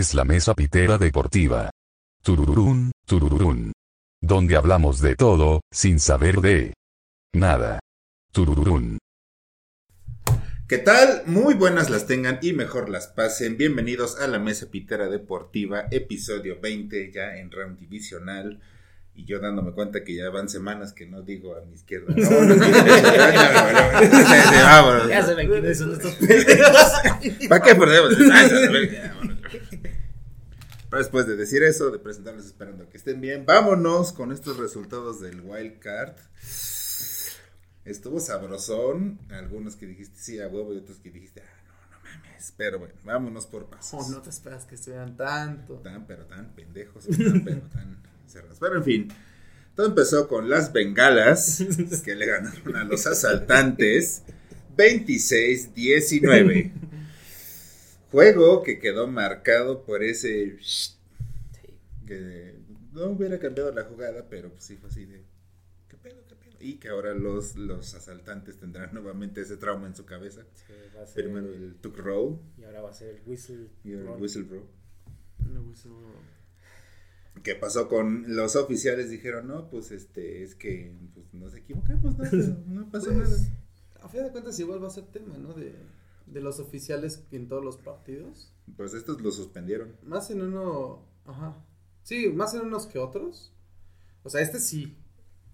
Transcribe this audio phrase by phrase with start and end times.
[0.00, 1.70] es la mesa pitera deportiva.
[2.22, 3.72] Turururún, turururún.
[4.22, 6.72] Donde hablamos de todo, sin saber de
[7.34, 7.80] nada.
[8.32, 8.96] Turururún.
[10.66, 11.24] ¿Qué tal?
[11.26, 13.58] Muy buenas las tengan y mejor las pasen.
[13.58, 18.58] Bienvenidos a la Mesa Pitera Deportiva, episodio 20, ya en round divisional.
[19.14, 22.14] Y yo dándome cuenta que ya van semanas que no digo a mi izquierda.
[24.64, 25.08] Vámonos.
[25.10, 26.92] Ya se ven quiénes son estos pendejos.
[27.50, 28.14] ¿Para qué perdemos?
[30.90, 35.20] Pero después de decir eso, de presentarles esperando que estén bien, vámonos con estos resultados
[35.20, 36.16] del Wild Card.
[37.84, 39.20] Estuvo sabrosón.
[39.30, 42.52] Algunos que dijiste sí a huevo y otros que dijiste, ah, no, no mames.
[42.56, 44.04] Pero bueno, vámonos por pasos.
[44.04, 45.74] Oh, no te esperas que estuvieran tanto.
[45.74, 48.58] Tan, pero tan pendejos, tan, pero tan cerrados.
[48.58, 49.08] Pero en fin,
[49.76, 51.64] todo empezó con las bengalas
[52.04, 54.24] que le ganaron a los asaltantes
[54.76, 56.72] 26-19.
[58.10, 60.96] Juego que quedó marcado por ese Sí.
[62.06, 62.58] que
[62.92, 65.24] no hubiera cambiado la jugada, pero pues sí fue así de
[65.88, 66.56] ¿qué pedo, qué pedo?
[66.60, 70.42] Y que ahora los, los asaltantes tendrán nuevamente ese trauma en su cabeza.
[70.54, 73.68] Sí, va a ser- Primero el Tuck Roll Y ahora va a ser el whistle.
[73.84, 74.20] y el roll.
[74.20, 74.66] Whistle Roll.
[75.52, 77.42] No, whistle roll.
[77.44, 79.08] ¿Qué pasó con los oficiales?
[79.08, 82.24] Dijeron, no, pues este, es que pues, nos equivocamos, no,
[82.66, 83.56] no pasó Pues, nada.
[84.02, 85.52] A fin de cuentas igual va a ser tema, ¿no?
[85.54, 85.72] De,
[86.32, 88.52] de los oficiales en todos los partidos.
[88.76, 89.96] Pues estos lo suspendieron.
[90.02, 91.04] Más en uno...
[91.26, 91.56] Ajá.
[92.02, 93.52] Sí, más en unos que otros.
[94.22, 94.96] O sea, este sí.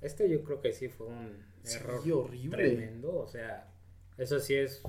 [0.00, 2.56] Este yo creo que sí fue un Sí, error horrible.
[2.56, 3.16] tremendo.
[3.16, 3.72] O sea,
[4.18, 4.82] eso sí es.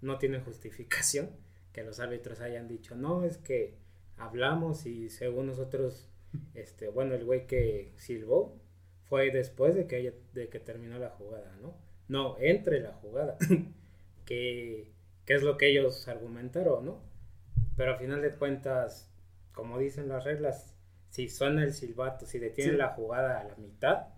[0.00, 1.30] No tiene justificación
[1.72, 3.76] que los árbitros hayan dicho, no, es que
[4.16, 6.08] hablamos y según nosotros,
[6.54, 8.58] este, bueno, el güey que silbó
[9.08, 11.76] fue después de que, haya- de que terminó la jugada, ¿no?
[12.08, 13.36] No, entre la jugada.
[14.24, 14.90] que,
[15.24, 17.00] que es lo que ellos argumentaron, ¿no?
[17.76, 19.10] Pero a final de cuentas,
[19.52, 20.74] como dicen las reglas,
[21.08, 22.78] si suena el silbato, si detienen Sí.
[22.78, 24.08] la jugada a la mitad,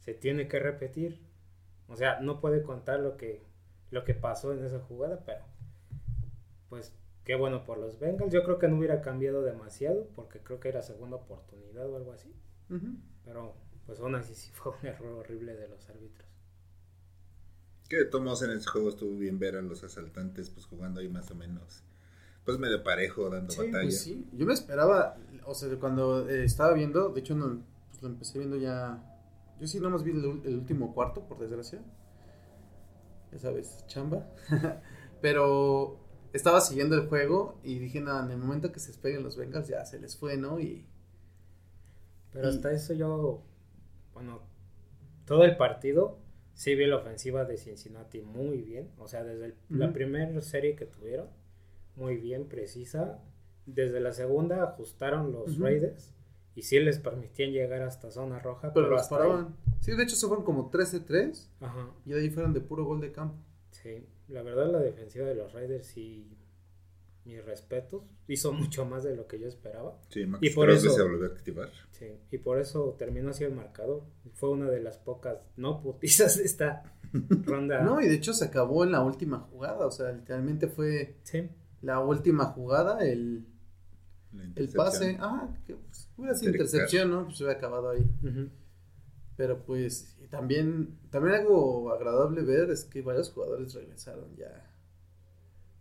[0.00, 1.20] se tiene que repetir.
[1.88, 3.44] O sea, no puede contar lo que,
[3.90, 5.44] lo que pasó en esa jugada, pero
[6.68, 8.32] pues qué bueno por los Bengals.
[8.32, 12.12] Yo creo que no hubiera cambiado demasiado, porque creo que era segunda oportunidad o algo
[12.12, 12.34] así.
[13.24, 13.54] Pero
[13.86, 16.28] pues aún así sí fue un error horrible de los árbitros.
[17.92, 21.00] Que de todos modos en ese juego estuvo bien ver a los asaltantes pues jugando
[21.02, 21.82] ahí más o menos.
[22.42, 23.82] Pues medio parejo, dando Sí, batalla.
[23.82, 24.26] pues sí.
[24.32, 28.38] Yo me esperaba, o sea, cuando eh, estaba viendo, de hecho no, pues lo empecé
[28.38, 28.98] viendo ya...
[29.60, 31.82] Yo sí nomás vi el, el último cuarto, por desgracia.
[33.30, 34.26] Ya sabes, chamba.
[35.20, 36.00] Pero
[36.32, 39.68] estaba siguiendo el juego y dije, nada, en el momento que se despeguen los Bengals
[39.68, 40.58] ya se les fue, ¿no?
[40.60, 40.86] Y
[42.32, 43.42] Pero Y- hasta eso yo,
[44.14, 44.40] bueno,
[45.26, 46.21] todo el partido
[46.54, 48.90] sí vi la ofensiva de Cincinnati muy bien.
[48.98, 51.28] O sea, desde el- la primera serie que tuvieron,
[51.96, 53.20] muy bien, precisa.
[53.66, 55.58] Desde la segunda ajustaron los.
[55.58, 56.12] Raiders
[56.54, 58.72] y sí les permitían llegar hasta zona roja.
[58.74, 59.56] pero los hasta ahí- paraban.
[59.80, 63.00] Sí, de hecho se fueron como 13-3 Ajá, y de ahí fueron de puro gol
[63.00, 63.36] de campo.
[63.70, 64.06] sí.
[64.28, 66.36] La verdad, la defensiva de los Raiders sí,
[67.24, 69.96] mis respetos, hizo mucho más de lo que yo esperaba.
[70.08, 71.70] Sí, Max Y por eso- se volvió a activar.
[71.92, 74.02] Sí, y por eso terminó así el marcador.
[74.34, 76.82] Fue una de las pocas no putizas de esta
[77.44, 77.82] ronda.
[77.82, 81.48] No, y de hecho se acabó en la última jugada, o sea, literalmente fue Sí,
[81.82, 83.46] la última jugada, el,
[84.56, 87.24] el pase, ah, que pues, hubiera sido intercepción, ¿no?
[87.26, 88.10] Pues se hubiera acabado ahí.
[89.36, 94.70] Pero pues y también, también algo agradable ver es que varios jugadores regresaron ya,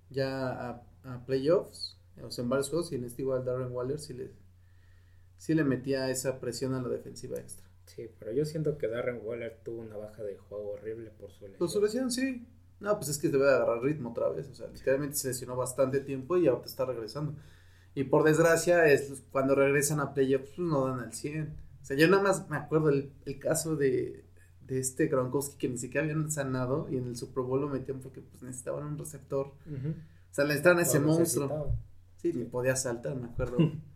[0.10, 4.00] ya a, a playoffs, o sea, en varios juegos, y en este igual Darren Waller
[4.00, 4.32] sí le,
[5.38, 7.68] sí le metía esa presión a la defensiva extra.
[7.86, 11.42] Sí, pero yo siento que Darren Waller tuvo una baja de juego horrible por su
[11.42, 11.60] lesión.
[11.60, 12.48] Pues su lesión sí.
[12.80, 14.50] No, pues es que debe de agarrar ritmo otra vez.
[14.50, 17.36] O sea, literalmente se lesionó bastante tiempo y ahorita está regresando.
[17.94, 21.54] Y por desgracia, es cuando regresan a playoffs, pues no dan al 100.
[21.82, 24.24] O sea, yo nada más me acuerdo el, el caso de,
[24.72, 28.00] de este Gronkowski que ni siquiera habían sanado y en el Super Bowl lo metían
[28.00, 29.48] porque pues necesitaban un receptor.
[29.48, 31.76] O sea, necesitaban a ese monstruo.
[32.18, 33.58] Sí, podía saltar, me acuerdo.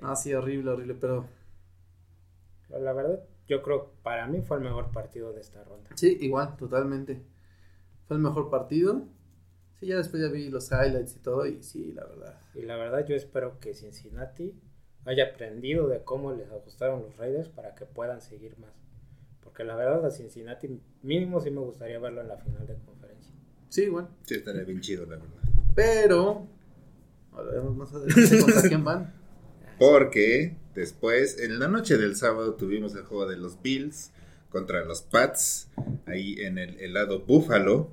[0.00, 1.26] Ah, sí, horrible, horrible, pero
[2.68, 5.90] Pero La verdad, yo creo para mí fue el mejor partido de esta ronda.
[5.96, 7.20] sí, igual, totalmente.
[8.06, 9.02] Fue el mejor partido.
[9.80, 12.40] Sí, ya después ya vi los highlights y todo y sí, la verdad.
[12.54, 14.54] Y la verdad, yo espero que Cincinnati
[15.04, 18.72] haya aprendido de cómo les ajustaron los Raiders para que puedan seguir más.
[19.42, 22.97] Porque la verdad, a Cincinnati mínimo sí me gustaría verlo en la final de conferencia.
[23.68, 24.08] Sí, igual.
[24.24, 25.28] Sí, estaría bien chido, la verdad.
[25.74, 26.46] Pero,
[27.32, 29.14] hablaremos más adelante contra quién van.
[29.78, 34.10] Porque después, en la noche del sábado, tuvimos el juego de los Bills
[34.50, 35.68] contra los Pats,
[36.06, 37.92] ahí en el, el lado Búfalo.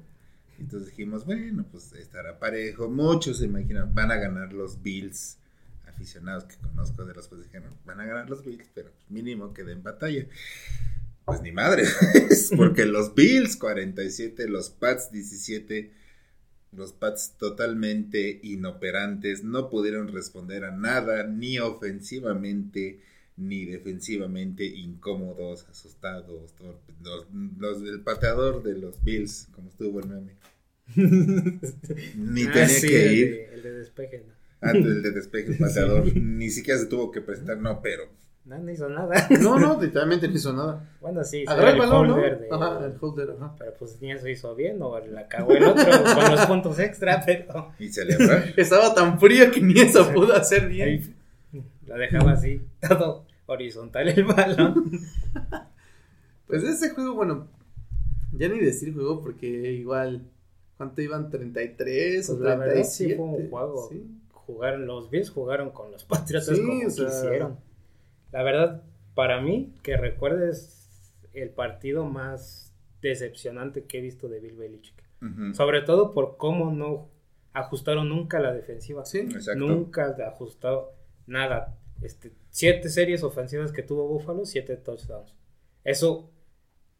[0.57, 2.89] Entonces dijimos, bueno, pues estará parejo.
[2.89, 5.38] Muchos se imaginan, van a ganar los Bills.
[5.88, 9.63] Aficionados que conozco de los pues dijeron, van a ganar los Bills, pero mínimo que
[9.63, 10.25] den batalla.
[11.25, 11.83] Pues ni madre,
[12.57, 15.92] porque los Bills 47, los Pats 17,
[16.72, 23.00] los Pats totalmente inoperantes, no pudieron responder a nada, ni ofensivamente,
[23.38, 26.54] ni defensivamente, incómodos, asustados.
[27.01, 27.25] Los,
[27.57, 30.33] los- el pateador de los Bills, como estuvo el meme,
[32.16, 33.30] ni Ah, tenía sí, que el ir.
[33.31, 34.33] de- el de despeje, ¿no?
[34.62, 38.04] Antes el de despeje, el pateador, ni siquiera se tuvo que presentar, no, pero
[38.45, 39.27] No, no hizo nada.
[39.42, 40.88] No, no, literalmente no hizo nada.
[41.01, 42.13] Bueno, sí, Agarró el balón, ¿no?
[42.15, 43.56] holder de- Ajá, el holder, ajá.
[43.57, 45.83] Pero pues ni eso hizo bien, o la cagó el otro
[46.15, 48.53] con los puntos extra, pero y celebrar.
[48.56, 50.88] Estaba tan frío que ni eso pudo hacer bien.
[50.89, 51.15] ahí
[51.88, 54.91] la dejaba así, todo horizontal el balón.
[56.48, 57.48] Pues ese juego, bueno,
[58.31, 60.21] ya ni decir juego porque igual,
[60.77, 61.31] ¿cuánto iban?
[61.31, 63.15] ¿33 o Pues la verdad sí 37?
[63.15, 63.88] fue un juego.
[63.89, 64.07] Sí.
[64.31, 67.57] Jugaron, los Bills jugaron con los Patriotas Sí, como o sea- quisieron.
[68.36, 68.84] La verdad,
[69.14, 75.02] para mí, que recuerdes el partido más decepcionante que he visto de Bill Belichick.
[75.54, 77.10] Sobre todo por cómo no
[77.54, 79.06] ajustaron nunca la defensiva.
[79.06, 79.20] Sí.
[79.20, 79.66] Exacto.
[79.66, 80.92] Nunca ajustado
[81.28, 81.78] nada.
[82.02, 85.34] Este, siete series ofensivas que tuvo Buffalo, siete touchdowns.
[85.86, 86.30] Eso,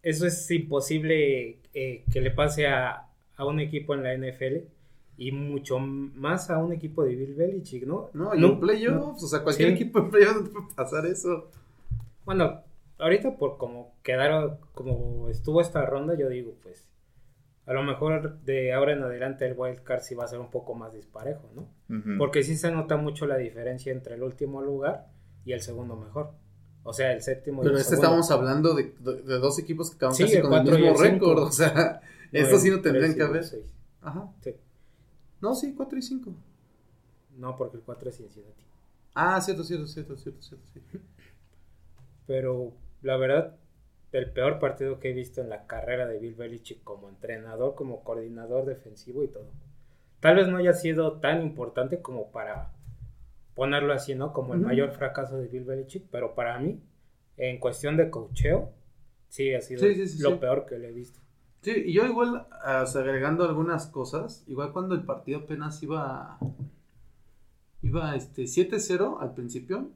[0.04, 4.70] eso es imposible eh, que le pase a, a un equipo en la NFL
[5.18, 8.10] y mucho más a un equipo de Bill Belichick, ¿no?
[8.14, 9.76] No, y No, en playoffs, o sea, cualquier Sí.
[9.76, 11.50] equipo en playoffs no puede pasar eso.
[12.26, 12.62] Bueno,
[13.00, 16.88] ahorita por como quedaron, como estuvo esta ronda, yo digo, pues,
[17.66, 20.52] a lo mejor de ahora en adelante el wild card sí va a ser un
[20.52, 21.68] poco más disparejo, ¿no?
[22.18, 25.08] Porque sí se nota mucho la diferencia entre el último lugar
[25.46, 26.32] y el segundo mejor.
[26.84, 28.20] O sea, el séptimo y Pero el este segundo.
[28.22, 30.82] estamos hablando de, de- de dos equipos que acaban Sí, casi el con el y
[30.84, 31.40] mismo récord.
[31.40, 32.02] O sea,
[32.32, 33.44] No, estos sí no tendrían y que haber.
[34.02, 34.28] Ajá.
[34.44, 34.54] Sí.
[35.46, 36.34] No, sí, 4 y 5.
[37.38, 38.64] No, porque el 4 es Cincinnati.
[39.14, 40.66] Ah, cierto, cierto, cierto, cierto, cierto.
[40.72, 41.00] cierto.
[42.26, 43.56] Pero la verdad,
[44.12, 48.04] el peor partido que he visto en la carrera de Bill Belichick como entrenador, como
[48.04, 49.48] coordinador defensivo y todo.
[50.20, 52.72] Tal vez no haya sido tan importante como para
[53.54, 54.34] ponerlo así, ¿no?
[54.34, 56.82] Como el mayor fracaso de Bill Belichick, pero para mí,
[57.38, 58.72] en cuestión de cocheo,
[59.30, 60.36] sí ha sido Sí, sí, sí, lo sí.
[60.38, 61.20] peor que le he visto.
[61.66, 65.82] Sí, y yo igual, ah, o sea, agregando algunas cosas, igual cuando el partido apenas
[65.82, 66.38] iba,
[67.82, 69.90] iba este 7-0 al principio,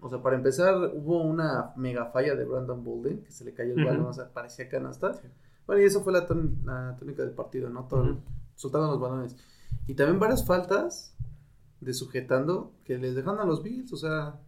[0.00, 3.74] o sea, para empezar hubo una mega falla de Brandon Bolden, que se le cayó
[3.74, 5.12] el balón, o sea, parecía canasta.
[5.64, 6.26] Bueno, y eso fue la,
[6.64, 7.84] la tónica del partido, ¿no?
[7.86, 8.20] Todo, Ujú.
[8.56, 9.36] soltaron los balones.
[9.86, 11.16] Y también varias faltas
[11.80, 14.40] de sujetando que les dejan a los Bills, o sea,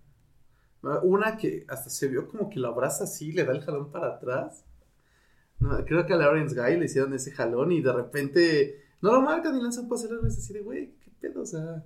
[1.05, 4.17] una que hasta se vio como que la abraza así, le da el jalón para
[4.17, 4.65] atrás.
[5.65, 9.23] No, creo que a Lawrence Guy le hicieron ese jalón y de repente no lo
[9.23, 11.83] marcan y lanzan pase largo es así de, güey, qué pedo, o sea.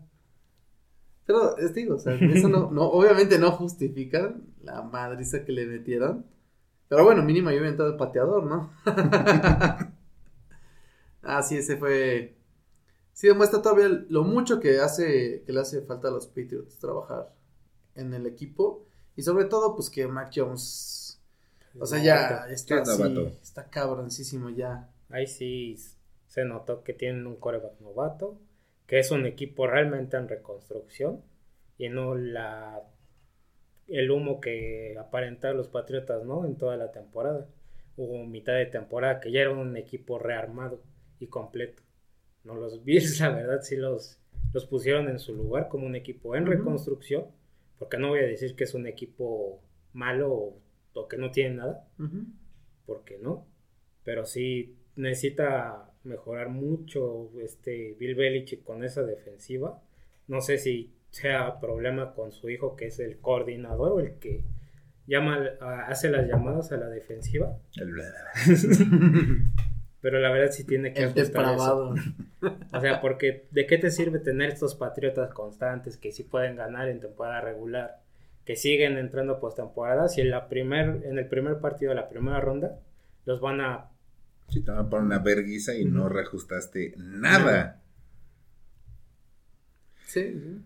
[1.25, 5.65] Pero, es digo, o sea, eso no, no, obviamente no justifica la madriza que le
[5.67, 6.27] metieron.
[6.89, 8.73] Pero bueno, mínimo yo había entrado el pateador, ¿no?
[11.23, 12.37] ah, sí, ese fue.
[13.13, 17.33] Sí, demuestra todavía lo mucho que hace, que le hace falta a los Patriots trabajar
[17.95, 18.87] en el equipo.
[19.15, 21.08] Y sobre todo, pues que Mac Jones.
[21.81, 24.91] O sea, ya está Sí, así, está cabroncísimo ya.
[25.11, 25.77] Ahí sí
[26.27, 28.41] se notó que tienen un coreback novato,
[28.87, 31.23] que es un equipo realmente en reconstrucción
[31.79, 32.83] y no la
[33.87, 36.45] el humo que aparentan los Patriotas, ¿no?
[36.45, 37.47] En toda la temporada.
[37.97, 40.83] Hubo mitad de temporada que ya era un equipo rearmado
[41.19, 41.83] y completo.
[42.45, 44.19] No los Bills, la verdad, sí los,
[44.53, 47.27] los pusieron en su lugar como un equipo en reconstrucción,
[47.79, 49.61] porque no voy a decir que es un equipo
[49.93, 50.61] malo o,
[50.95, 52.25] o que no tiene nada, Ujú.
[52.87, 53.47] porque no.
[54.05, 59.83] Pero sí necesita mejorar mucho este Bill Belichick con esa defensiva.
[60.27, 64.45] No sé si sea problema con su hijo que es el coordinador o el que
[65.07, 67.59] llama a- hace las llamadas a la defensiva,
[70.01, 71.95] pero la verdad sí tiene que ajustar eso.
[72.73, 76.89] O sea, porque ¿de qué te sirve tener estos patriotas constantes que sí pueden ganar
[76.89, 78.01] en temporada regular,
[78.49, 82.09] que siguen entrando a postemporada si en la primer en el primer partido de la
[82.09, 82.81] primera ronda
[83.27, 83.91] los van a
[84.49, 87.83] Sí, te van a poner una verguiza y no reajustaste nada.
[90.07, 90.63] Sí, sí.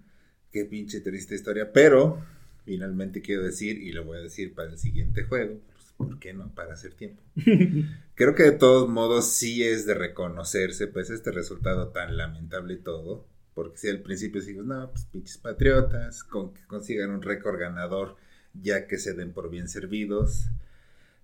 [0.52, 1.72] Qué pinche triste historia.
[1.72, 2.24] Pero,
[2.64, 6.32] finalmente quiero decir, y lo voy a decir para el siguiente juego, pues, ¿por qué
[6.32, 6.54] no?
[6.54, 7.20] Para hacer tiempo.
[8.14, 12.78] Creo que de todos modos sí es de reconocerse, pues, este resultado tan lamentable y
[12.78, 13.26] todo.
[13.54, 18.16] Porque si al principio digo, no, pues pinches patriotas, con que consigan un récord ganador,
[18.54, 20.48] ya que se den por bien servidos.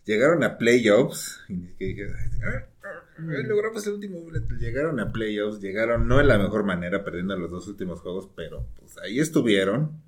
[0.04, 1.40] Llegaron a playoffs.
[1.48, 2.06] Y que dije,
[2.44, 4.54] "Ah, ah, logramos el último boleto".
[4.54, 5.60] Llegaron a playoffs.
[5.60, 10.00] Llegaron no en la mejor manera, perdiendo los dos últimos juegos, pero pues ahí estuvieron.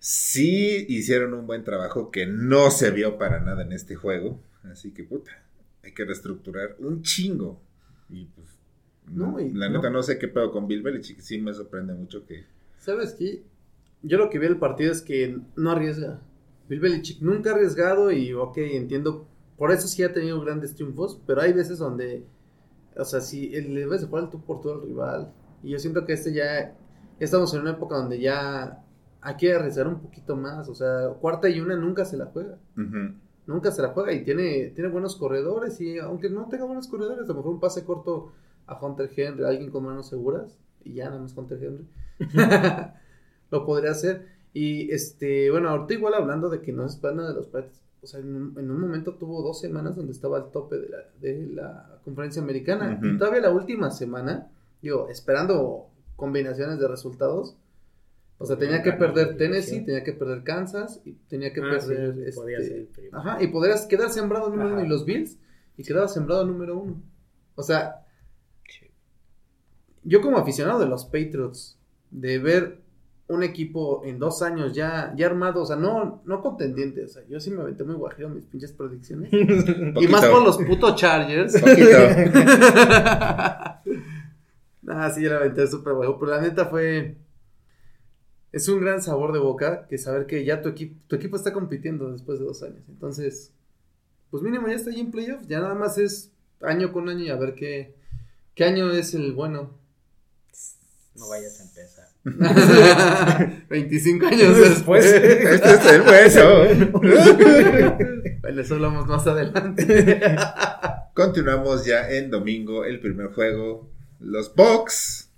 [0.00, 4.42] Sí hicieron un buen trabajo que no se vio para nada en este juego.
[4.64, 5.30] Así que, puta,
[5.84, 7.60] hay que reestructurar un chingo.
[8.08, 8.48] Y pues,
[9.08, 11.20] No, y- la neta no sé qué pedo con Bill Belichick.
[11.20, 12.44] Sí me sorprende mucho que...
[12.78, 13.42] ¿Sabes qué?
[14.02, 16.20] Yo lo que vi del partido es que no arriesga.
[16.68, 19.26] Bill Belichick nunca ha arriesgado y, ok, entiendo.
[19.56, 22.24] Por eso sí ha tenido grandes triunfos, pero hay veces donde,
[22.96, 25.32] o sea, si le de jugar el tú por todo al rival.
[25.62, 26.74] Y yo siento que este ya,
[27.20, 28.82] estamos en una época donde ya
[29.20, 30.68] hay que arriesgar un poquito más.
[30.68, 32.58] O sea, cuarta y una nunca se la juega.
[33.46, 35.80] Nunca se la juega y tiene, tiene buenos corredores.
[35.80, 38.32] Y aunque no tenga buenos corredores, a lo mejor un pase corto
[38.66, 41.86] a Hunter Henry, a alguien con manos seguras, y ya nada más Hunter Henry,
[43.50, 44.26] lo podría hacer.
[44.54, 48.06] Y este, bueno, ahorita igual hablando de que no es pana de los Pats, o
[48.06, 50.98] sea, en un, en un momento tuvo dos semanas donde estaba al tope de la,
[51.20, 52.98] de la conferencia americana.
[53.00, 54.50] Y todavía la última semana,
[54.82, 57.56] digo, esperando combinaciones de resultados.
[58.38, 62.18] O sea, tenía que perder Tennessee, tenía que perder Kansas y tenía que Ah, perder
[62.26, 63.08] este.
[63.12, 64.78] Ajá, y podrías quedar sembrado número Ajá.
[64.78, 65.38] uno y los Bills
[65.76, 67.00] y quedaba sembrado número uno.
[67.54, 68.01] O sea,
[70.04, 71.78] yo como aficionado de los Patriots,
[72.10, 72.82] de ver
[73.28, 77.22] un equipo en dos años ya, ya armado, o sea, no, no contendiente, o sea,
[77.28, 79.32] yo sí me aventé muy guajiro mis pinches predicciones.
[79.32, 81.54] y más por los putos Chargers.
[84.88, 87.16] Ah, sí, yo la aventé súper guajo, pero la neta fue...
[88.50, 91.52] Es un gran sabor de boca que saber que ya tu equipo, tu equipo está
[91.52, 92.82] compitiendo después de dos años.
[92.88, 93.54] Entonces,
[94.30, 95.46] pues mínimo ya está ahí en playoffs.
[95.46, 97.94] Ya nada más es año con año y a ver qué,
[98.54, 99.70] qué año es el bueno.
[101.14, 102.08] No vayas a empezar.
[103.68, 105.04] 25 años después.
[105.04, 106.64] Este es el hueso.
[108.40, 110.26] bueno, eso hablamos más adelante.
[111.14, 113.90] Continuamos ya en domingo, el primer juego.
[114.20, 115.28] Los Bucks.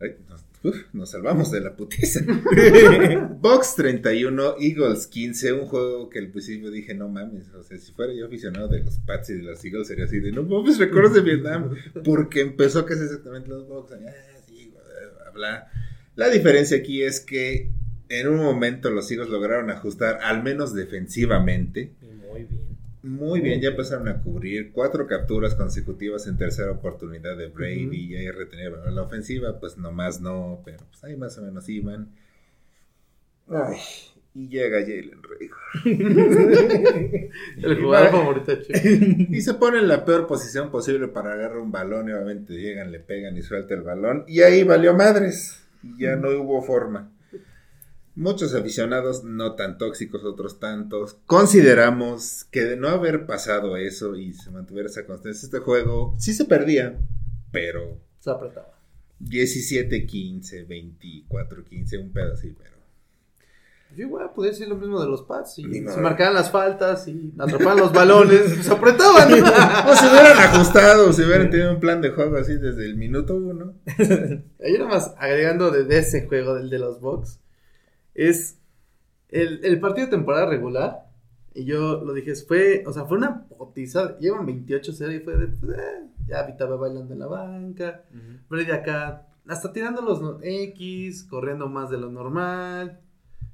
[0.00, 2.20] Ay, nos, uf, nos salvamos de la putiza.
[3.40, 5.52] Bucks 31, Eagles 15.
[5.52, 7.48] Un juego que al principio dije, no mames.
[7.54, 10.18] O sea, si fuera yo aficionado de los Pats y de los Eagles, sería así
[10.18, 11.70] de, no mames, recuerdos de Vietnam.
[12.02, 13.92] Porque empezó casi exactamente los Bucks.
[13.92, 14.33] Sí,
[15.34, 15.70] bla.
[16.16, 17.70] La diferencia aquí es que
[18.08, 21.92] en un momento los Eagles lograron ajustar, al menos defensivamente.
[22.00, 22.74] Muy bien.
[23.02, 28.16] Muy bien, ya empezaron a cubrir cuatro capturas consecutivas en tercera oportunidad de Brady y
[28.16, 32.08] ahí retener la ofensiva, pues nomás no, pero pues ahí más o menos iban.
[33.46, 33.76] Ay,
[34.34, 35.50] y llega Jalen Rager.
[37.56, 38.52] el jugador favorito.
[39.30, 42.90] Y se pone en la peor posición posible para agarrar un balón y obviamente llegan,
[42.90, 45.60] le pegan y suelta el balón y ahí valió madres.
[45.82, 47.12] Y ya no hubo forma.
[48.16, 54.32] Muchos aficionados, no tan tóxicos, otros tantos, consideramos que de no haber pasado eso y
[54.34, 56.96] se mantuviera esa constancia, este juego sí se perdía,
[57.50, 58.72] pero Se apretaba.
[59.18, 62.73] 17, 15, 24, 15, un pedo así, pero
[63.96, 65.58] Yo igual podría decir lo mismo de los Pats.
[65.58, 68.42] Y se marcaban las faltas y atrapaban los balones.
[68.64, 69.32] Se apretaban.
[69.88, 73.36] o se hubieran ajustado, si hubieran tenido un plan de juego así desde el minuto
[73.36, 73.74] uno.
[73.86, 77.40] Ahí nada más agregando de, de ese juego, del de los Bucks,
[78.14, 78.58] es
[79.28, 81.04] el, el partido de temporada regular.
[81.54, 84.18] Y yo lo dije, fue, o sea, fue una potiza.
[84.18, 88.02] Llevan 28-0 y fue de, pues, eh, ya Vita va bailando en la banca.
[88.48, 92.98] Brady acá, hasta tirando los no- X, corriendo más de lo normal.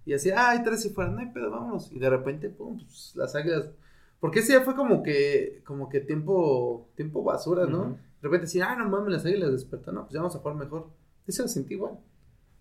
[0.05, 1.91] Y así, ay, tres si fueran, no hay pedo, vámonos.
[1.93, 3.71] Y de repente, pum, pues, las águilas.
[4.19, 7.99] Porque ese ya fue como que, como que tiempo, tiempo basura, ¿no?
[8.21, 10.57] De repente así, ah, no mames, las águilas despertan, no, pues ya vamos a jugar
[10.57, 10.89] mejor.
[11.27, 11.99] Eso lo sentí igual.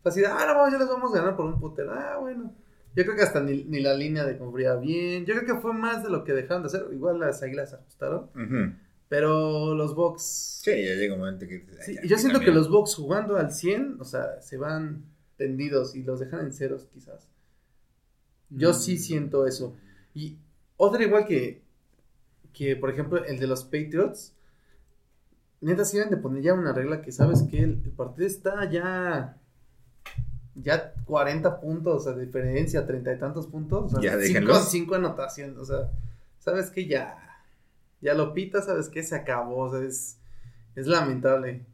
[0.02, 1.94] Fue así, ah, no, vamos, ya les vamos a ganar por un putero.
[1.94, 2.54] Ah, bueno.
[2.96, 5.26] Yo creo que hasta ni, ni la línea de confía bien.
[5.26, 6.86] Yo creo que fue más de lo que dejaron de hacer.
[6.92, 8.30] Igual las águilas ajustaron.
[8.36, 8.74] Ujú.
[9.10, 10.62] Pero los Bucks.
[10.64, 11.66] Sí, ya llega un momento que...
[11.82, 12.56] Sí, "Ay, y yo siento que también".
[12.56, 15.04] los Bucks jugando al 100, o sea, se van
[15.40, 17.28] tendidos y los dejan en ceros quizás.
[18.52, 18.98] Yo sí Mm.
[19.00, 19.76] siento eso.
[20.14, 20.38] Y
[20.78, 21.64] otra igual que,
[22.54, 24.34] que por ejemplo, el de los Patriots.
[25.62, 28.70] Neta, sí deben de poner ya una regla que sabes que el, el partido está
[28.70, 29.36] ya.
[30.56, 33.94] Ya 40 puntos de diferencia, 30 y tantos puntos.
[33.94, 35.58] O sea, Ya, cinco, anotaciones.
[35.58, 35.90] O sea,
[36.40, 37.18] sabes que ya.
[38.02, 39.58] Ya lo pita, sabes que se acabó.
[39.68, 40.18] O sea, es,
[40.76, 41.66] es lamentable.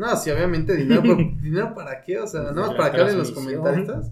[0.00, 1.02] No, sí, obviamente dinero,
[1.42, 2.18] ¿dinero para qué?
[2.18, 4.10] O sea, nada más para que hablen los comentaristas.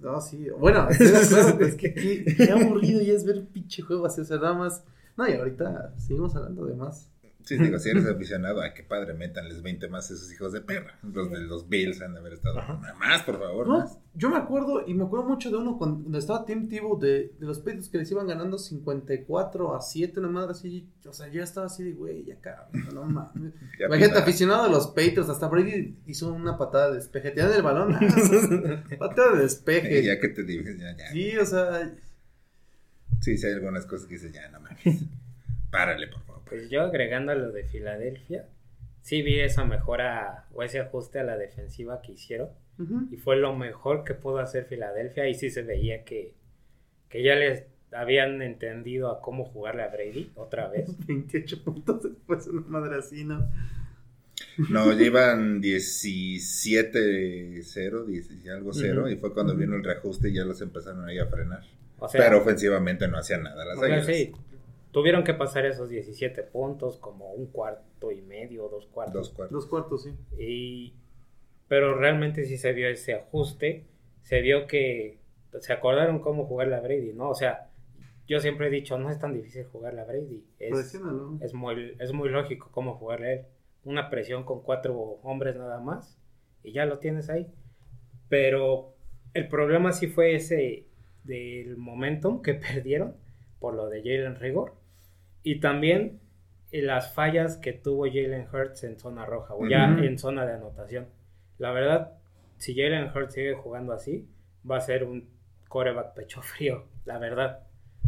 [0.00, 4.24] No, sí, bueno, es que qué, qué aburrido ya es ver pinche juego así, o
[4.24, 4.82] sea, nada más.
[5.16, 7.08] No, y ahorita seguimos hablando de más.
[7.46, 10.98] Sí, digo, si eres aficionado, ay, qué padre, métanles 20 más esos hijos de perra.
[11.04, 12.56] Los de los Bills han de haber estado.
[12.98, 13.98] Más, por favor, No, más.
[14.14, 17.46] yo me acuerdo, y me acuerdo mucho de uno cuando estaba Tim Tebow de, de
[17.46, 20.90] los Patriots que les iban ganando 54 a 7, una madre así.
[21.06, 23.52] O sea, yo estaba así de, güey, ya cabrón, no mames.
[23.78, 24.18] Ya Imagínate, pinta.
[24.22, 27.30] aficionado a los Patriots, hasta Brady hizo una patada de despeje.
[27.30, 27.96] Tiran el balón.
[28.98, 30.02] patada de despeje.
[30.02, 31.10] Ya que te dices, ya, ya.
[31.12, 31.94] Sí, o sea,
[33.20, 35.04] Sí, sí, hay algunas cosas que dices, ya, no mames.
[35.70, 36.25] Párale, por favor.
[36.48, 38.46] Pues yo agregando a lo de Filadelfia,
[39.02, 42.48] sí vi esa mejora o ese ajuste a la defensiva que hicieron.
[43.10, 45.26] Y fue lo mejor que pudo hacer Filadelfia.
[45.28, 46.34] Y sí se veía que,
[47.08, 50.90] que ya les habían entendido a cómo jugarle a Brady otra vez.
[51.06, 53.50] 28 puntos después, una madre así, ¿no?
[54.70, 59.10] No, llevan 17-0, 10 y algo 0, Ujú.
[59.10, 61.62] y fue cuando vino el reajuste y ya los empezaron ahí a frenar.
[61.98, 64.06] O sea, Pero ofensivamente no hacían nada las o sea, águilas.
[64.16, 64.32] sí,
[64.96, 69.14] tuvieron que pasar esos 17 puntos como un cuarto y medio, dos cuartos.
[69.14, 69.52] Dos cuartos.
[69.52, 70.14] Dos cuartos, sí.
[70.38, 70.94] Y,
[71.68, 73.84] pero realmente sí se vio ese ajuste,
[74.22, 75.18] se vio que
[75.60, 77.28] se acordaron cómo jugar la Brady, ¿no?
[77.28, 77.68] O sea,
[78.26, 80.94] yo siempre he dicho, no es tan difícil jugar la Brady, es,
[81.42, 83.46] es, muy, es muy lógico cómo jugarle a él.
[83.84, 86.18] Una presión con cuatro hombres nada más
[86.62, 87.52] y ya lo tienes ahí.
[88.30, 88.94] Pero
[89.34, 90.86] el problema sí fue ese
[91.24, 93.14] del momentum que perdieron
[93.60, 94.85] por lo de Jalen Rigor
[95.46, 96.18] y también
[96.72, 100.54] eh, las fallas que tuvo Jalen Hurts en zona roja o ya en zona de
[100.54, 101.06] anotación.
[101.58, 102.14] La verdad,
[102.58, 104.26] si Jalen Hurts sigue jugando así,
[104.68, 105.28] va a ser un
[105.68, 107.60] coreback pecho frío, la verdad.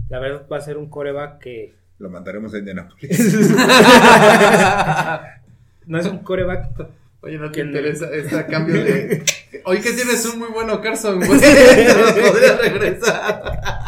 [0.09, 3.49] La verdad va a ser un coreback que Lo mandaremos a Indianapolis.
[5.87, 6.89] no es un coreback
[7.21, 7.71] Oye, ¿no te Que no.
[7.71, 9.23] interesa este cambio de...
[9.65, 11.39] Oye, que tienes un muy bueno Carson, güey.
[11.39, 13.88] Podría regresar.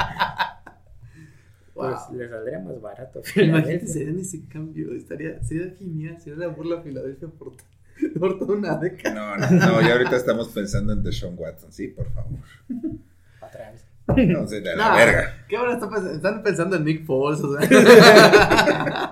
[1.80, 3.22] Pues le saldría más barato.
[3.36, 4.94] Imagínate sería en ese cambio.
[4.94, 6.20] Estaría, sería genial.
[6.20, 7.52] Sería la burla a Filadelfia por,
[8.18, 9.14] por toda una década.
[9.14, 12.38] No, no, no, ya ahorita estamos pensando en Deshaun Watson, sí, por favor.
[13.42, 13.84] Otra vez.
[14.28, 15.44] No sé, de la Nah, verga.
[15.48, 17.40] ¿Qué ahora están, pens- están pensando en Nick Foles?
[17.42, 17.68] O sea.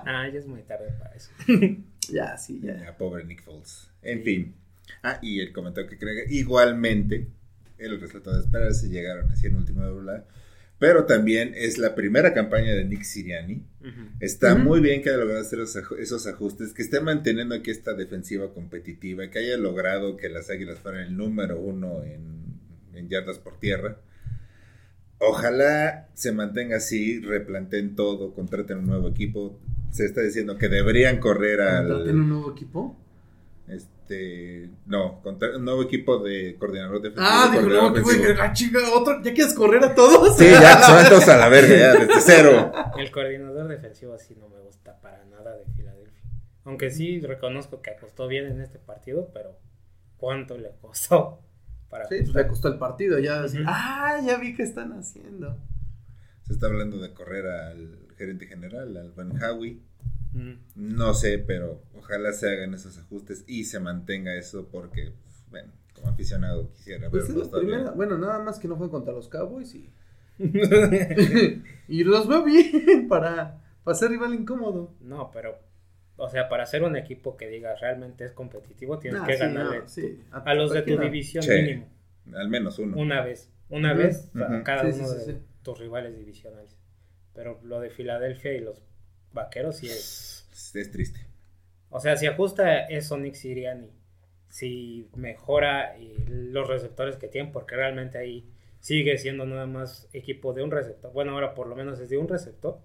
[0.05, 1.29] Ah, ya es muy tarde para eso.
[2.11, 2.77] ya, sí, ya.
[2.83, 3.89] Ya, pobre Nick Foles.
[4.01, 4.55] En fin.
[5.03, 7.27] Ah, y el comentario que cree igualmente,
[7.77, 9.91] el resultado de esperar si llegaron así en último de
[10.79, 13.61] pero también es la primera campaña de Nick Siriani.
[14.19, 17.69] Está muy bien que haya logrado hacer esos, aj- esos ajustes, que esté manteniendo aquí
[17.69, 22.23] esta defensiva competitiva, que haya logrado que las Águilas fueran el número uno en,
[22.93, 23.97] en yardas por tierra.
[25.19, 29.59] Ojalá se mantenga así, replanteen todo, contraten un nuevo equipo.
[29.91, 32.15] Se está diciendo que deberían correr ¿Contraten al...
[32.21, 32.97] un nuevo equipo?
[33.69, 37.27] Este, no, contra- un nuevo equipo de coordinador defensivo.
[37.29, 38.23] Ah, digo, coordinador no, que ofensivo.
[38.25, 39.21] güey, la chinga, otro.
[39.23, 40.37] ¿Ya quieres correr a todos?
[40.37, 42.71] Sí, ya, van todos a la verga, ya, desde cero.
[42.97, 46.23] El coordinador defensivo así no me gusta para nada de Filadelfia.
[46.65, 49.57] Aunque sí reconozco que apostó bien en este partido, pero
[50.17, 51.41] ¿cuánto le costó?
[51.89, 53.17] Para Sí, pues le costó el partido.
[53.19, 53.57] Ya, Ujú.
[53.65, 55.57] ah, ya vi qué están haciendo.
[56.43, 59.81] Se está hablando de correr al gerente general, al Van Howie.
[60.33, 60.53] Mm.
[60.75, 65.13] No sé, pero ojalá se hagan esos ajustes y se mantenga eso porque,
[65.49, 67.69] bueno, como aficionado quisiera Pues es verlos la todavía.
[67.75, 69.89] primera, bueno, nada más que no fue contra los Cowboys y.
[71.87, 74.93] y los veo bien para, para ser rival incómodo.
[75.01, 75.59] No, pero,
[76.17, 79.39] o sea, para ser un equipo que diga realmente es competitivo, tienes Nah, que sí,
[79.39, 80.23] ganarle no, sí.
[80.31, 81.51] a los de tu división Sí.
[81.51, 81.87] mínimo.
[82.35, 82.95] Al menos uno.
[82.97, 85.37] Una vez, una vez a cada uno sí, de sí.
[85.63, 86.77] tus rivales divisionales.
[87.33, 88.81] Pero lo de Filadelfia y los
[89.33, 90.47] vaqueros sí es.
[90.51, 91.25] Es, es triste.
[91.89, 93.89] O sea, si ajusta eso Nick Siriani,
[94.47, 98.45] si mejora eh, los receptores que tienen, porque realmente ahí
[98.79, 101.11] sigue siendo nada más equipo de un receptor.
[101.13, 102.79] Bueno, ahora por lo menos es de un receptor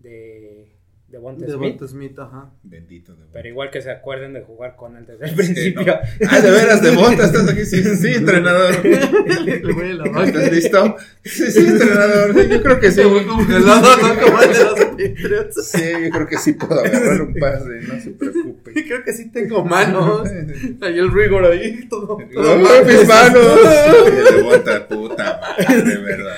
[0.00, 0.72] de,
[1.08, 1.60] de Bonte De Smith.
[1.78, 2.50] Bonte Smith, ajá.
[2.64, 5.86] Bendito de Pero igual que se acuerden de jugar con él desde el Sí, principio.
[5.86, 6.28] no.
[6.28, 7.64] Ah, de veras, de bota, estás aquí.
[7.64, 8.84] Sí, sí, sí, entrenador.
[8.84, 10.24] Le voy a la vaca.
[10.26, 10.96] ¿Estás listo?
[11.24, 12.48] Sí, sí, entrenador.
[12.48, 13.02] Yo creo que sí.
[13.26, 18.10] Como el de los Sí, yo creo que sí puedo agarrar un pase, no se
[18.10, 18.72] preocupe.
[18.86, 20.28] Creo que sí tengo manos.
[20.80, 22.18] Ahí el rigor ahí, todo.
[22.32, 22.84] todo ¡Oh, mal.
[22.86, 23.56] mis manos!
[24.36, 26.36] De bota, puta madre, de verdad.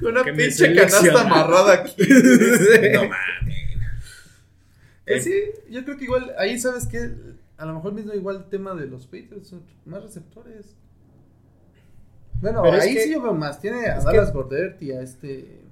[0.00, 1.94] Con una pinche canasta amarrada aquí.
[2.92, 3.16] No mames.
[5.06, 5.34] Pues sí,
[5.70, 7.10] yo creo que igual, ahí sabes que
[7.58, 10.74] a lo mejor mismo igual el tema de los Patriots, son más receptores.
[12.40, 13.60] Bueno, Pero es ahí que- sí yo veo más.
[13.60, 15.62] Tiene a Dallas Gordert y a este.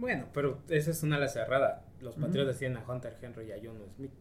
[0.00, 1.84] Bueno, pero esa es una ala cerrada.
[2.00, 2.26] Los Ujú.
[2.26, 4.12] Patriotas tienen a Hunter Henry y a Jono Smith.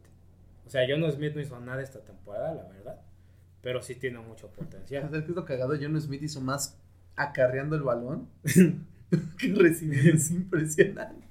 [0.65, 3.01] O sea, Jono Smith no hizo nada esta temporada, la verdad.
[3.61, 5.03] Pero sí tiene mucho potencial.
[5.03, 5.73] ¿Sabes qué es lo cagado?
[5.81, 6.77] John Smith hizo más
[7.15, 10.11] acarreando el balón que recibiendo.
[10.17, 11.27] Es impresionante.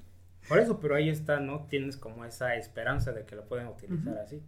[0.48, 1.66] Por eso, pero ahí está, ¿no?
[1.68, 4.42] Tienes como esa esperanza de que lo pueden utilizar así.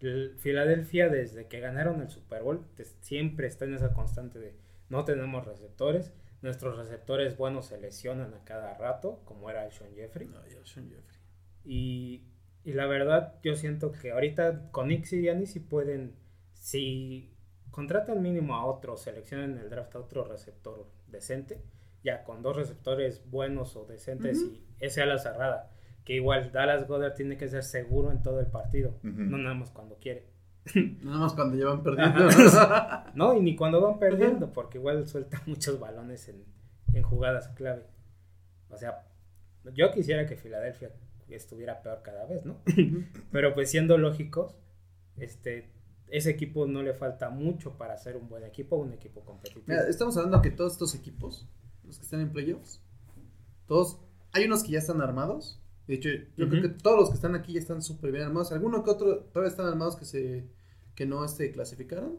[0.00, 4.54] El Filadelfia, desde que ganaron el Super Bowl, te- siempre está en esa constante de
[4.88, 6.12] no tenemos receptores.
[6.42, 10.28] Nuestros receptores buenos se lesionan a cada rato, como era Sean Jeffrey.
[10.28, 11.20] No, yo, Sean Jeffrey.
[11.64, 12.24] Y,
[12.64, 16.14] y la verdad, yo siento que ahorita con Nick Sirianni sí pueden,
[16.52, 17.32] si
[17.70, 21.62] contratan mínimo a otro, seleccionan en el draft a otro receptor decente,
[22.02, 25.70] ya con dos receptores buenos o decentes y ese a la cerrada,
[26.04, 29.70] que igual Dallas Goddard tiene que ser seguro en todo el partido, no nada más
[29.70, 30.35] cuando quiere.
[31.02, 32.28] Nada más cuando llevan perdiendo.
[33.14, 36.44] No, y ni cuando van perdiendo, porque igual suelta muchos balones en,
[36.92, 37.86] en jugadas clave.
[38.68, 39.06] O sea,
[39.74, 40.90] yo quisiera que Filadelfia
[41.28, 42.60] estuviera peor cada vez, ¿no?
[43.32, 44.56] Pero pues siendo lógicos,
[45.16, 45.72] este,
[46.08, 49.64] ese equipo no le falta mucho para ser un buen equipo, un equipo competitivo.
[49.66, 51.48] Mira, estamos hablando que todos estos equipos,
[51.84, 52.80] los que están en playoffs,
[53.66, 54.00] todos,
[54.32, 55.60] hay unos que ya están armados.
[55.86, 58.50] De hecho, yo creo que todos los que están aquí ya están súper bien armados.
[58.52, 60.48] Alguno que otro todavía están armados que se
[60.94, 62.16] que no este, clasificaron.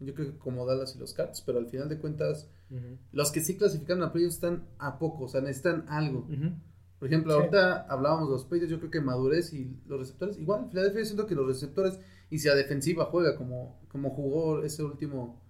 [0.00, 2.48] Yo creo que como Dallas y los Cats, pero al final de cuentas,
[3.12, 6.26] los que sí clasificaron a playoffs están a poco, o sea, necesitan algo.
[6.98, 7.38] Por ejemplo, Sí.
[7.38, 11.26] ahorita hablábamos de los Patriots, yo creo que madurez y los receptores, igual, Filadelfia siento
[11.26, 11.98] que los receptores
[12.30, 15.40] y si la defensiva juega como, como jugó ese último,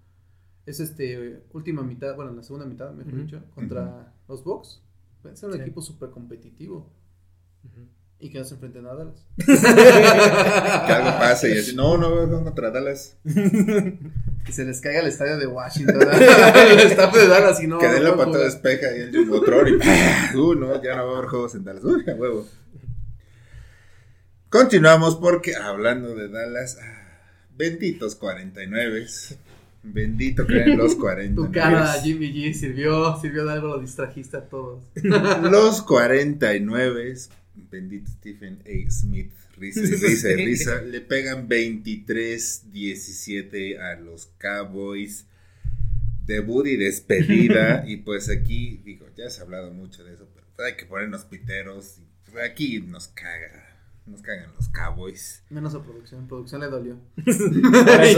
[0.66, 4.82] es este, última mitad, bueno, la segunda mitad, mejor dicho, contra los Bucks,
[5.22, 5.62] puede ser un Sí.
[5.62, 6.92] equipo súper competitivo
[7.64, 7.88] Ujú.
[8.18, 9.24] y que no se enfrenten a Dallas.
[10.86, 13.16] Que algo pase y así, no, no, no contra Dallas.
[13.24, 17.78] que se les caiga el estadio de Washington, el estadio de Dallas y no.
[17.78, 18.44] que dé la patada jugar.
[18.44, 19.72] despeja y el Jumbotron y
[20.36, 21.84] uh, no, ya no va a haber juegos en Dallas.
[21.84, 22.46] Uy, a huevo.
[24.48, 27.20] Continuamos porque hablando de Dallas, ah,
[27.56, 29.06] benditos 49.
[29.82, 31.34] Bendito creen los 49.
[31.46, 34.82] Tu cara, Jimmy G, sirvió, sirvió de algo, lo distrajiste a todos.
[34.94, 37.14] Los 49,
[37.70, 38.90] bendito Stephen A.
[38.90, 45.26] Smith, risa, y risa, y risa, le pegan 23-17 a los Cowboys.
[46.26, 47.84] Debut y despedida.
[47.88, 51.24] y pues aquí, digo, ya se ha hablado mucho de eso, pero hay que ponernos
[51.24, 51.98] piteros.
[51.98, 53.69] y pues aquí nos caga.
[54.10, 55.44] Nos cagan los Cowboys.
[55.50, 56.98] Menos a producción, producción le dolió.
[57.14, 57.48] Por eso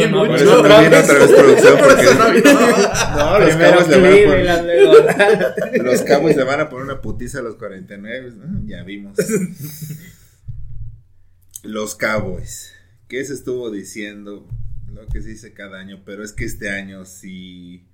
[0.09, 1.07] no, Por Por eso otra vez.
[1.07, 1.78] producción.
[1.78, 2.05] Por Porque...
[3.16, 5.83] no los Primero Cowboys le van a poner.
[5.85, 8.66] Los Cowboys le van a poner una putiza a los 49, ¿no?
[8.66, 9.18] Ya vimos.
[11.62, 12.72] Los Cowboys.
[13.09, 14.48] ¿Qué se estuvo diciendo?
[14.90, 17.87] Lo que se dice cada año, pero es que este año sí,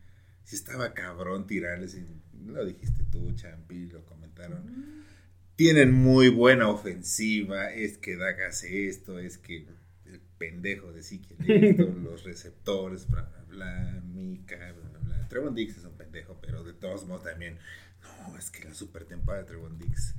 [0.45, 1.95] sí estaba cabrón tirarles.
[1.95, 2.07] Y
[2.47, 4.98] lo dijiste tú, Champi, lo comentaron.
[5.59, 7.73] Tienen muy buena ofensiva.
[7.73, 9.67] Es que Dak hace esto, es que
[10.07, 11.35] el pendejo de sí que
[11.71, 15.29] esto, los receptores, bla, bla, bla, Mika, bla, bla, bla.
[15.29, 17.59] Trevon Diggs es un pendejo, pero de todos modos también.
[18.03, 20.15] No, es que la super temporada de Trevon Diggs.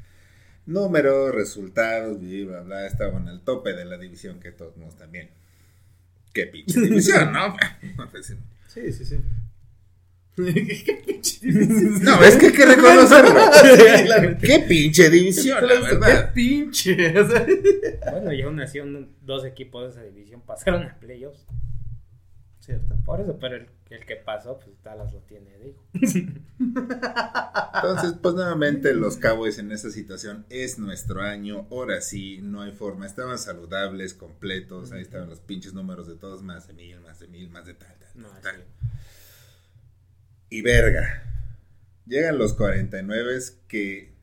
[0.65, 5.29] Números, resultados, bla, bla, bla, estaban al tope de la división que todos modos también.
[6.33, 7.55] Qué pinche división, ¿no?
[8.11, 8.35] Pues,
[8.67, 9.21] Sí, sí, sí.
[12.01, 14.37] no, es que hay que reconocerlo.
[14.41, 16.33] Qué pinche división, la Qué verdad.
[16.33, 17.19] pinche.
[17.19, 17.45] o sea.
[18.11, 21.45] Bueno, y aún así un- dos equipos de esa división pasaron a playoffs.
[22.59, 22.95] Cierto.
[23.05, 25.83] Por eso, pero el, el que pasó, pues Dallas lo tiene, digo.
[27.73, 31.65] Entonces, pues nuevamente los Cowboys en esta situación es nuestro año.
[31.71, 33.07] Ahora sí, no hay forma.
[33.07, 34.91] Estaban saludables, completos.
[34.91, 37.73] Ahí estaban los pinches números de todos, más de mil, más de mil, más de
[37.73, 38.55] tal, tal, No, tal.
[38.57, 38.61] sí.
[40.49, 41.23] Y verga.
[42.05, 44.17] Llegan los 49 que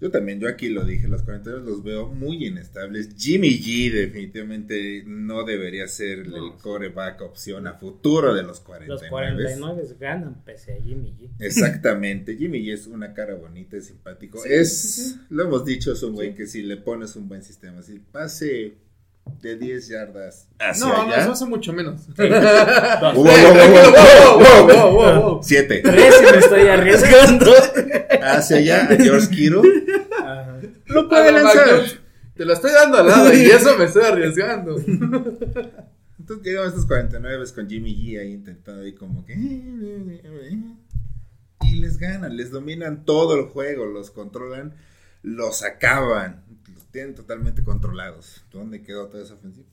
[0.00, 3.10] yo también, yo aquí lo dije, los 49 los veo muy inestables.
[3.18, 6.56] Jimmy G definitivamente no debería ser el No.
[6.56, 8.88] coreback opción a futuro de los 49.
[9.02, 11.28] Los 49 ganan pese a Jimmy G.
[11.38, 14.42] Exactamente, Jimmy G es una cara bonita, es simpático.
[14.42, 15.20] Sí, es, sí.
[15.28, 16.34] lo hemos dicho, es un güey Sí.
[16.34, 18.78] que si le pones un buen sistema, si pase
[19.40, 21.22] de 10 yardas hacia No, no, allá.
[21.22, 22.02] eso hace mucho menos.
[22.18, 23.14] Wow, Dos.
[23.14, 23.32] wow, wow,
[23.70, 25.42] wow, wow, wow, wow, wow.
[25.42, 25.80] Siete.
[25.82, 27.52] Tres y me estoy arriesgando.
[28.22, 29.50] Hacia allá, a George.
[30.22, 30.58] Ajá.
[30.86, 31.80] Lo Ah, puede no, lanzar.
[32.36, 34.76] Te lo estoy dando al lado y eso me estoy arriesgando.
[36.18, 39.34] Entonces llegan estos 49 con Jimmy G ahí intentando ahí como que...
[41.62, 44.74] Y les ganan, les dominan todo el juego, los controlan,
[45.22, 46.44] los acaban,
[46.90, 48.44] tienen totalmente controlados.
[48.50, 49.66] ¿Dónde quedó toda esa ofensiva?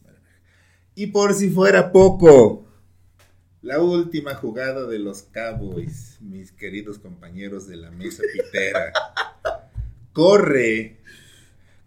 [0.95, 2.65] Y por si fuera poco,
[3.61, 8.93] la última jugada de los Cowboys, mis queridos compañeros de la mesa pitera,
[10.13, 10.97] corre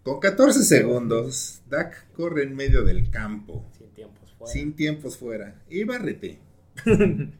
[0.03, 3.69] con 14 segundos, Dak corre en medio del campo.
[3.77, 4.53] Sin tiempos fuera.
[4.53, 5.61] Sin tiempos fuera.
[5.69, 6.39] Y bárrete.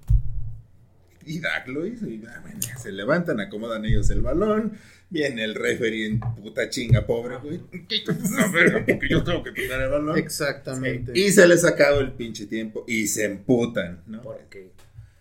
[1.26, 2.08] Y Dak lo hizo.
[2.08, 4.74] Y ah, bueno, se levantan, acomodan ellos el balón.
[5.10, 7.60] Viene el referee en puta chinga, pobre, güey.
[8.30, 10.18] No, verga, porque yo tengo que tocar el balón.
[10.18, 11.12] Exactamente.
[11.16, 14.22] Y se les acabó el pinche tiempo y se emputan, ¿no?
[14.22, 14.72] Porque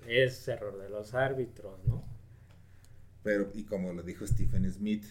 [0.06, 2.04] es error de los árbitros, ¿no?
[3.22, 5.04] Pero, y como lo dijo Stephen Smith,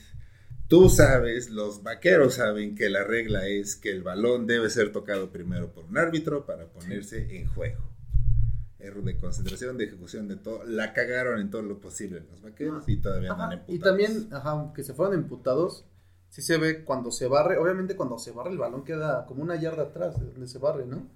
[0.67, 5.31] tú sabes, los vaqueros saben que la regla es que el balón debe ser tocado
[5.31, 7.88] primero por un árbitro para ponerse en juego.
[8.79, 10.63] Error de concentración, de ejecución, de todo.
[10.65, 13.75] La cagaron en todo lo posible los vaqueros y todavía Ajá, andan emputados.
[13.77, 15.85] Y también, ajá, aunque se fueron emputados,
[16.29, 19.55] sí se ve cuando se barre, obviamente cuando se barre el balón queda como una
[19.57, 21.07] yarda atrás de donde se barre, ¿no?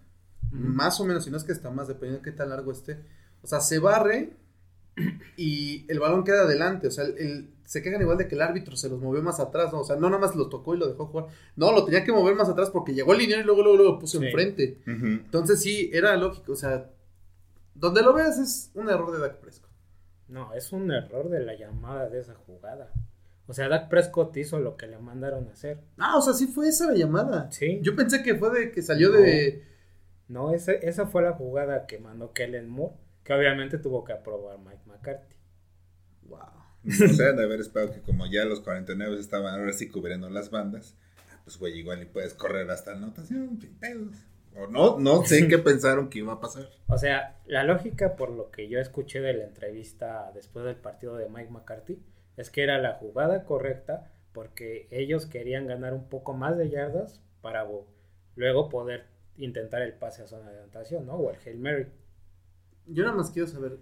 [0.51, 2.99] Más o menos, si no es que está más, dependiendo de qué tan largo esté.
[3.41, 4.33] O sea, se barre
[5.37, 8.41] y el balón queda adelante, o sea, el, el- se quejan igual de que el
[8.41, 9.79] árbitro se los movió más atrás, ¿no?
[9.79, 11.27] O sea, no nada más lo tocó y lo dejó jugar.
[11.55, 13.91] No, lo tenía que mover más atrás porque llegó el liniero y luego, luego, luego
[13.93, 14.25] lo puso Sí.
[14.25, 14.79] enfrente.
[14.85, 16.91] Entonces sí, era lógico, o sea,
[17.75, 19.69] donde lo veas es un error de Dak Prescott.
[20.27, 22.91] No, es un error de la llamada de esa jugada.
[23.45, 25.81] O sea, Dak Prescott hizo lo que le mandaron a hacer.
[25.97, 27.51] Ah, o sea, sí fue esa la llamada.
[27.51, 27.79] Sí.
[27.81, 29.17] Yo pensé que fue de que salió No.
[29.17, 29.63] de...
[30.29, 34.57] No, esa, esa fue la jugada que mandó Kellen Moore, que obviamente tuvo que aprobar
[34.59, 35.35] Mike McCarthy.
[36.23, 36.39] Wow.
[36.85, 40.49] O sea, de haber esperado que como ya los 49 estaban ahora sí cubriendo las
[40.49, 40.95] bandas,
[41.31, 44.15] ah, pues güey, igual y puedes correr hasta anotación, sin pedos.
[44.55, 46.69] O no, no sé qué pensaron que iba a pasar.
[46.87, 51.15] O sea, la lógica por lo que yo escuché de la entrevista después del partido
[51.15, 51.99] de Mike McCarthy
[52.37, 57.21] es que era la jugada correcta porque ellos querían ganar un poco más de yardas
[57.41, 57.67] para
[58.35, 59.05] luego poder
[59.37, 61.13] intentar el pase a zona de anotación, ¿no?
[61.15, 61.87] O el Hail Mary.
[62.87, 63.77] Yo nada más quiero saber,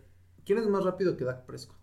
[0.45, 1.77] ¿quién es más rápido que Dak Prescott?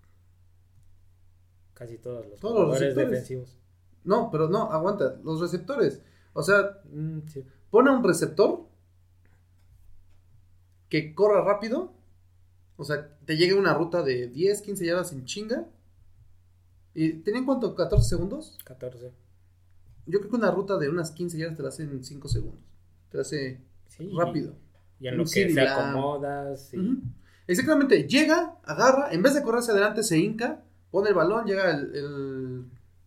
[1.75, 3.11] Casi todos los Todos los jugadores receptores.
[3.11, 3.59] defensivos.
[4.05, 6.03] No, pero no, aguanta, los receptores.
[6.33, 7.45] O sea, Mm, sí.
[7.71, 8.68] pone a un receptor
[10.89, 11.93] que corra rápido.
[12.77, 15.67] O sea, te llegue una ruta de 10, 15 yardas en chinga.
[16.95, 17.75] ¿Y tenían cuánto?
[17.77, 18.57] ¿14 segundos?
[18.65, 19.13] 14.
[20.07, 22.61] Yo creo que una ruta de unas 15 yardas te la hace en 5 segundos.
[23.11, 24.55] Te la hace Sí, rápido.
[25.01, 26.73] Y en Un lo que se acomodas.
[26.75, 27.01] y- Ujú.
[27.47, 31.71] Exactamente, llega, agarra, en vez de correr hacia adelante se hinca, pone el balón, llega
[31.71, 32.65] el, el-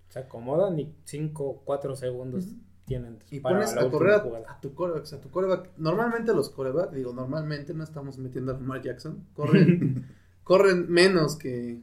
[0.09, 2.55] Se acomodan y 5, 4 segundos Ujú.
[2.91, 4.21] Tienen y para pones la a correr a,
[4.59, 5.69] tu coreback, a tu coreback.
[5.77, 10.05] Normalmente los coreback, digo, normalmente no estamos metiendo a Lamar Jackson, corren,
[10.43, 11.79] corren menos que,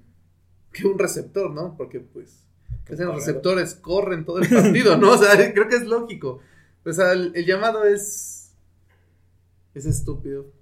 [0.71, 1.77] que un receptor, ¿no?
[1.79, 2.45] Porque pues,
[2.85, 5.13] que sean los receptores, corren todo el partido, ¿no?
[5.13, 6.41] O sea, creo que es lógico.
[6.85, 8.53] O sea, el, el llamado es,
[9.75, 10.53] es estúpido.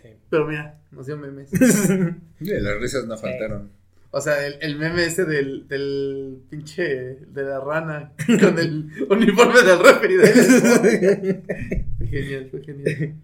[0.00, 0.10] Sí.
[0.30, 1.50] Pero mira, nos dio memes.
[2.38, 3.72] Las risas no faltaron.
[4.10, 9.62] O sea, el, el meme ese del, del pinche de la rana con el uniforme
[9.62, 11.42] del referee.
[11.98, 13.14] fue genial, fue genial.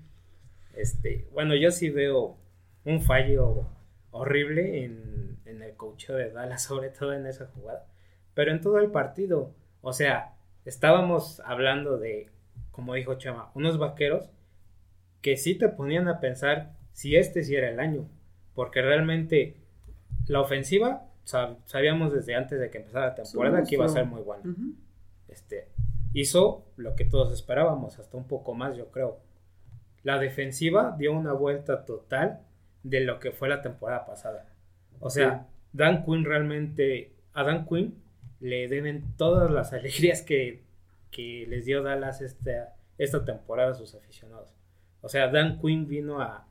[0.77, 2.37] Este, bueno, yo sí veo
[2.85, 3.67] un fallo
[4.11, 7.87] horrible en, en el coacheo de Dallas, sobre todo en esa jugada.
[8.35, 12.31] Pero en todo el partido, o sea, estábamos hablando de,
[12.73, 14.31] como dijo Chama, unos vaqueros
[15.23, 18.09] que sí te ponían a pensar si este sí era el año.
[18.55, 19.57] Porque realmente
[20.27, 24.07] la ofensiva, sab- sabíamos desde antes de que empezara la temporada que iba a ser
[24.07, 24.43] muy buena
[25.29, 25.69] este,
[26.13, 29.19] hizo lo que todos esperábamos, hasta un poco más, yo creo.
[30.03, 32.41] La defensiva dio una vuelta total
[32.83, 34.47] de lo que fue la temporada pasada.
[35.01, 37.95] O sea, Dan Quinn realmente, a Dan Quinn
[38.41, 40.63] le deben todas las alegrías que,
[41.11, 44.55] que les dio Dallas esta, esta temporada a sus aficionados.
[45.01, 46.47] O sea, Dan Quinn vino a,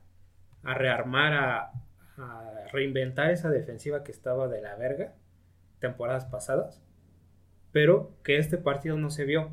[0.64, 1.72] a rearmar, a,
[2.18, 5.14] a reinventar esa defensiva que estaba de la verga
[5.80, 6.84] temporadas pasadas
[7.74, 9.50] pero que este partido no se vio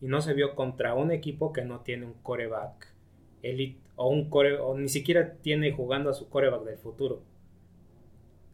[0.00, 2.88] y no se vio contra un equipo que no tiene un coreback
[3.42, 7.22] elite o un core o ni siquiera tiene jugando a su coreback del futuro.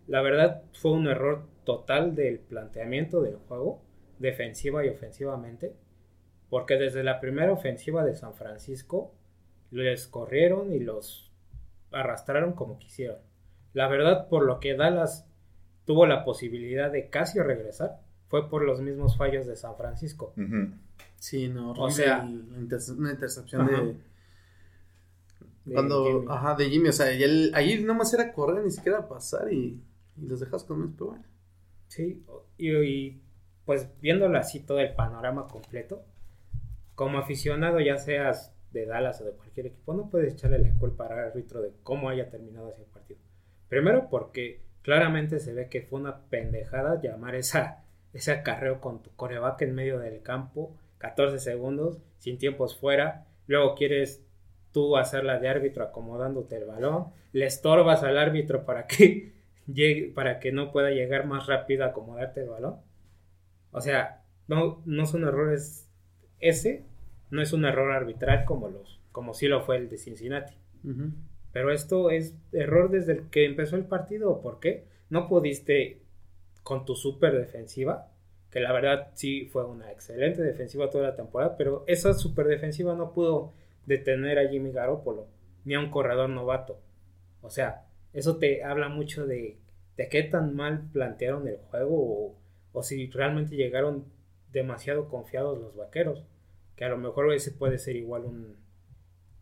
[0.06, 3.80] La verdad fue un error total del planteamiento del juego,
[4.18, 5.74] defensiva y ofensivamente,
[6.50, 9.14] porque desde la primera ofensiva de San Francisco
[9.70, 11.32] les corrieron y los
[11.90, 13.18] arrastraron como quisieron.
[13.76, 15.26] La verdad, por lo que Dallas
[15.84, 20.32] tuvo la posibilidad de casi regresar, fue por los mismos fallos de San Francisco.
[21.18, 23.82] Sí, no, O sea- inter- una intercepción Ajá.
[23.82, 23.96] de
[25.66, 26.26] De cuando Jimmy.
[26.30, 29.82] ajá, de Jimmy, o sea, y él, ahí nomás era correr, ni siquiera pasar y,
[30.16, 31.24] y los dejas con pero bueno.
[31.88, 32.24] Sí,
[32.56, 33.22] y, y,
[33.66, 36.02] pues viéndolo así todo el panorama completo,
[36.94, 41.06] como aficionado ya seas de Dallas o de cualquier equipo, no puedes echarle la culpa
[41.06, 43.20] al árbitro de cómo haya terminado ese partido.
[43.68, 49.10] Primero porque claramente se ve que fue una pendejada llamar esa, ese acarreo con tu
[49.16, 54.24] coreback en medio del campo, 14 segundos, sin tiempos fuera, luego quieres
[54.72, 59.32] tú hacerla de árbitro acomodándote el balón, le estorbas al árbitro para que
[59.66, 62.76] llegue, para que no pueda llegar más rápido a acomodarte el balón.
[63.72, 65.90] O sea, no, no son errores
[66.38, 66.84] ese,
[67.30, 70.54] no es un error arbitral como los, como sí lo fue el de Cincinnati.
[71.56, 74.42] Pero esto es error desde el que empezó el partido.
[74.42, 74.84] ¿Por qué?
[75.08, 76.02] No pudiste
[76.62, 78.12] con tu super defensiva,
[78.50, 82.94] que la verdad sí fue una excelente defensiva toda la temporada, pero esa super defensiva
[82.94, 83.54] no pudo
[83.86, 85.28] detener a Jimmy Garoppolo,
[85.64, 86.78] ni a un corredor novato.
[87.40, 89.56] O sea, eso te habla mucho de,
[89.96, 92.34] de qué tan mal plantearon el juego o,
[92.74, 94.04] o si realmente llegaron
[94.52, 96.22] demasiado confiados los vaqueros.
[96.76, 98.56] Que a lo mejor ese puede ser igual un,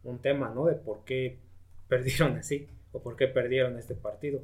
[0.05, 0.67] un tema, ¿no?
[0.67, 1.43] De por qué
[1.89, 4.43] perdieron así o por qué perdieron este partido.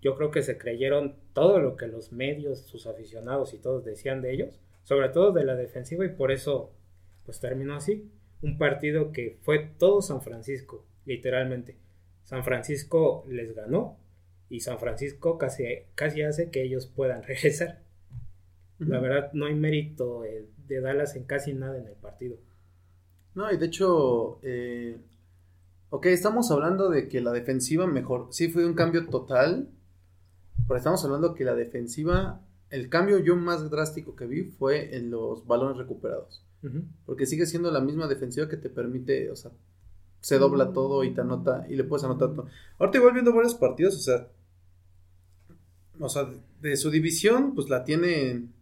[0.00, 4.20] Yo creo que se creyeron todo lo que los medios, sus aficionados y todos decían
[4.20, 6.72] de ellos, sobre todo de la defensiva y por eso
[7.24, 8.10] pues terminó así.
[8.42, 11.78] Un partido que fue todo San Francisco, literalmente.
[12.24, 13.98] San Francisco les ganó
[14.50, 17.82] y San Francisco casi, casi hace que ellos puedan regresar.
[18.78, 22.36] La verdad no hay mérito eh, de Dallas en casi nada en el partido.
[23.34, 24.98] No, y de hecho, eh,
[25.94, 29.68] ok, estamos hablando de que la defensiva mejor, sí fue un cambio total,
[30.66, 35.10] pero estamos hablando que la defensiva, el cambio yo más drástico que vi fue en
[35.10, 36.42] los balones recuperados,
[37.06, 39.52] porque sigue siendo la misma defensiva que te permite, o sea,
[40.20, 42.46] se dobla todo y te anota, y le puedes anotar todo.
[42.80, 44.26] Ahorita igual viendo varios partidos, o sea,
[46.00, 46.28] o sea,
[46.60, 48.52] de su división, pues la tienen,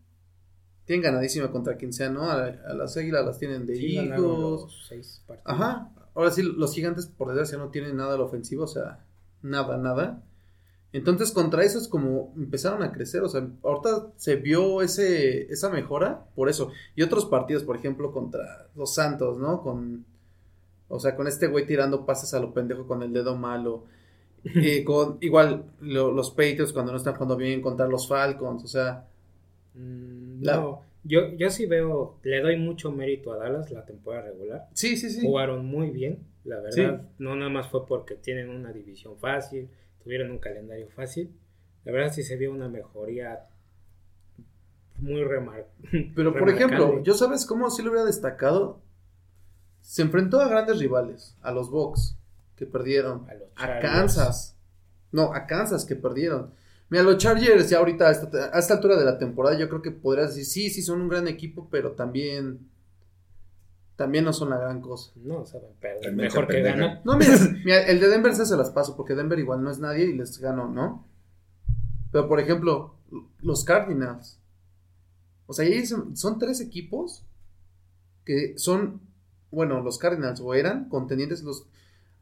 [0.85, 2.25] tienen ganadísima contra quien sea, ¿no?
[2.25, 4.39] A, a las águilas las tienen de Sí, ganaron hijos.
[4.63, 5.51] los seis partidos.
[5.55, 5.91] Ajá.
[6.15, 9.05] Ahora sí, los gigantes, por desgracia, no tienen nada a la ofensiva, o sea,
[9.43, 10.23] nada, nada.
[10.93, 15.71] Entonces, contra eso es como empezaron a crecer, o sea, ahorita se vio ese, esa
[15.71, 16.71] mejora por eso.
[16.97, 19.63] Y otros partidos, por ejemplo, contra los Santos, ¿no?
[19.63, 20.05] Con,
[20.89, 23.85] o sea, con este güey tirando pases a lo pendejo con el dedo malo.
[24.45, 28.69] Y con, igual, lo- los Patriots cuando no están jugando bien contra los Falcons, o
[28.69, 29.07] sea,
[29.75, 34.27] Mm, La- No, yo, yo sí veo, le doy mucho mérito a Dallas la temporada
[34.31, 34.69] regular.
[34.75, 35.21] sí, sí, sí.
[35.23, 37.09] Jugaron muy bien, la verdad.
[37.19, 39.69] No nada más fue porque tienen una división fácil,
[40.03, 41.31] tuvieron un calendario fácil.
[41.85, 43.47] La verdad sí se vio una mejoría
[44.99, 45.67] muy remar
[46.15, 46.55] Pero por remarcable.
[46.77, 48.81] ejemplo, yo sabes cómo sí lo hubiera destacado.
[49.81, 52.17] Se enfrentó a grandes rivales, a los Bucks,
[52.55, 53.81] que perdieron, A los a.
[53.81, 54.57] Kansas.
[55.11, 56.53] No, a Kansas que perdieron.
[56.93, 59.81] Mira, los Chargers ya ahorita a esta, a esta altura de la temporada yo creo
[59.81, 62.69] que podrías decir, sí, sí son un gran equipo, pero también
[63.97, 65.11] también no son la gran cosa.
[65.17, 67.01] No, saben, pero También mejor que ganar.
[67.03, 70.05] No, mira, mira, el de Denver se las paso, porque Denver igual no es nadie
[70.05, 71.09] y les ganó, ¿no?
[72.11, 72.97] Pero, por ejemplo,
[73.41, 74.39] los Cardinals.
[75.47, 77.25] O sea, ahí son, son tres equipos
[78.27, 79.01] que son,
[79.51, 81.67] bueno, los Cardinals o eran contendientes los,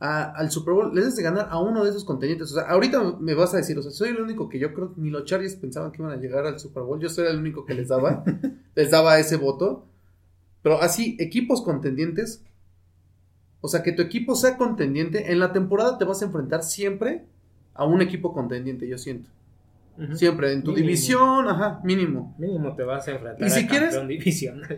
[0.01, 0.87] a- al Super Bowl.
[0.95, 2.51] Les debes de ganar a uno de esos contendientes.
[2.51, 4.93] O sea, ahorita me vas a decir, o sea, soy el único que yo creo
[4.97, 6.99] ni los Chargers pensaban que iban a llegar al Super Bowl.
[7.01, 8.25] Yo soy el único que les daba,
[8.75, 9.87] les daba ese voto.
[10.63, 12.45] Pero así, equipos contendientes,
[13.61, 17.27] o sea, que tu equipo sea contendiente, en la temporada te vas a enfrentar siempre
[17.75, 19.31] a un equipo contendiente, yo siento.
[20.15, 20.87] Siempre en tu Mínimo.
[20.87, 22.35] división, ajá, mínimo.
[22.39, 24.69] Mínimo te vas a enfrentar Y si al quieres- campeón divisional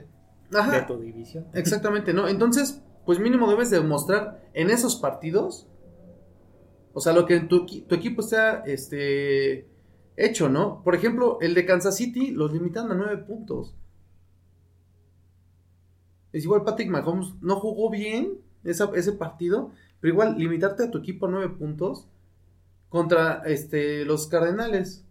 [0.50, 1.44] de Ajá, tu división.
[1.54, 2.26] exactamente, ¿no?
[2.26, 5.66] Entonces, pues mínimo debes demostrar en esos partidos,
[6.92, 9.66] o sea, lo que tu, tu equipo sea, este,
[10.16, 10.82] hecho, ¿no?
[10.82, 13.74] Por ejemplo, el de Kansas City los limitan a nueve puntos.
[16.32, 21.26] Es igual Patrick Mahomes no jugó bien ese partido, pero igual limitarte a tu equipo
[21.26, 22.08] a nueve puntos
[22.88, 25.04] contra este, los Cardenales.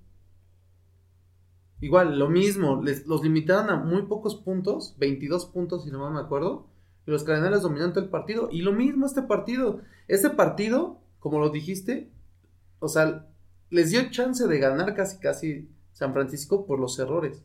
[1.80, 6.13] Igual, lo mismo, les, los limitaron a muy pocos puntos, 22 puntos si no mal
[6.13, 6.67] me acuerdo,
[7.05, 11.49] y los Cardenales dominando el partido, y lo mismo este partido, este partido, como lo
[11.49, 12.11] dijiste,
[12.79, 13.27] o sea,
[13.69, 17.41] les dio chance de ganar casi casi San Francisco por los errores.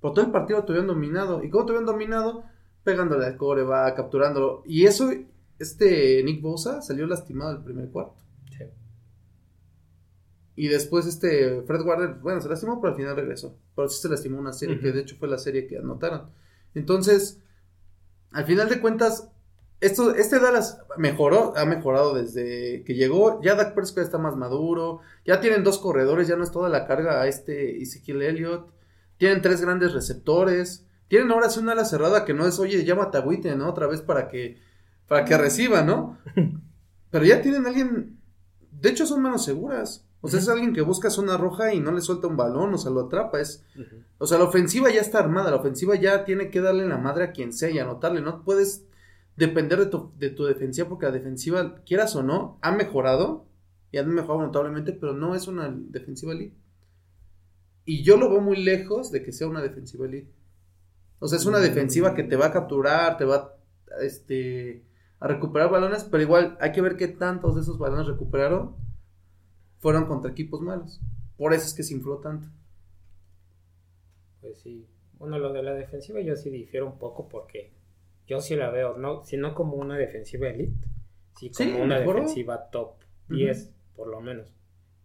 [0.00, 1.42] Por todo el partido tuvieron dominado.
[1.42, 2.44] ¿Y cómo tuvieron dominado?
[2.84, 4.62] Pegándole al core, va capturándolo.
[4.66, 5.10] Y eso,
[5.58, 8.22] este Nick Bosa salió lastimado el primer cuarto.
[8.56, 8.64] Sí.
[10.56, 13.56] Y después este Fred Warner, bueno, se lastimó, pero al final regresó.
[13.74, 16.30] Pero sí se lastimó una serie, que de hecho fue la serie que anotaron.
[16.74, 17.42] Entonces,
[18.32, 19.28] al final de cuentas,
[19.80, 23.40] esto, este Dallas mejoró, ha mejorado desde que llegó.
[23.42, 25.00] Ya Dak Prescott está más maduro.
[25.24, 28.70] Ya tienen dos corredores, ya no es toda la carga a este Ezekiel Elliott.
[29.16, 30.86] Tienen tres grandes receptores.
[31.08, 33.68] Tienen ahora sí una ala cerrada que no es, oye, llama a Witten, ¿no?
[33.68, 34.60] Otra vez para que,
[35.08, 36.18] para que reciba, ¿no?
[37.10, 38.20] Pero ya tienen alguien,
[38.70, 40.06] de hecho son menos seguras.
[40.22, 42.78] O sea, es alguien que busca zona roja y no le suelta un balón, o
[42.78, 43.40] sea, lo atrapa.
[43.40, 43.64] Es,
[44.18, 47.24] o sea, la ofensiva ya está armada, la ofensiva ya tiene que darle la madre
[47.24, 48.20] a quien sea y anotarle.
[48.20, 48.84] No puedes
[49.36, 53.46] depender de tu, de tu defensiva, porque la defensiva, quieras o no, ha mejorado
[53.90, 56.56] y han mejorado notablemente, pero no es una defensiva elite.
[57.86, 60.30] Y yo lo veo muy lejos de que sea una defensiva elite.
[61.18, 63.54] O sea, es una defensiva que te va a capturar, te va
[64.02, 64.84] este,
[65.18, 68.76] a recuperar balones, pero igual hay que ver qué tantos de esos balones recuperaron
[69.80, 71.00] fueron contra equipos malos.
[71.36, 72.48] Por eso es que se infló tanto.
[74.40, 74.86] Pues sí.
[75.18, 77.72] Bueno, lo de la defensiva yo sí difiero un poco porque
[78.26, 80.86] yo sí la veo, no, si no como una defensiva elite,
[81.36, 82.20] sí como Sí, una mejoró.
[82.20, 82.94] defensiva top
[83.28, 84.54] 10, por lo menos,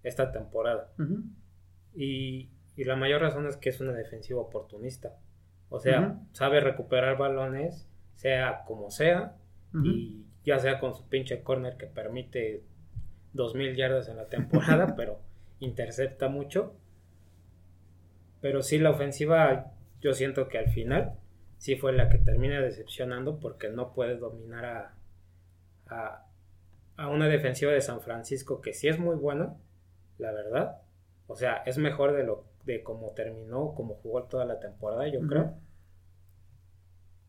[0.03, 0.93] esta temporada.
[1.93, 5.17] Y, y la mayor razón es que es una defensiva oportunista.
[5.69, 9.35] O sea, sabe recuperar balones, sea como sea,
[9.83, 12.63] y ya sea con su pinche corner que permite
[13.35, 15.19] 2000 yardas en la temporada, pero
[15.59, 16.75] intercepta mucho.
[18.41, 19.71] Pero sí, la ofensiva,
[20.01, 21.13] yo siento que al final
[21.57, 24.95] sí fue la que termina decepcionando porque no puede dominar a,
[25.87, 26.25] a,
[26.97, 29.55] a una defensiva de San Francisco que sí es muy buena,
[30.17, 30.81] la verdad.
[31.27, 35.21] O sea, es mejor de lo de cómo terminó, como jugó toda la temporada, yo
[35.21, 35.55] creo.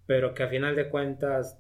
[0.07, 1.59] Pero que a final de cuentas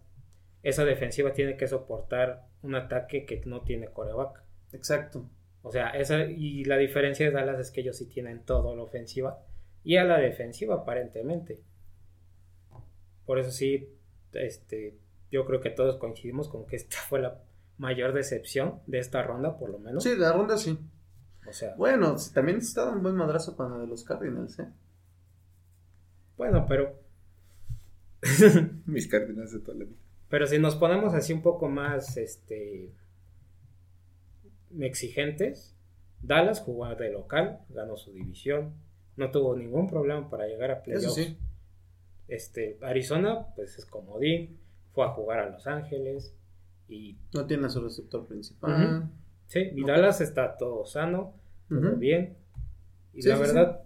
[0.62, 4.42] esa defensiva tiene que soportar un ataque que no tiene coreback.
[4.72, 5.28] Exacto.
[5.62, 8.76] O sea, esa, y la diferencia de Dallas es que ellos sí tienen todo a
[8.76, 9.42] la ofensiva
[9.82, 11.60] y a la defensiva aparentemente.
[13.24, 13.88] Por eso sí,
[14.32, 14.96] este,
[15.30, 17.42] yo creo que todos coincidimos con que esta fue la
[17.78, 20.04] mayor decepción de esta ronda, por lo menos.
[20.04, 20.78] Sí, la ronda sí.
[21.48, 24.68] O sea, Bueno, también está dando un buen madrazo para la de los Cardinals, ¿eh?
[26.36, 27.00] bueno, pero,
[28.86, 30.05] Mis Cardinals de toda la vida.
[30.28, 32.90] Pero si nos ponemos así un poco más, este,
[34.78, 35.74] exigentes,
[36.22, 38.74] Dallas jugó de local, ganó su división,
[39.16, 41.14] no tuvo ningún problema para llegar a playoffs.
[41.14, 41.38] Sí.
[42.28, 44.58] Este, Arizona, pues es comodín,
[44.92, 46.34] fue a jugar a Los Ángeles
[46.88, 49.10] y No tiene a su receptor principal.
[49.46, 49.84] Sí, y.
[49.84, 51.34] Dallas está todo sano,
[51.68, 52.36] todo bien.
[53.14, 53.82] Y Sí, la sí, verdad,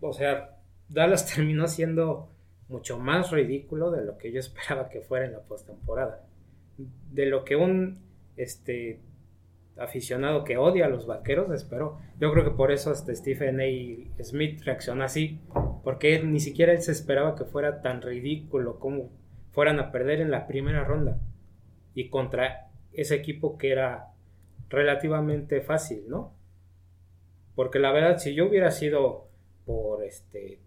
[0.00, 0.58] o sea,
[0.88, 2.30] Dallas terminó siendo
[2.70, 6.24] mucho más ridículo de lo que yo esperaba que fuera en la postemporada.
[7.12, 7.98] De lo que un
[8.36, 9.00] este
[9.76, 11.98] aficionado que odia a los vaqueros esperó.
[12.18, 14.22] Yo creo que por eso hasta Stephen A.
[14.22, 15.40] Smith reaccionó así,
[15.82, 19.10] porque ni siquiera él se esperaba que fuera tan ridículo como
[19.52, 21.18] fueran a perder en la primera ronda
[21.94, 24.12] y contra ese equipo que era
[24.68, 26.34] relativamente fácil, ¿no?
[27.54, 29.28] Porque la verdad, si yo hubiera sido
[29.64, 30.60] por este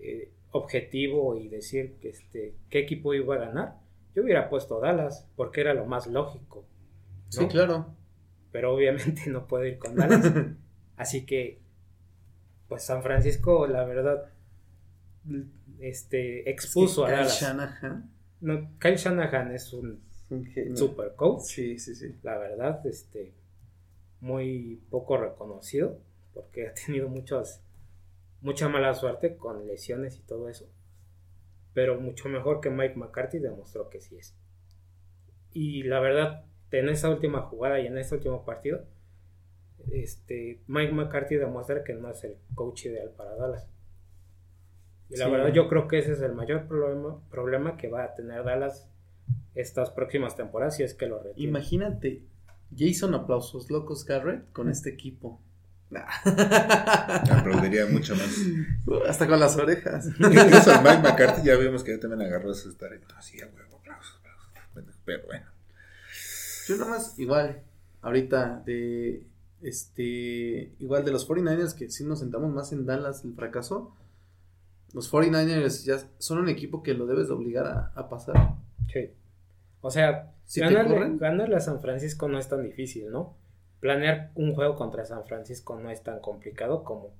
[0.00, 3.80] eh, objetivo y decir que este qué equipo iba a ganar,
[4.14, 6.64] yo hubiera puesto Dallas, porque era lo más lógico.
[7.28, 7.48] Sí, ¿no?
[7.48, 7.86] claro.
[8.52, 10.32] Pero obviamente no puedo ir con Dallas.
[10.96, 11.60] Así que,
[12.68, 14.30] pues San Francisco, la verdad,
[15.80, 17.40] este, expuso Es que a Kyle Dallas.
[17.40, 20.00] Shanahan, No, Kyle Shanahan es un
[20.76, 22.14] super coach, Sí, sí, sí.
[22.22, 23.32] la verdad, este,
[24.20, 25.98] muy poco reconocido,
[26.32, 27.60] porque ha tenido muchas,
[28.44, 30.68] mucha mala suerte con lesiones y todo eso.
[31.72, 34.36] Pero mucho mejor que Mike McCarthy demostró que sí es.
[35.50, 38.84] Y la verdad, en esa última jugada y en este último partido,
[39.90, 43.66] este, Mike McCarthy demuestra que no es el coach ideal para Dallas.
[45.08, 45.30] Y la Sí.
[45.32, 48.90] verdad, yo creo que ese es el mayor problema, problema que va a tener Dallas
[49.54, 51.48] estas próximas temporadas si es que lo retiene.
[51.48, 52.22] Imagínate,
[52.76, 55.40] Jason aplausos locos Garrett con este equipo.
[55.94, 57.38] Nah.
[57.38, 58.36] Aplaudiría mucho más.
[59.08, 60.06] Hasta con las orejas.
[60.06, 64.18] Incluso Mike McCarthy ya vimos que ya también agarró ese estar así, a huevo, aplausos,
[64.18, 64.96] aplausos.
[65.04, 65.46] Pero bueno.
[66.66, 67.62] Yo nomás, igual,
[68.02, 69.26] ahorita de
[69.62, 73.94] este, igual de los 49ers que sí nos sentamos más en Dallas el fracaso.
[74.92, 78.56] Los 49ers ya son un equipo que lo debes de obligar a, a pasar.
[78.92, 79.10] Sí.
[79.80, 83.36] O sea, Si ganarle, ganarle a San Francisco no es tan difícil, ¿no?
[83.84, 87.10] Planear un juego contra San Francisco no es tan complicado como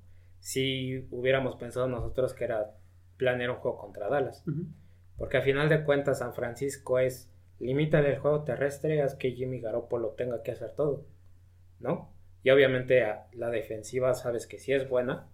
[0.41, 2.71] si hubiéramos pensado nosotros que era
[3.19, 4.43] planear un juego contra Dallas.
[5.19, 9.61] Porque a final de cuentas San Francisco es limítale el juego terrestre, haz que Jimmy
[9.61, 11.05] Garoppolo tenga que hacer todo,
[11.81, 12.11] ¿no?
[12.43, 15.29] Y obviamente a la defensiva sabes que sí es buena,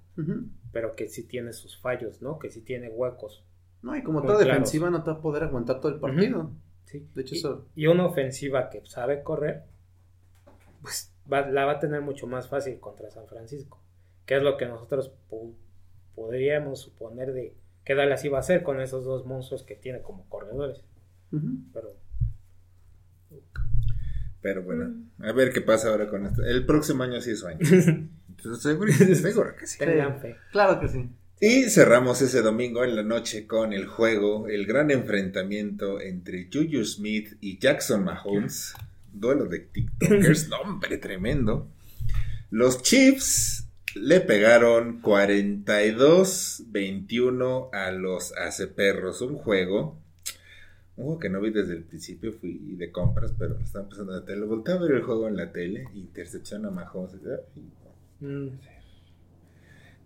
[0.72, 2.41] pero que sí tiene sus fallos, ¿no?
[2.41, 3.45] Que sí tiene huecos.
[3.83, 4.49] No, y como toda claros.
[4.53, 6.51] defensiva no te va a poder aguantar todo el partido.
[6.87, 7.09] Sí.
[7.14, 9.62] De hecho, y, eso- y una ofensiva que sabe correr,
[10.83, 13.83] pues va- la va a tener mucho más fácil contra San Francisco.
[14.26, 15.12] Que es lo que nosotros
[16.14, 17.55] podríamos suponer de
[17.85, 20.85] que Dallas iba a hacer con esos dos monstruos que tiene como corredores.
[21.72, 21.97] Pero
[24.43, 26.43] Pero bueno, a ver qué pasa ahora con esto.
[26.45, 27.59] El próximo año sí es su año.
[28.28, 29.78] Entonces, seguro, seguro que sí.
[29.78, 30.37] tengan fe.
[30.51, 31.09] Claro que sí.
[31.43, 36.85] Y cerramos ese domingo en la noche con el juego, el gran enfrentamiento entre Juju
[36.85, 38.74] Smith y Jackson Mahomes.
[39.13, 41.69] Duelo de TikTokers, no, hombre, tremendo.
[42.51, 48.33] Los Chiefs le pegaron 42-21 a los
[48.75, 49.21] Perros.
[49.21, 49.99] Un juego,
[50.97, 54.25] un juego que no vi desde el principio, fui de compras, pero estaba empezando la
[54.25, 54.47] tele.
[54.47, 57.13] Volté a ver el juego en la tele, intercepción a Mahomes.
[58.21, 58.49] Mm,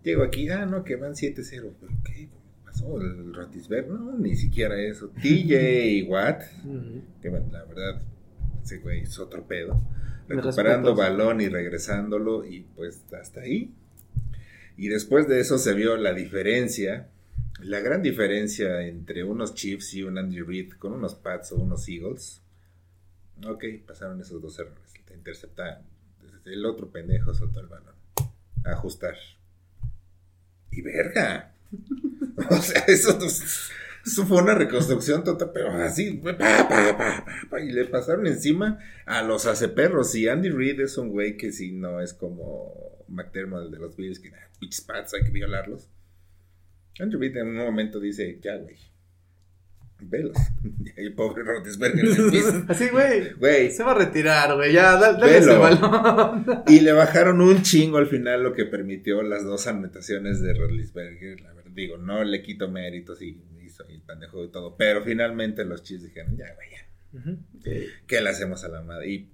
[0.03, 1.71] Llego aquí, ah, no, que van 7-0.
[1.79, 2.27] ¿Pero qué
[2.63, 3.01] pasó?
[3.01, 3.87] ¿El Rotisberg?
[3.89, 5.09] No, ni siquiera eso.
[5.21, 7.01] TJ Watt, ujú.
[7.21, 8.01] que la verdad,
[8.65, 9.79] ese güey es otro pedo.
[10.27, 13.71] Recuperando balón y regresándolo, y pues hasta ahí.
[14.75, 17.07] Y después de eso se vio la diferencia,
[17.59, 21.87] la gran diferencia entre unos Chiefs y un Andy Reid con unos Pats o unos
[21.87, 22.41] Eagles.
[23.45, 24.93] Ok, pasaron esos dos errores.
[25.05, 25.83] Te interceptaron.
[26.43, 27.93] El otro pendejo soltó el balón.
[28.63, 29.15] Ajustar.
[30.71, 31.53] Y verga.
[32.49, 33.17] O sea, eso,
[34.05, 36.11] eso fue una reconstrucción total, pero así.
[36.23, 40.13] pa, pa, pa, pa, pa, y le pasaron encima a los aceperros.
[40.15, 44.19] Y Andy Reid es un güey que si no es como McDermott, de los Bills,
[44.19, 45.89] que ah, pinches pats, hay que violarlos.
[46.99, 48.75] Andy Reid en un momento dice, ya, güey.
[49.99, 50.37] Velos.
[50.97, 52.05] Y el pobre Rotisberger.
[52.67, 53.33] Así, güey.
[53.33, 54.73] Güey, Se va a retirar, güey.
[54.73, 55.51] Ya, da- dale Velo.
[55.51, 56.45] ese balón.
[56.67, 61.15] Y le bajaron un chingo al final, lo que permitió las dos anotaciones de verdad,
[61.73, 63.41] digo, no le quito méritos y
[63.83, 64.75] hizo el pendejo y todo.
[64.77, 67.19] Pero finalmente los Chiefs dijeron, ya, güey, ya.
[67.19, 67.37] Ujú.
[68.07, 69.09] ¿Qué le hacemos a la madre?
[69.09, 69.29] Y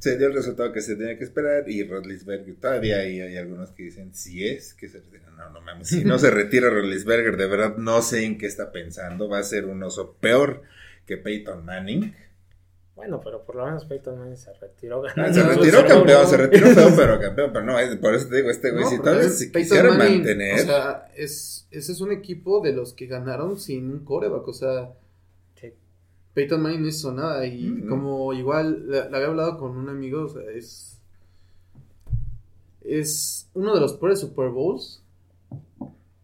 [0.00, 1.68] se dio el resultado que se tenía que esperar.
[1.68, 5.30] Y Rodlisberger, todavía hay, hay algunos que dicen, si es que se retira.
[5.30, 8.70] No, no mames, si no se retira Rodlisberger, de verdad no sé en qué está
[8.70, 9.28] pensando.
[9.28, 10.62] Va a ser un oso peor
[11.06, 12.14] que Peyton Manning.
[12.96, 15.34] Bueno, pero por lo menos Peyton Manning se retiró ganando.
[15.34, 17.50] se retiró campeón, se retiró feo, pero campeón.
[17.52, 19.90] Pero no, es- por eso te digo, este güey, No, si tal vez si quisiera
[19.92, 20.54] Manning, mantener.
[20.60, 24.46] O sea, es, ese es un equipo de los que ganaron sin un coreback.
[24.46, 24.92] O sea,
[25.56, 25.72] Sí.
[26.34, 27.44] Peyton Manning no hizo nada.
[27.46, 27.88] Y Mm.
[27.88, 31.00] como igual le, le había hablado con un amigo, o sea, es.
[32.82, 35.02] Es uno de los peores Super Bowls.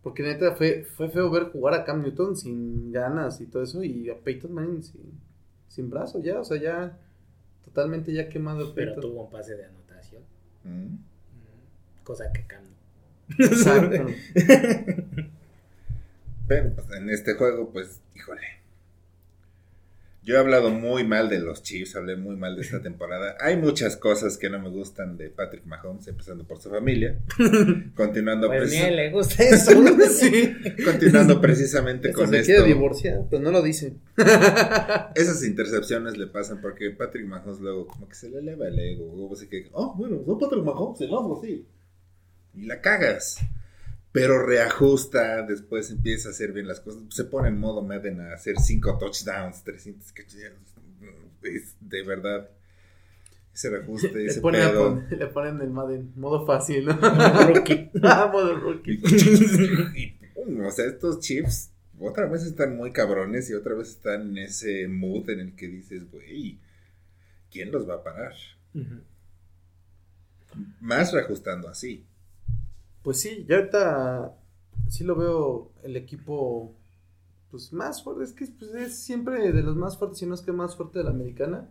[0.02, 3.82] Porque neta fue, fue feo ver jugar a Cam Newton sin ganas y todo eso.
[3.84, 5.20] Y a Peyton Manning sin,
[5.70, 6.38] sin brazo ya.
[6.40, 6.98] O sea, ya.
[7.64, 10.22] Totalmente ya quemado Pero tuvo un pase de anotación.
[10.64, 10.84] Mm.
[10.84, 10.98] Mm,
[12.04, 12.64] Cosa que Cam.
[13.38, 14.06] Exacto.
[16.48, 18.59] Pero pues, en este juego, pues, híjole.
[20.30, 23.36] Yo he hablado muy mal de los Chiefs, hablé muy mal de esta temporada.
[23.40, 27.18] Hay muchas cosas que no me gustan de Patrick Mahomes, empezando por su familia.
[27.96, 29.72] Continuando, Pues ni le gusta eso.
[30.08, 30.54] sí.
[30.84, 32.46] continuando precisamente con se esto.
[32.52, 33.94] quiere divorciar, pero no lo dice.
[35.16, 39.28] Esas intercepciones le pasan porque Patrick Mahomes luego como que se le eleva el ego.
[39.32, 41.66] Así que, oh, bueno, no Patrick Mahomes, el otro sí.
[42.54, 43.38] Y la cagas.
[44.12, 47.02] Pero reajusta, después empieza a hacer bien las cosas.
[47.10, 50.74] Se pone en modo Madden a hacer 5 touchdowns, 300 touchdowns.
[51.42, 52.48] Es de verdad.
[53.54, 54.84] Ese reajuste, Le, ese ponen a pedo.
[54.94, 56.92] pon- le ponen el Madden, modo fácil, ¿no?
[56.94, 57.90] Rookie.
[58.02, 59.00] ah, modo rookie.
[59.94, 64.30] Y, pum, o sea, estos Chiefs otra vez están muy cabrones y otra vez están
[64.30, 66.58] en ese mood en el que dices, güey,
[67.50, 68.32] ¿quién los va a parar?
[70.80, 72.04] Más reajustando así.
[73.02, 74.36] Pues sí, ya ahorita
[74.88, 76.74] sí lo veo el equipo
[77.50, 80.42] pues más fuerte, es que pues, es siempre de los más fuertes, si no es
[80.42, 81.68] que más fuerte de la americana.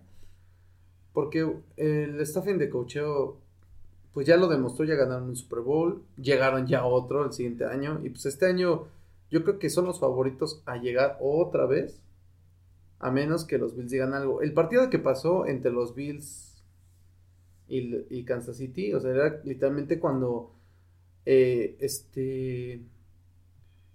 [1.14, 3.38] Porque el staffing de cocheo
[4.14, 8.02] pues ya lo demostró, ya ganaron un Super Bowl, llegaron ya otro el siguiente año
[8.04, 8.88] y pues este año
[9.30, 12.02] yo creo que son los favoritos a llegar otra vez
[13.00, 14.42] a menos que los Bills digan algo.
[14.42, 16.62] El partido que pasó entre los Bills
[17.68, 20.52] y, y Kansas City, o sea, era literalmente cuando
[21.26, 22.82] eh, este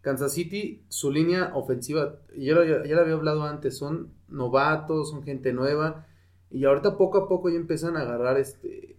[0.02, 5.22] Kansas City, su línea ofensiva, yo lo- ya, lo había hablado antes, son novatos, son
[5.24, 6.06] gente nueva,
[6.50, 8.96] y ahorita poco a poco ya empiezan a agarrar este,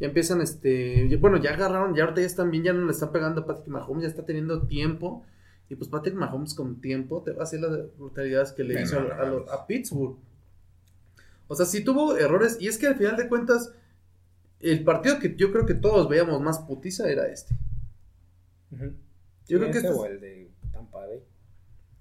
[0.00, 2.90] ya empiezan este, ya- bueno, ya agarraron, ya ahorita ya están bien, ya no le
[2.92, 5.24] están pegando a Patrick Mahomes, ya está teniendo tiempo,
[5.70, 8.98] y pues Patrick Mahomes con tiempo te va a hacer las brutalidades que le hizo
[8.98, 9.48] a, mames.
[9.50, 10.16] a Pittsburgh.
[11.46, 13.72] O sea, sí tuvo errores, y es que al final de cuentas,
[14.70, 17.54] el partido que yo creo que todos veíamos más putiza era este.
[19.46, 21.22] Yo creo que este o el de Tampa Bay.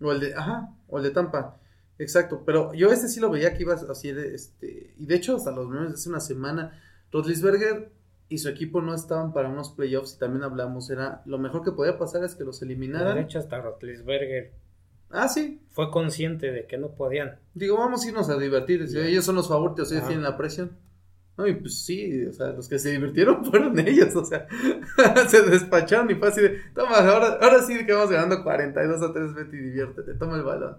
[0.01, 1.59] O el de, ajá, o el de Tampa.
[1.99, 5.35] Exacto, pero yo este sí lo veía que iba así de, este, y de hecho
[5.35, 7.91] hasta los memes de hace una semana, Rodlisberger
[8.29, 11.71] y su equipo no estaban para unos playoffs y también hablamos, era, lo mejor que
[11.71, 13.17] podía pasar es que los De eliminaran.
[13.19, 14.51] hecho, hasta Rotlisberger
[15.11, 17.37] Ah, sí, fue consciente de que no podían.
[17.53, 19.05] digo, vamos a irnos a divertir, si Ya.
[19.05, 20.71] ellos son los favoritos, ellos tienen la presión.
[21.37, 24.47] No, y pues sí, o sea, los que se divirtieron fueron ellos, o sea,
[25.27, 29.13] se despacharon y fue así de, toma, ahora, ahora sí que vamos ganando 42 a
[29.13, 30.77] 3, vete y diviértete, toma el balón.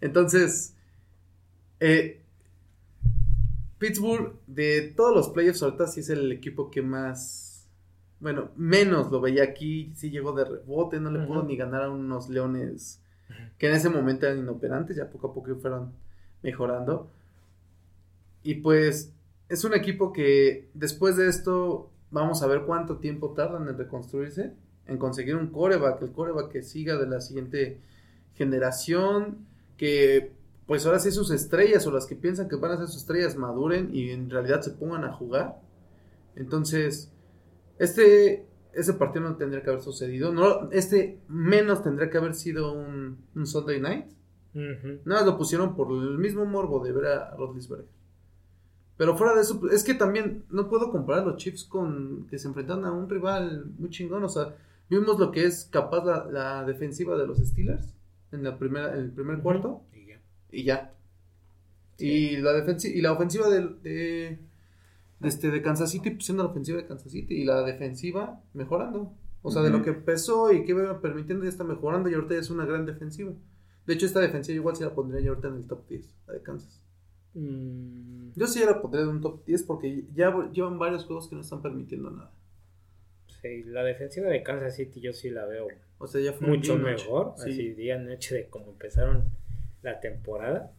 [0.00, 0.74] Entonces,
[1.80, 2.22] eh,
[3.78, 7.66] Pittsburgh, de todos los playoffs, ahorita sí es el equipo que más,
[8.20, 11.48] bueno, menos lo veía aquí, sí llegó de rebote, no le pudo Ujú.
[11.48, 13.02] ni ganar a unos leones
[13.58, 15.92] que en ese momento eran inoperantes, ya poco a poco fueron
[16.42, 17.10] mejorando.
[18.42, 19.12] Y pues
[19.48, 24.52] es un equipo que después de esto vamos a ver cuánto tiempo tardan en reconstruirse,
[24.86, 27.80] en conseguir un coreback, el coreback que siga de la siguiente
[28.34, 30.32] generación, que
[30.66, 33.36] pues ahora sí sus estrellas o las que piensan que van a ser sus estrellas
[33.36, 35.60] maduren y en realidad se pongan a jugar.
[36.34, 37.12] Entonces,
[37.78, 40.32] este, ese partido no tendría que haber sucedido.
[40.32, 44.06] No, este menos tendría que haber sido un, un Sunday night.
[44.54, 47.86] Nada más lo pusieron por el mismo morbo de ver a Rodlisberger.
[48.96, 52.48] Pero fuera de eso, es que también no puedo comparar los Chiefs con que se
[52.48, 54.24] enfrentan a un rival muy chingón.
[54.24, 54.56] O sea,
[54.88, 57.94] vimos lo que es capaz la, la defensiva de los Steelers
[58.32, 60.20] en, la primera, en el primer cuarto Y ya.
[60.50, 60.92] y ya.
[61.98, 62.52] Y la
[62.84, 64.38] y la ofensiva de, de,
[65.20, 68.40] de este, de Kansas City, pues siendo la ofensiva de Kansas City y la defensiva
[68.54, 69.12] mejorando.
[69.42, 72.34] O sea, de lo que empezó y que iba permitiendo ya está mejorando y ahorita
[72.34, 73.32] ya es una gran defensiva.
[73.86, 76.32] De hecho, esta defensiva igual sí la pondría yo ahorita en el top 10, la
[76.32, 76.82] de Kansas.
[77.40, 81.28] Mm, Yo sí ya la pondría en un top 10 porque ya llevan varios juegos
[81.28, 82.32] que no están permitiendo nada.
[83.42, 85.68] sí, la defensiva de Kansas City yo sí la veo
[85.98, 87.50] O sea, ya fue mucho mejor, Sí.
[87.50, 89.24] así día noche de cómo empezaron
[89.82, 90.72] la temporada,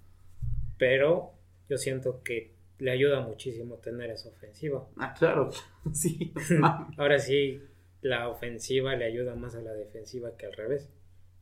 [0.77, 1.33] pero
[1.69, 4.87] yo siento que le ayuda muchísimo tener esa ofensiva.
[4.97, 5.49] Ah, claro.
[5.93, 6.33] sí.
[6.97, 7.61] Ahora sí,
[8.01, 10.89] la ofensiva le ayuda más a la defensiva que al revés,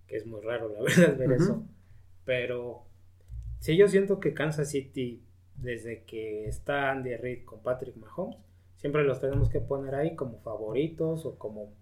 [0.08, 1.66] que es muy raro la verdad ver eso,
[2.26, 2.86] pero
[3.66, 5.24] sí yo siento que Kansas City
[5.58, 8.38] desde que está Andy Reid con Patrick Mahomes,
[8.78, 11.74] siempre los tenemos que poner ahí como favoritos o como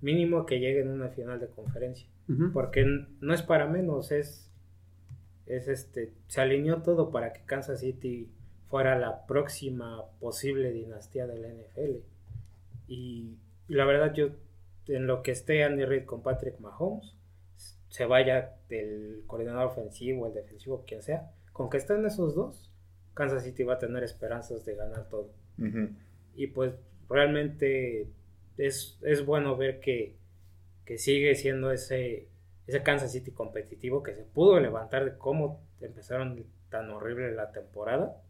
[0.00, 2.08] mínimo que lleguen a una final de conferencia.
[2.52, 2.84] Porque
[3.20, 4.50] no es para menos, es,
[5.46, 8.28] es este, se alineó todo para que Kansas City
[8.68, 11.98] fuera la próxima posible dinastía de la NFL.
[12.88, 13.36] Y,
[13.68, 14.30] y la verdad yo,
[14.88, 17.14] en lo que esté Andy Reid con Patrick Mahomes,
[17.94, 22.72] se vaya del coordinador ofensivo, el defensivo, quien sea, con que estén esos dos,
[23.14, 25.30] Kansas City va a tener esperanzas de ganar todo.
[25.58, 25.90] Ujú.
[26.34, 26.74] Y pues
[27.08, 28.08] realmente
[28.58, 30.16] es, es bueno ver que,
[30.84, 32.26] que sigue siendo ese,
[32.66, 38.20] ese Kansas City competitivo que se pudo levantar de cómo empezaron tan horrible la temporada.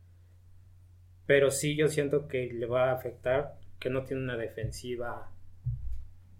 [1.24, 5.30] Pero sí yo siento que le va a afectar que no tiene una defensiva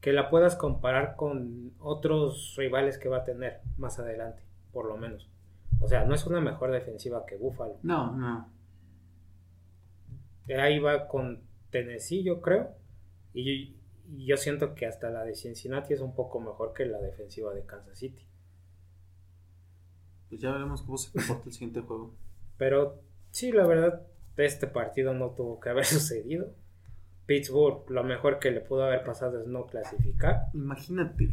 [0.05, 4.99] que la puedas comparar con otros rivales que va a tener más adelante, por lo
[4.99, 5.31] menos.
[5.81, 7.79] O sea, no es una mejor defensiva que Buffalo.
[7.83, 8.53] No, no.
[10.61, 11.41] Ahí va con
[11.71, 12.75] Tennessee, yo creo.
[13.33, 13.79] Y,
[14.15, 17.55] y yo siento que hasta la de Cincinnati es un poco mejor que la defensiva
[17.55, 18.29] de Kansas City.
[20.29, 22.15] Pues ya veremos cómo se comporta el siguiente juego.
[22.59, 23.01] Pero
[23.31, 26.53] sí, la verdad, este partido no tuvo que haber sucedido.
[27.27, 30.47] Pittsburgh, lo mejor que le pudo haber pasado es no clasificar.
[30.55, 31.31] Imagínate.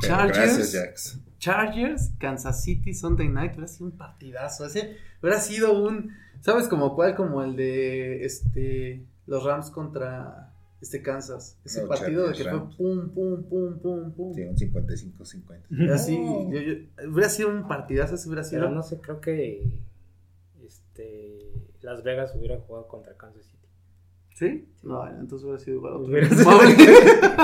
[0.00, 1.20] Pero Chargers, gracias, Jax.
[1.38, 4.66] Chargers, Kansas City, Sunday Night, hubiera sido un partidazo.
[4.66, 7.14] Ese hubiera sido un, ¿sabes como cuál?
[7.14, 11.58] Como el de este los Rams contra este Kansas.
[11.64, 14.34] Ese No, partido de que fue pum, pum, pum, pum, pum.
[14.34, 15.82] Sí, un 55-50.
[15.84, 18.62] Era Así, yo- yo- hubiera sido un partidazo, ese hubiera sido.
[18.62, 19.80] Pero no sé, creo que
[20.64, 21.52] este,
[21.82, 23.55] Las Vegas hubiera jugado contra Kansas City.
[24.36, 24.68] ¿Sí?
[24.82, 25.94] No, bueno, entonces hubiera sido igual.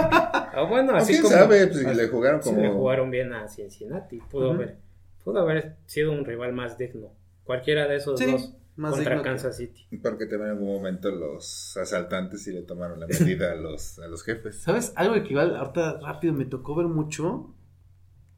[0.55, 3.11] Ah, bueno, O así quién como sabe, pues, si así- le jugaron como- le jugaron
[3.11, 4.19] bien a Cincinnati.
[4.31, 4.77] Pudo, haber,
[5.25, 7.09] pudo haber sido un rival más digno.
[7.45, 9.87] Cualquiera de esos Sí, dos más contra digno que- Kansas City.
[10.03, 14.07] Porque también en algún momento los asaltantes sí le tomaron la medida a los, a
[14.09, 14.61] los jefes.
[14.61, 14.93] ¿Sabes?
[14.95, 17.55] Algo que igual ahorita rápido me tocó ver mucho.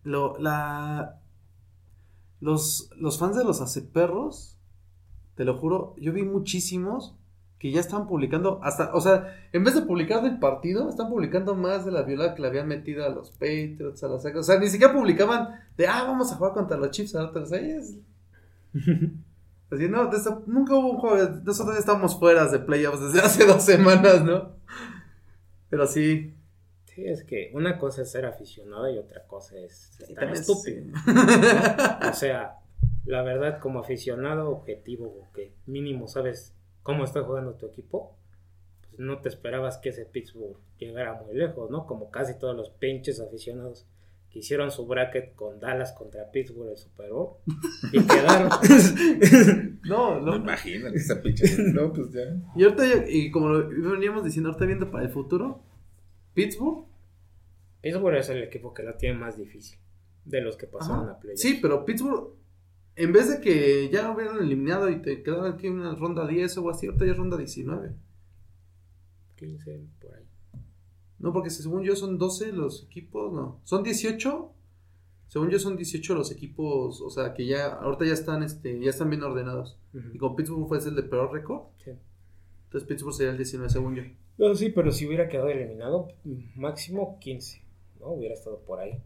[0.04, 1.20] Lo, la.
[2.40, 4.56] Los, los fans de los aceperros,
[5.34, 7.16] te lo juro, yo vi muchísimos
[7.58, 11.54] que ya estaban publicando hasta, o sea, en vez de publicar del partido, están publicando
[11.54, 14.58] más de la viola que le habían metido a los Patriots, a los o sea,
[14.58, 17.76] ni siquiera publicaban de, ah, vamos a jugar contra los Chiefs, ahora o sea, ya
[17.76, 17.96] es-
[19.70, 20.10] Así, no,
[20.46, 24.52] nunca hubo un juego, nosotros ya estamos fuera de playoffs desde hace dos semanas, ¿no?
[25.70, 26.34] Pero sí,
[26.84, 30.92] Sí, es que una cosa es ser aficionado y otra cosa es estar estúpido.
[32.08, 32.58] O sea,
[33.04, 36.54] la verdad, como aficionado objetivo, que mínimo sabes
[36.84, 38.16] cómo está jugando tu equipo,
[38.82, 41.86] pues no te esperabas que ese Pittsburgh llegara muy lejos, ¿no?
[41.86, 43.86] Como casi todos los pinches aficionados
[44.30, 47.36] que hicieron su bracket con Dallas contra Pittsburgh el Super Bowl
[47.92, 48.50] y quedaron.
[49.84, 50.36] No, No no.
[50.36, 51.44] imagínate esa pinche.
[51.72, 52.22] No, pues ya.
[52.56, 55.62] Y ahorita, y como lo veníamos diciendo, ahorita viendo para el futuro,
[56.32, 56.86] Pittsburgh.
[57.82, 59.78] Pittsburgh es el equipo que la tiene más difícil
[60.24, 61.12] de los que pasaron Ajá.
[61.12, 61.42] a playoffs.
[61.42, 62.30] Sí, pero Pittsburgh,
[62.96, 66.58] en vez de que ya lo hubieran eliminado y te quedaran aquí una ronda 10
[66.58, 67.92] o así, ahorita ya es ronda 19.
[69.36, 70.24] 15 por ahí.
[71.18, 73.60] No, porque según yo son 12 los equipos, no.
[73.64, 74.50] Son 18.
[75.28, 78.90] Según yo son 18 los equipos, o sea, que ya ahorita ya están este ya
[78.90, 79.76] están bien ordenados.
[80.12, 81.90] Y como Pittsburgh fue el de peor récord, Sí.
[82.66, 84.02] entonces Pittsburgh sería el 19 según yo.
[84.38, 86.08] No, sí, pero si hubiera quedado eliminado,
[86.54, 87.62] máximo 15,
[88.00, 88.08] ¿no?
[88.10, 89.02] Hubiera estado por ahí.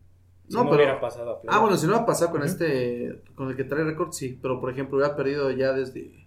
[0.48, 1.40] Si No, no, pero- hubiera pasado a.
[1.48, 4.38] Ah, bueno, si no va a pasar con este con el que trae récord sí,
[4.40, 6.26] pero por ejemplo, hubiera perdido ya desde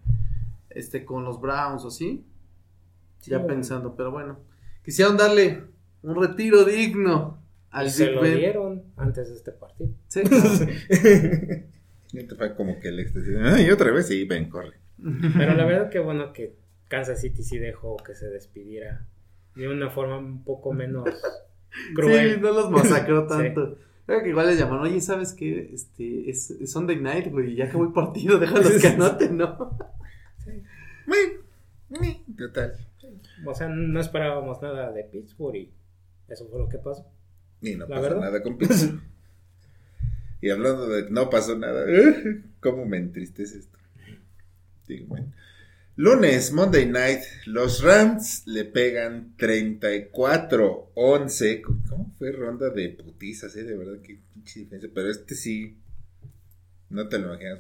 [0.70, 2.26] este con los Browns o así.
[3.20, 3.54] Sí, ya bueno.
[3.54, 4.40] pensando, pero bueno,
[4.84, 5.64] quisieron darle
[6.04, 7.40] un retiro digno
[7.72, 8.38] al Y se lo Ben.
[8.38, 9.90] dieron antes de este partido.
[10.08, 10.22] Sí.
[12.14, 13.38] Y fue como que el éxtasis.
[13.42, 14.74] Ay, otra vez, sí, ven, corre.
[15.02, 16.58] Pero la verdad que bueno que
[16.90, 19.06] Kansas City sí dejó que se despidiera
[19.56, 21.08] de una forma un poco menos
[21.96, 22.36] cruel.
[22.36, 23.54] Sí, no los masacró Sí.
[24.06, 25.72] Creo que igual les llamaron, oye, ¿sabes qué?
[25.74, 29.78] Este, es, es Sunday night, güey, ya acabó el partido, déjalos que anoten, ¿no?
[31.08, 31.18] Muy,
[31.90, 32.74] muy, Total.
[33.46, 35.74] O sea, no esperábamos nada de Pittsburgh y
[36.28, 37.06] eso fue lo que pasó.
[37.60, 38.20] Y no pasó verdad.
[38.22, 39.02] nada con Pittsburgh.
[40.42, 42.44] y hablando de no pasó nada, ¡eh!
[42.62, 43.78] ¿cómo me entristece esto?
[44.88, 45.34] Digo, bueno.
[45.98, 51.62] Lunes, Monday Night, los Rams le pegan 34-11.
[51.62, 53.64] ¿Cómo fue ronda de putizas, eh?
[53.64, 54.90] De verdad, que pinche diferencia.
[54.94, 55.78] Pero este sí,
[56.90, 57.60] no te lo imaginas.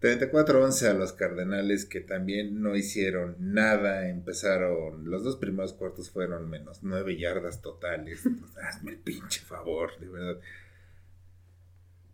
[0.00, 4.08] 34-11 a los Cardenales que también no hicieron nada.
[4.08, 8.24] Empezaron, los dos primeros cuartos fueron menos 9 yardas totales.
[8.62, 10.40] Hazme el pinche favor, de verdad.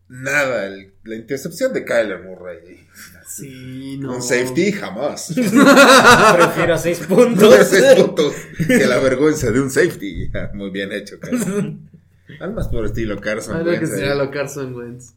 [0.08, 2.86] Nada, el- la intercepción de Kyler Murray.
[3.26, 4.16] Sí, no.
[4.16, 5.32] Un safety jamás.
[6.36, 7.54] Prefiero seis puntos.
[7.66, 8.34] Seis puntos
[8.66, 10.30] que la vergüenza de un safety.
[10.54, 11.72] Muy bien hecho, Kyler.
[12.40, 13.56] Almas por estilo Carson.
[13.56, 14.16] Ah, lo que Wentz, sería eh.
[14.16, 15.14] lo Carson Wentz.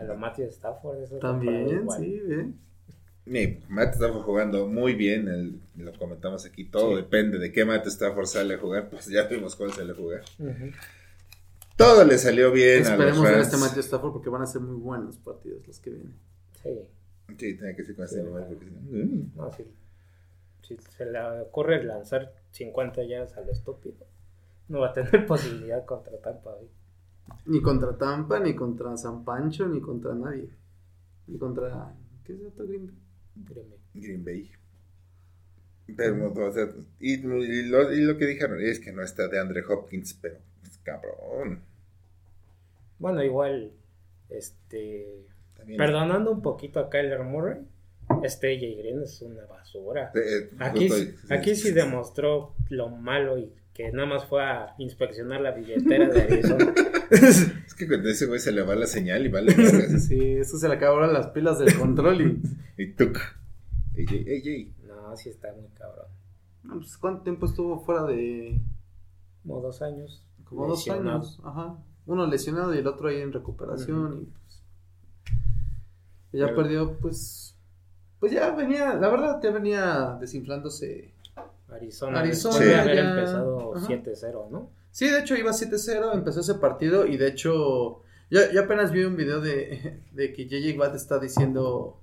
[0.00, 1.02] A lo Matthew Stafford.
[1.02, 2.20] Eso También, sí.
[3.24, 6.96] Ni, Matt Stafford jugando muy bien, el- lo comentamos aquí, todo Sí.
[6.96, 10.22] depende de qué Matt Stafford sale a jugar, pues ya vimos cuál sale a jugar.
[10.40, 10.72] Ujú.
[11.82, 13.46] Todo le salió bien a Esperemos ver Rams.
[13.46, 16.14] este Matthew Stafford porque van a ser muy buenos partidos los que vienen.
[16.62, 16.70] Sí.
[17.38, 18.22] Sí, tenía que ser con este Sí.
[18.22, 19.32] animal, porque si no- Mm.
[19.36, 19.64] No, si,
[20.62, 24.06] si se le ocurre lanzar 50 yardas a lo estúpido,
[24.68, 26.68] no va a tener posibilidad contra Tampa hoy.
[27.46, 30.50] Ni contra Tampa, ni contra San Pancho, ni contra nadie.
[31.26, 31.94] Ni contra.
[32.24, 32.96] ¿Qué es otro Green Bay?
[33.94, 34.50] Green Bay.
[35.96, 36.68] Pero, no, o sea,
[37.00, 40.38] y, y lo, y lo que dijeron es que no está de Andre Hopkins, pero
[40.60, 41.60] pues, cabrón.
[43.02, 43.72] Bueno, igual,
[44.30, 45.26] este,
[45.56, 47.58] También- perdonando un poquito a Kyler Murray,
[48.22, 50.12] este AJ Green es una basura.
[50.14, 54.74] Eh, eh, Aquí, justo- aquí sí demostró lo malo y que nada más fue a
[54.78, 56.72] inspeccionar la billetera de Arizona.
[57.12, 59.52] Es que cuando ese güey se le va la señal y vale.
[60.00, 62.42] Sí, eso se le acabaron las pilas del control y.
[62.82, 63.16] y tuc.
[63.98, 64.86] AJ, AJ.
[64.86, 66.06] No, sí está muy cabrón.
[66.62, 68.58] No, pues, ¿Cuánto tiempo estuvo fuera de.?
[69.42, 70.24] Como dos años.
[70.44, 71.38] Como dos años.
[71.44, 71.76] Ajá.
[72.06, 74.22] Uno lesionado y el otro ahí en recuperación.
[74.22, 74.62] Y pues.
[76.32, 77.56] Ya Pero- perdió, pues.
[78.20, 81.12] Pues ya venía, la verdad, ya venía desinflándose.
[81.68, 83.86] Arizona, Arizona, de haber ya- empezado ajá.
[83.88, 84.70] 7-0, ¿no?
[84.90, 88.00] Sí, de hecho iba 7-0, empezó ese partido y de hecho.
[88.30, 91.98] Ya, ya apenas vi un video de, de que JJ Watt está diciendo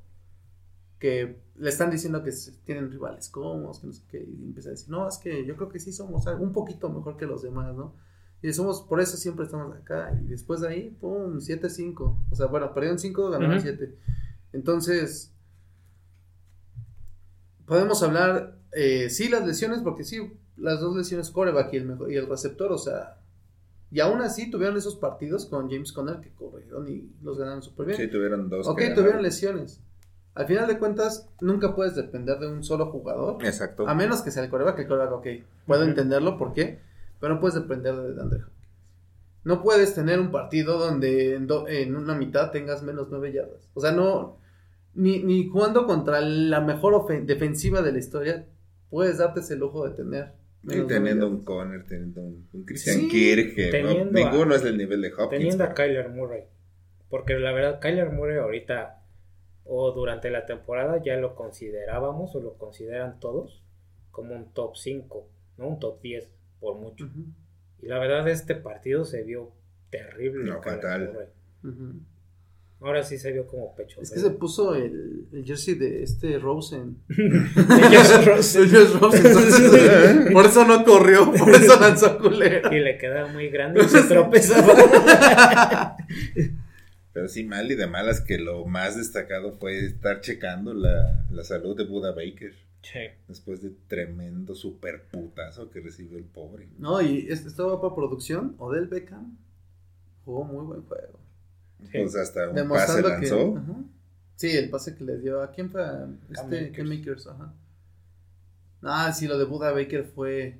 [1.00, 4.70] que le están diciendo que se- tienen rivales cómodos, que no sé qué, y empieza
[4.70, 7.42] a decir, no, es que yo creo que sí somos un poquito mejor que los
[7.42, 7.94] demás, ¿no?
[8.42, 12.46] Y somos, por eso siempre estamos acá, y después de ahí, pum, 7-5, o sea,
[12.46, 13.60] bueno, perdieron 5, ganaron.
[13.60, 13.96] 7.
[14.54, 15.34] Entonces,
[17.66, 22.12] podemos hablar, eh, sí, las lesiones, porque sí, las dos lesiones, coreback y el, mejor,
[22.12, 23.18] y el receptor, o sea,
[23.92, 27.88] y aún así tuvieron esos partidos con James Conner que corrieron y los ganaron súper
[27.88, 27.98] bien.
[27.98, 28.68] Sí, tuvieron dos.
[28.68, 29.82] Ok, que tuvieron lesiones.
[30.36, 33.44] Al final de cuentas, nunca puedes depender de un solo jugador.
[33.44, 33.88] Exacto.
[33.88, 35.28] A menos que sea el coreback, el coreback, ok.
[35.66, 36.80] Puedo entenderlo, ¿por qué?
[37.20, 38.70] Pero no puedes depender de Andre Hopkins.
[39.44, 43.70] No puedes tener un partido donde en, do- en una mitad tengas menos nueve yardas.
[43.74, 44.38] O sea, no.
[44.96, 48.48] Ni, ni jugando contra la mejor defensiva de la historia,
[48.90, 50.34] puedes darte ese lujo de tener.
[50.64, 54.56] Y teniendo un Conner, teniendo un, un Christian Sí, Kirk, que no- teniendo a- ninguno
[54.56, 55.30] es del nivel de Hopkins.
[55.30, 56.44] Teniendo a Kyler Murray.
[57.10, 59.02] Porque la verdad, Kyler Murray ahorita
[59.64, 63.64] o durante la temporada ya lo considerábamos o lo consideran todos
[64.12, 66.30] como un top 5, no un top 10
[66.60, 67.10] por mucho.
[67.82, 69.52] Y la verdad, este partido se vio
[69.90, 70.44] terrible.
[70.44, 71.30] No, fatal.
[72.82, 74.02] Ahora sí se vio como pecho.
[74.02, 76.98] Es que se puso el, el jersey de este Rosen.
[77.10, 82.74] El jersey Rosen, entonces, por eso no corrió, por eso lanzó culero.
[82.74, 85.98] Y le quedaba muy grande y se tropezaba.
[87.12, 91.44] Pero sí, mal y de malas que lo más destacado fue estar checando la, la
[91.44, 92.54] salud de Buda Baker.
[93.28, 96.70] Después de tremendo super putazo que recibió el pobre.
[96.78, 99.38] No, y es- estaba para producción, Odell Beckham
[100.26, 101.20] jugó muy buen juego.
[101.84, 101.90] Sí.
[101.94, 103.14] Pues hasta un pase Demostrando que.
[103.30, 103.58] lanzó.
[103.58, 103.84] ajá.
[104.36, 105.42] Sí, el pase que le dio.
[105.42, 105.82] ¿A quién fue?
[105.82, 106.78] A Este, Makers.
[106.78, 107.54] Cam Makers, ajá.
[108.82, 110.58] Ah, sí, lo de Buda Baker fue.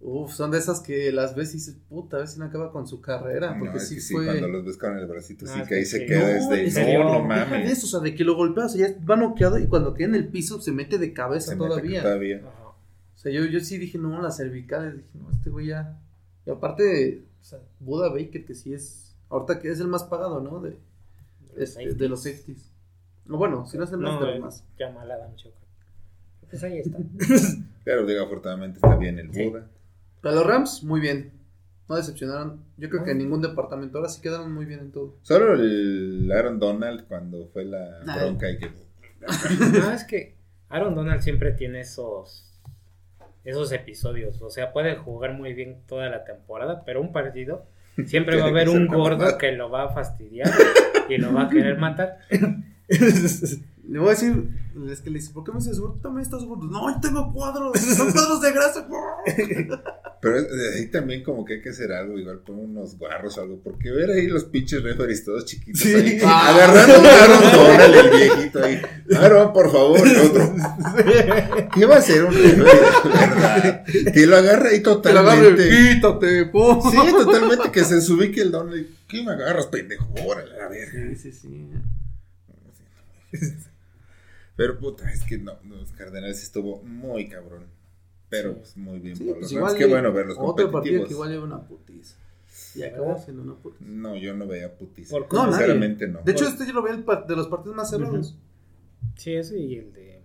[0.00, 2.70] Uf, son de esas que las ves y dices, puta, a ver si no acaba
[2.70, 3.52] con su carrera.
[3.54, 4.26] No, Porque es sí que sí, fue.
[4.26, 6.64] cuando los ves con el bracito, No, sí que ahí que se queda No, desde.
[6.66, 6.88] es No, no, no,
[7.34, 7.72] Deja de mames.
[7.72, 10.06] eso, o sea, de que lo golpeas, o sea, ya va noqueado y cuando queda
[10.08, 12.02] en el piso se mete de cabeza Se mete todavía.
[12.02, 12.42] todavía.
[12.46, 15.98] O sea, yo, yo sí dije, no, las cervicales, dije, no, este güey ya.
[16.46, 20.40] Y aparte, o sea, Buda Baker, que sí es, ahorita que es el más pagado,
[20.40, 20.60] ¿no?
[20.60, 20.78] De,
[21.56, 22.70] este, de los safeties.
[23.28, 24.64] O bueno, si no es el más, No, de los más.
[24.80, 26.48] Adams, yo creo.
[26.50, 26.98] Pues ahí está.
[27.84, 29.48] Pero digo, afortunadamente está bien el Sí.
[29.48, 29.66] Buda.
[30.22, 31.32] Pero los Rams, muy bien.
[31.88, 32.62] No decepcionaron.
[32.76, 33.12] Yo creo que Ah.
[33.12, 33.98] en ningún departamento.
[33.98, 35.16] Ahora sí quedaron muy bien en todo.
[35.22, 38.16] Solo el Aaron Donald cuando fue la Ah.
[38.18, 38.70] bronca y que.
[39.72, 40.36] No, es que
[40.68, 42.44] Aaron Donald siempre tiene esos
[43.44, 44.42] esos episodios.
[44.42, 47.64] O sea, puede jugar muy bien toda la temporada, pero un partido
[48.04, 50.50] siempre va a haber un gordo que lo va a fastidiar
[51.08, 52.18] y lo va a querer matar.
[52.88, 54.48] Le voy a decir,
[54.90, 55.94] es que le dice, ¿por qué me dices gordo?
[55.94, 56.64] Tú también estás gordo.
[56.66, 57.78] No, yo tengo cuadros.
[57.78, 58.86] Son cuadros de grasa.
[60.20, 63.42] Pero de ahí también como que hay que hacer algo, igual poner unos guarros o
[63.42, 65.94] algo, porque ver ahí los pinches referees todos chiquitos Sí.
[65.94, 66.48] ahí, Ah.
[66.54, 68.82] agarrando a Aaron el viejito ahí.
[69.16, 70.54] Aaron, por favor, otro.
[71.74, 73.84] ¿Qué va a hacer un verdad?
[74.12, 75.68] Que lo agarre ahí Te lo totalmente.
[75.94, 76.80] quítate, pum.
[76.90, 78.86] Sí, totalmente, que se desubique el Donald.
[79.06, 80.12] ¿Qué me agarras, pendejo?
[80.26, 81.16] Órale, a ver.
[81.16, 81.70] Sí, sí, sí.
[84.58, 87.64] Pero puta, es que no, los Cardenales estuvo muy cabrón.
[88.28, 88.56] Pero Sí.
[88.58, 89.78] pues, muy bien Sí, por pues los igual Rams.
[89.78, 92.16] Qué y- bueno verlos Otro partido que igual lleva una putiza.
[92.74, 93.84] Y acabó siendo una putiza.
[93.88, 95.10] No, yo no veía putiza.
[95.16, 95.52] Por No, nadie.
[95.58, 96.20] Sinceramente no.
[96.22, 98.36] De hecho, este yo lo veía el pa- de los partidos más cerrados.
[99.16, 100.18] Sí, ese y el de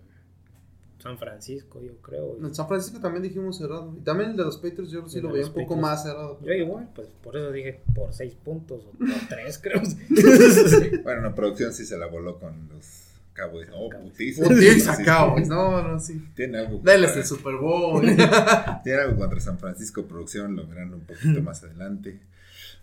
[0.98, 2.36] San Francisco, yo creo.
[2.44, 3.94] En San Francisco también dijimos cerrado.
[3.96, 6.38] Y también el de los Patriots yo sí lo veía un poco más cerrado.
[6.42, 9.80] Yo igual, pues por eso dije por seis puntos o por tres, creo.
[11.04, 13.03] Bueno, la producción sí se la voló con los
[13.34, 13.68] Cowboys.
[13.72, 14.12] Oh, Cowboys.
[14.12, 14.44] putiza.
[14.44, 15.48] Putiza, Sí, Cowboys.
[15.48, 16.22] No, no, sí.
[16.34, 18.02] Tiene algo, el Super Bowl.
[18.84, 22.20] tiene algo contra San Francisco Producción, lo verán un poquito más adelante.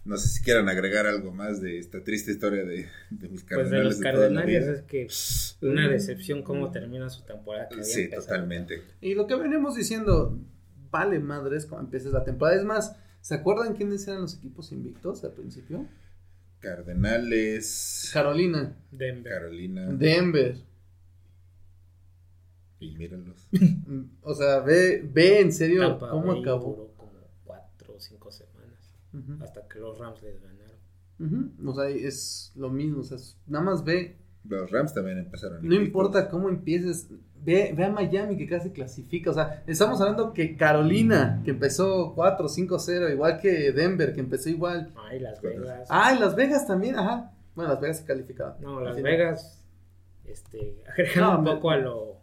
[0.03, 3.69] No sé si quieran agregar algo más de esta triste historia de, de mis Pues
[3.69, 5.07] de cardenales los de, la Cardenales es que
[5.67, 7.69] una decepción cómo termina su temporada.
[7.69, 8.23] que Sí, empezado.
[8.23, 8.81] totalmente.
[8.99, 10.39] y lo que venimos diciendo,
[10.89, 12.57] vale madres cuando empieces la temporada.
[12.57, 15.85] Es más, ¿se acuerdan quiénes eran los equipos invictos al principio?
[16.61, 19.33] Cardenales, Carolina, Denver.
[19.33, 20.57] Carolina, Denver.
[22.79, 23.47] y mírenlos.
[23.51, 26.69] Mm, O sea, ve, ve en serio Tampa cómo Bay acabó.
[26.71, 27.11] duró como
[27.43, 28.95] cuatro o cinco semanas
[29.41, 30.71] hasta que los Rams les ganaron.
[31.67, 33.01] O sea, es lo mismo.
[33.01, 34.17] O sea, es- nada más ve.
[34.47, 35.57] Los Rams también empezaron.
[35.57, 35.85] No invictos.
[35.87, 37.07] importa cómo empieces.
[37.43, 39.31] Ve, ve a Miami que casi clasifica.
[39.31, 44.19] O sea, estamos hablando que Carolina, que empezó 4, 5, 0, igual que Denver, que
[44.19, 44.91] empezó igual.
[45.09, 45.41] Ay, Las.
[45.41, 45.87] Vegas.
[45.89, 47.31] Ah, y Las Vegas también, ajá.
[47.55, 48.55] Bueno, Las Vegas se calificaron.
[48.61, 49.01] No, Las.
[49.01, 49.63] Vegas,
[50.25, 52.17] este, agregando No, un me- poco a lo,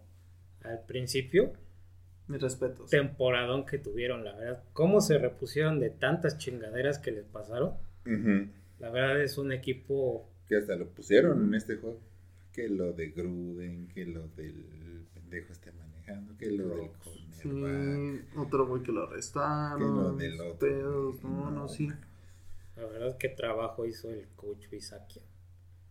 [0.62, 1.52] al principio,
[2.28, 2.88] Mis respetos.
[2.90, 4.62] temporadón que tuvieron, la verdad.
[4.72, 7.72] Cómo se repusieron de tantas chingaderas que les pasaron.
[8.78, 12.00] La verdad es un equipo Que hasta lo pusieron en este juego.
[12.52, 16.90] Que lo de Gruden, que lo del pendejo esté manejando, que lo del
[17.30, 18.38] Sí, cornerback.
[18.38, 20.18] otro güey que lo Que lo arrestaron.
[20.18, 20.58] del otro.
[20.58, 21.88] pedos, no, no, sí.
[22.76, 25.22] La verdad, qué trabajo hizo el coach Bisakia.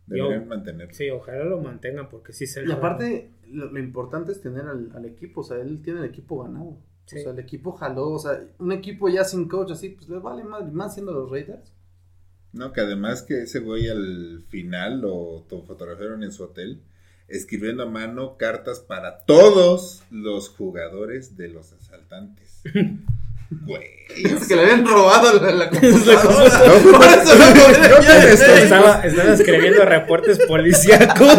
[0.08, 0.93] Deberían Yo- mantenerlo.
[0.93, 4.91] Sí, ojalá lo mantengan porque sí se Y aparte, lo, lo importante es tener al,
[4.95, 5.41] al equipo.
[5.41, 6.78] O sea, él tiene el equipo ganado.
[7.05, 7.20] Sí.
[7.20, 8.10] O sea, el equipo jaló.
[8.12, 11.30] O sea, un equipo ya sin coach así, pues le vale más, más siendo los
[11.30, 11.74] Raiders.
[12.58, 16.82] No, que además que ese güey al final lo to- fotografiaron en su hotel
[17.28, 22.62] escribiendo a mano cartas para todos los jugadores de los asaltantes.
[23.50, 23.84] Güey.
[24.24, 26.62] Es que le habían robado la, la computadora.
[26.84, 27.56] No, Por eso no
[28.04, 28.14] yo
[28.64, 31.38] Estaba, estaba escribiendo reportes policíacos.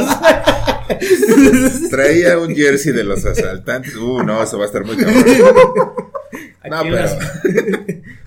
[1.90, 3.94] Traía un jersey de los asaltantes.
[3.96, 5.24] Uh, no, eso va a estar muy cabrón.
[6.68, 7.18] No, Aquí pero las-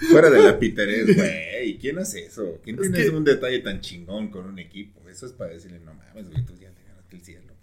[0.09, 1.77] fuera de la piterés, güey.
[1.79, 2.59] ¿Quién hace eso?
[2.63, 5.07] ¿Quién Es tiene que- un detalle tan chingón con un equipo?
[5.09, 7.53] Eso es para decirle, no mames, güey, tú ya te ganaste el cielo.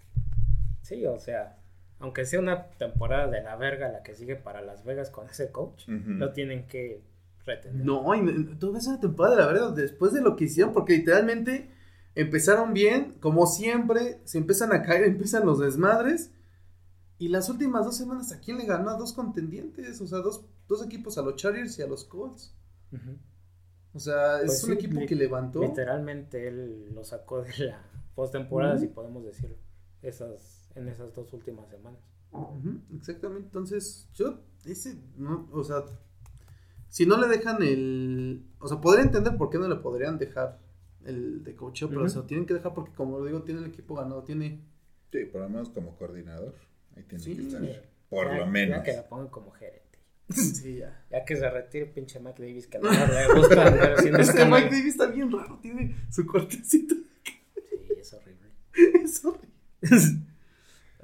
[0.82, 1.56] Sí, o sea,
[2.00, 5.50] aunque sea una temporada de la verga la que sigue para Las Vegas con ese
[5.50, 7.02] coach, lo tienen que
[7.44, 7.84] pretender.
[7.84, 11.70] No, y n- toda esa temporada, la verdad, después de lo que hicieron, porque literalmente
[12.14, 16.32] empezaron bien, como siempre, se empiezan a caer, empiezan los desmadres.
[17.20, 18.90] Y las últimas dos semanas, ¿a quién le ganó?
[18.90, 22.54] A dos contendientes, o sea, dos, dos equipos, a los Chargers y a los Colts.
[23.92, 25.60] O sea, Pues es un sí, equipo que levantó.
[25.60, 27.80] Literalmente él lo sacó de la
[28.14, 29.56] postemporada, si podemos decirlo,
[30.02, 32.00] esas, en esas dos últimas semanas.
[32.96, 35.84] Exactamente, entonces, yo, ese, no, o sea,
[36.88, 40.58] si no le dejan el, o sea, podría entender por qué no le podrían dejar
[41.04, 43.66] el de coacheo, pero se lo tienen que dejar porque, como lo digo, tiene el
[43.66, 44.60] equipo ganado, tiene,
[45.10, 46.54] Sí, por lo menos como coordinador.
[46.94, 47.34] Ahí tiene Sí.
[47.34, 47.62] que estar.
[48.10, 48.76] Por Ya- lo menos.
[48.76, 49.98] Ya que la pongan como gerente.
[50.28, 51.02] sí, ya.
[51.10, 54.38] Ya que se retire pinche Mike Davis, que mejor le gusta andar haciendo Es que
[54.42, 54.66] este Mike.
[54.66, 58.50] Davis está bien raro, tiene su cortecito, Sí, es horrible.
[59.02, 59.48] es horrible.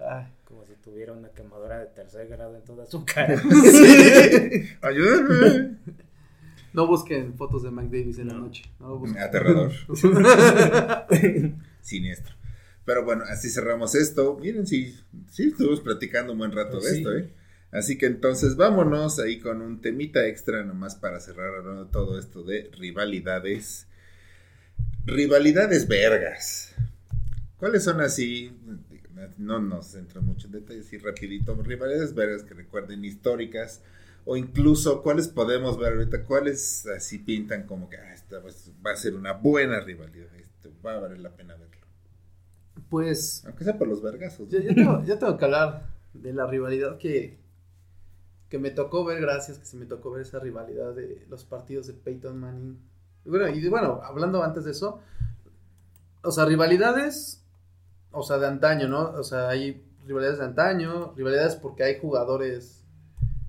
[0.08, 0.26] Ay.
[0.44, 3.40] Como si tuviera una quemadura de tercer grado en toda su cara.
[4.82, 5.76] Ayúdame.
[6.72, 8.40] No busquen fotos de Mike Davis en la No.
[8.40, 9.22] noche, no lo busquen.
[9.22, 9.72] Aterrador.
[11.80, 12.34] Siniestro.
[12.84, 14.36] Pero bueno, así cerramos esto.
[14.40, 14.98] Miren, sí,
[15.30, 16.96] sí, estuvimos platicando un buen rato Pues de sí.
[16.98, 17.30] esto, ¿eh?
[17.72, 22.18] Así que entonces vámonos ahí con un temita extra nomás para cerrar hablando de todo
[22.18, 23.86] esto de rivalidades.
[25.06, 26.74] Rivalidades vergas.
[27.56, 28.52] ¿Cuáles son así?
[29.38, 31.54] No nos entra mucho en detalle, así rapidito.
[31.62, 33.82] Rivalidades vergas que recuerden históricas.
[34.24, 36.24] O incluso, ¿cuáles podemos ver ahorita?
[36.24, 40.34] ¿Cuáles así pintan como que ah, esta va a- va a ser una buena rivalidad?
[40.36, 41.74] Esto va a valer la pena verlo.
[42.88, 44.48] Pues, Aunque sea por los vergazos.
[44.48, 47.38] Yo, yo tengo, yo tengo que hablar de la rivalidad que,
[48.48, 51.86] que me tocó ver, gracias que se me tocó ver esa rivalidad de los partidos
[51.86, 52.78] de Peyton Manning.
[53.24, 55.00] Y bueno, y bueno, hablando antes de eso,
[56.22, 57.43] o sea, rivalidades,
[58.14, 59.10] o sea, de antaño, ¿no?
[59.12, 62.84] O sea, hay rivalidades de antaño, rivalidades porque hay jugadores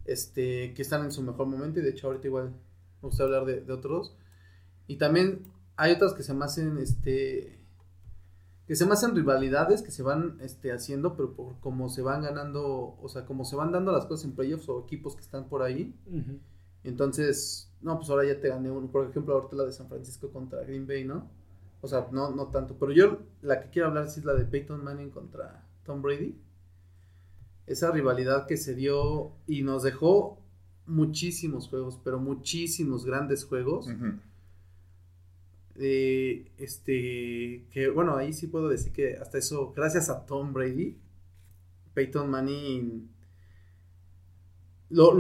[0.06, 2.52] este, que están en su mejor momento y de hecho ahorita igual
[3.02, 4.16] me gusta hablar de, de otros.
[4.88, 5.44] Y también
[5.78, 7.60] hay otras que se me hacen, este,
[8.68, 12.24] que se me hacen rivalidades que se van este, haciendo, pero por como se van
[12.24, 15.48] ganando, o sea, como se van dando las cosas en playoffs o equipos que están
[15.50, 15.96] por ahí.
[16.84, 18.92] Entonces, no, pues ahora ya te gané uno.
[18.92, 21.30] Por ejemplo, ahorita la de San Francisco contra Green Bay, ¿no?
[21.82, 22.78] O sea, no, no tanto.
[22.80, 26.36] Pero yo la que quiero hablar sí es la de Peyton Manning contra Tom Brady.
[27.68, 30.40] Esa rivalidad que se dio y nos dejó
[30.86, 33.88] muchísimos juegos, pero muchísimos grandes juegos.
[35.78, 40.98] Eh, este, que bueno, ahí sí puedo decir que hasta eso, gracias a Tom Brady,
[41.94, 43.10] Peyton Manning,
[44.90, 45.14] lo,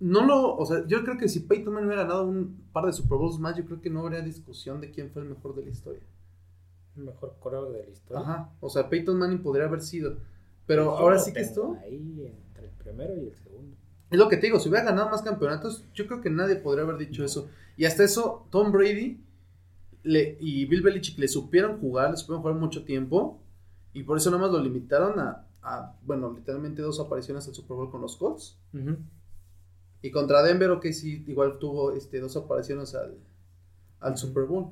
[0.00, 2.92] no lo, o sea, yo creo que si Peyton Manning hubiera ganado un par de
[2.92, 5.64] Super Bowls más, yo creo que no habría discusión de quién fue el mejor de
[5.64, 6.02] la historia.
[6.96, 8.22] El mejor corredor de la historia.
[8.22, 10.16] Ajá, o sea, Peyton Manning podría haber sido,
[10.66, 13.76] pero Yo ahora sí que esto, Ahí entre el primero y el segundo.
[14.10, 16.84] es lo que te digo, si hubiera ganado más campeonatos, yo creo que nadie podría
[16.84, 17.48] haber dicho eso.
[17.76, 19.20] Y hasta eso, Tom Brady
[20.02, 23.38] le, y Bill Belichick le supieron jugar, le supieron jugar mucho tiempo.
[23.92, 27.76] Y por eso nada más lo limitaron a, a, bueno, literalmente dos apariciones al Super
[27.76, 28.56] Bowl con los Colts.
[28.72, 28.96] Ujú.
[30.02, 33.18] Y contra Denver, ok, sí, igual tuvo este, dos apariciones al,
[34.00, 34.16] al.
[34.16, 34.70] Super Bowl.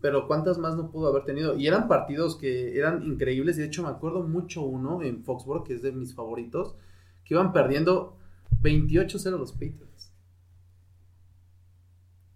[0.00, 1.56] Pero ¿cuántas más no pudo haber tenido?
[1.56, 3.56] Y eran partidos que eran increíbles.
[3.58, 6.76] Y de hecho me acuerdo mucho uno en Foxborough, que es de mis favoritos,
[7.24, 8.16] que iban perdiendo
[8.62, 10.12] 28-0 los Patriots.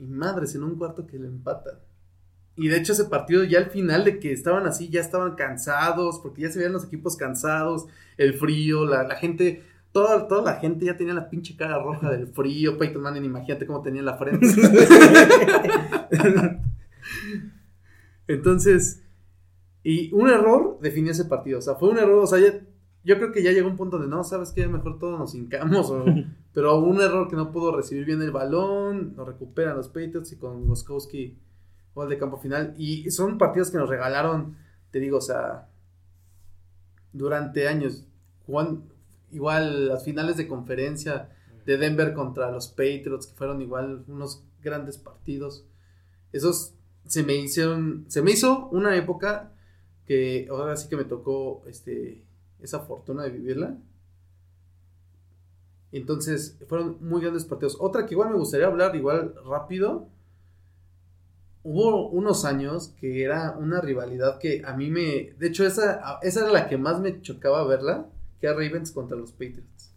[0.01, 1.79] Y madres, en un cuarto que le empatan.
[2.57, 6.19] Y de hecho ese partido ya al final de que estaban así, ya estaban cansados,
[6.19, 7.87] porque ya se veían los equipos cansados,
[8.19, 9.63] el frío, la, la gente,
[9.93, 12.79] toda, toda la gente ya tenía la pinche cara roja del frío.
[12.79, 14.47] Peyton Manning, imagínate cómo tenía la frente.
[18.27, 19.03] Entonces,
[19.83, 21.59] y un error definió ese partido.
[21.59, 22.23] O sea, fue un error.
[22.23, 22.61] O sea, ya-
[23.05, 25.91] yo creo que ya llegó un punto de no, sabes qué, mejor todos nos hincamos.
[25.91, 26.05] o-
[26.55, 29.15] pero un error que no pudo recibir bien el balón.
[29.17, 31.39] Lo recuperan los Patriots y con Goskowski
[31.95, 32.75] gol de campo final.
[32.79, 34.57] Y son partidos que nos regalaron,
[34.91, 35.69] te digo, o sea,
[37.13, 38.07] durante años.
[38.47, 38.85] Juan,
[39.33, 41.31] igual las finales de conferencia
[41.67, 45.67] de Denver contra los Patriots, que fueron igual unos grandes partidos.
[46.33, 46.75] Esos
[47.07, 49.53] se me hicieron, se me hizo una época
[50.07, 52.25] que ahora sí que me tocó este
[52.61, 53.77] esa fortuna de vivirla.
[55.91, 57.77] Entonces, fueron muy grandes partidos.
[57.79, 60.09] Otra que igual me gustaría hablar, igual rápido.
[61.65, 65.35] Hubo unos años que era una rivalidad que a mí me.
[65.39, 68.07] De hecho, esa, esa era la que más me chocaba verla.
[68.43, 69.95] Que era Ravens contra los Patriots.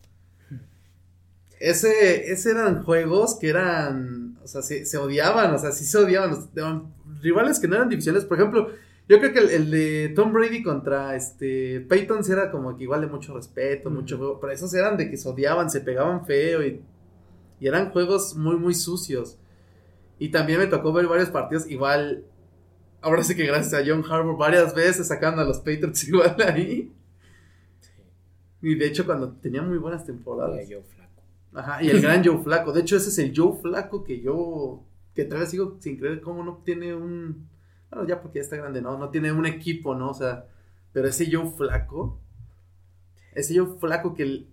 [1.60, 4.38] Ese, ese eran juegos que eran.
[4.44, 5.54] O sea, se, se odiaban.
[5.54, 6.32] O sea, sí se odiaban.
[6.32, 8.26] los- eran rivales que no eran divisiones.
[8.26, 8.70] Por ejemplo,
[9.08, 13.02] yo creo que el, el de Tom Brady contra este Peyton era como que igual
[13.02, 14.40] de mucho respeto, mucho juego.
[14.40, 16.82] Pero esos eran de que se odiaban, se pegaban feo y,
[17.60, 19.38] y eran juegos muy, muy sucios.
[20.20, 22.26] Y también me tocó ver varios partidos igual.
[23.02, 26.92] Ahora sí que gracias a John Harbour varias veces sacando a los Patriots igual ahí.
[28.68, 30.68] Y de hecho cuando tenía muy buenas temporadas.
[30.68, 31.22] Y yo flaco.
[31.54, 32.74] Ajá, y el gran Joe Flaco.
[32.74, 36.44] De hecho ese es el Joe Flaco que yo, que todavía sigo sin creer cómo
[36.44, 37.48] no tiene un...
[37.92, 38.98] Bueno, ya porque ya está grande, ¿no?
[38.98, 40.10] No tiene un equipo, ¿no?
[40.10, 40.48] O sea,
[40.92, 42.20] pero ese Joe Flaco,
[43.34, 44.24] ese Joe Flaco que...
[44.24, 44.48] el-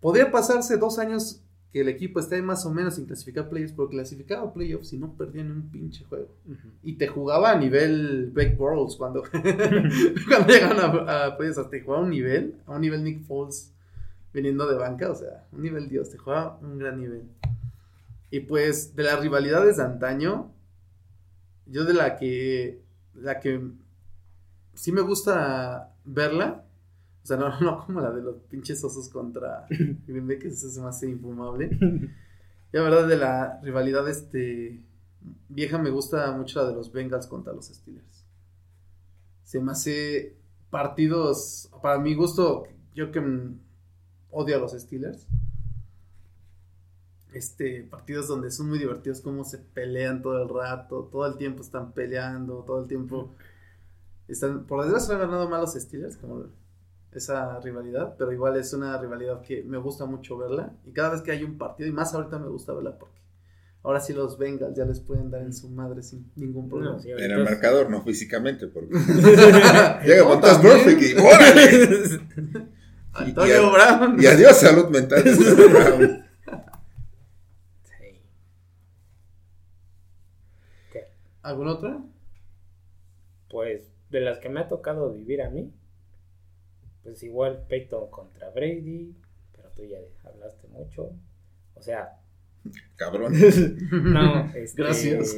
[0.00, 3.88] Podría pasarse dos años que el equipo esté más o menos sin clasificar playoffs, pero
[3.88, 6.28] clasificaba playoffs y no perdía ni un pinche juego.
[6.82, 12.04] Y te jugaba a nivel Blake Bortles cuando, cuando a, a playoffs, te jugaba a
[12.04, 13.72] un nivel, a un nivel Nick Foles
[14.32, 17.22] viniendo de banca, o sea, un nivel Dios, te jugaba un gran nivel.
[18.30, 20.52] Y pues de las rivalidades de antaño,
[21.66, 22.82] yo de la que,
[23.14, 23.60] la que
[24.74, 26.64] sí me gusta verla,
[27.22, 29.66] o sea, no, no como la de los pinches osos contra
[30.06, 31.70] Green Bay, que eso se me hace infumable.
[32.72, 34.80] Y la verdad de la rivalidad este
[35.48, 38.24] vieja me gusta mucho la de los Bengals contra los Steelers.
[39.42, 40.36] Se me hace
[40.70, 43.20] partidos, para mi gusto, yo que
[44.30, 45.26] odio a los Steelers.
[47.32, 51.62] Este, partidos donde son muy divertidos, como se pelean todo el rato, todo el tiempo
[51.62, 53.34] están peleando, todo el tiempo
[54.26, 56.46] están, por desgracia han ganado más los Steelers, como
[57.12, 61.22] esa rivalidad, pero igual es una rivalidad que me gusta mucho verla y cada vez
[61.22, 63.20] que hay un partido, y más ahorita me gusta verla porque
[63.82, 66.92] ahora sí los Bengals ya les pueden dar en su madre sin ningún problema.
[66.94, 68.94] No, sí, En el marcador, no físicamente, porque
[70.04, 70.62] llega No, Montas.
[70.62, 72.70] Burfict y ¡órale!
[73.12, 74.22] Antonio y, Brown.
[74.22, 75.24] y adiós salud mental.
[81.42, 81.98] ¿Alguna otra?
[83.50, 85.72] Pues de las que me ha tocado vivir a mí,
[87.02, 89.14] pues igual Peyton contra Brady,
[89.52, 91.12] pero tú ya hablaste mucho.
[91.74, 92.20] O sea,
[92.96, 93.32] Cabrón.
[93.90, 95.36] no, este, Gracias.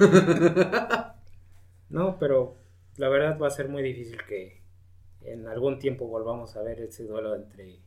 [1.89, 2.57] No, pero
[2.97, 4.61] la verdad va a ser muy difícil que
[5.23, 7.79] en algún tiempo volvamos a ver ese duelo entre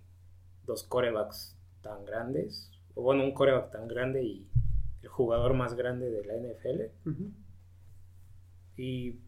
[0.65, 4.47] dos corebacks tan grandes, o bueno, un coreback tan grande y
[5.03, 6.82] el jugador más grande de la NFL.
[8.78, 9.19] Y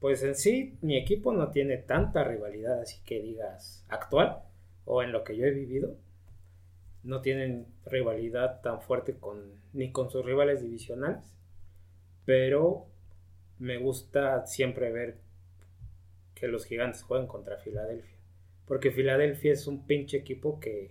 [0.00, 4.42] pues en sí, mi equipo no tiene tanta rivalidad, así que digas actual
[4.84, 5.96] o en lo que yo he vivido.
[7.02, 11.24] No tienen rivalidad tan fuerte con ni con sus rivales divisionales,
[12.24, 12.86] pero
[13.58, 15.18] me gusta siempre ver
[16.34, 18.18] que los gigantes juegan contra Filadelfia,
[18.66, 20.90] porque Filadelfia es un pinche equipo que,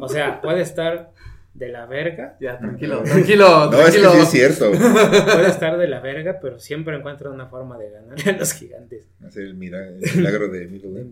[0.00, 1.12] o sea, puede estar
[1.58, 4.70] de la verga Ya, tranquilo, tranquilo, No, es que sí es cierto.
[4.70, 9.08] puede estar de la verga, pero siempre encuentra una forma de ganar a los gigantes.
[9.26, 11.10] Hacer el, mira- el milagro de Middleton.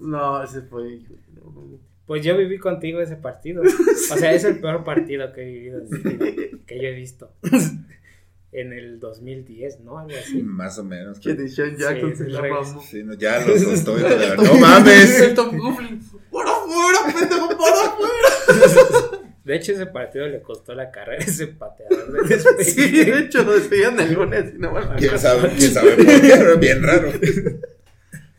[0.00, 1.00] No, ese fue.
[2.06, 3.62] Pues yo viví contigo ese partido.
[4.12, 5.82] O sea, es el peor partido que he vivido
[6.66, 7.30] que yo he visto.
[8.50, 9.98] En el 2010, ¿no?
[9.98, 10.42] Algo así.
[10.42, 11.20] Más o menos.
[11.20, 12.70] Que de Sean Jackson se la regreso.
[12.76, 12.82] mamó.
[12.82, 15.34] Sí, no, ya los la- No mames.
[16.32, 17.48] ¡Para afuera, pendejo!
[17.58, 18.17] ¡Para afuera!
[19.48, 22.64] De hecho, ese partido le costó la carrera a ese pateador de despegue.
[22.64, 24.74] Sí, de hecho lo despedían el lunes y no.
[24.98, 26.32] ¿Quién sabe, quién sabe por qué?
[26.32, 27.10] Era bien raro.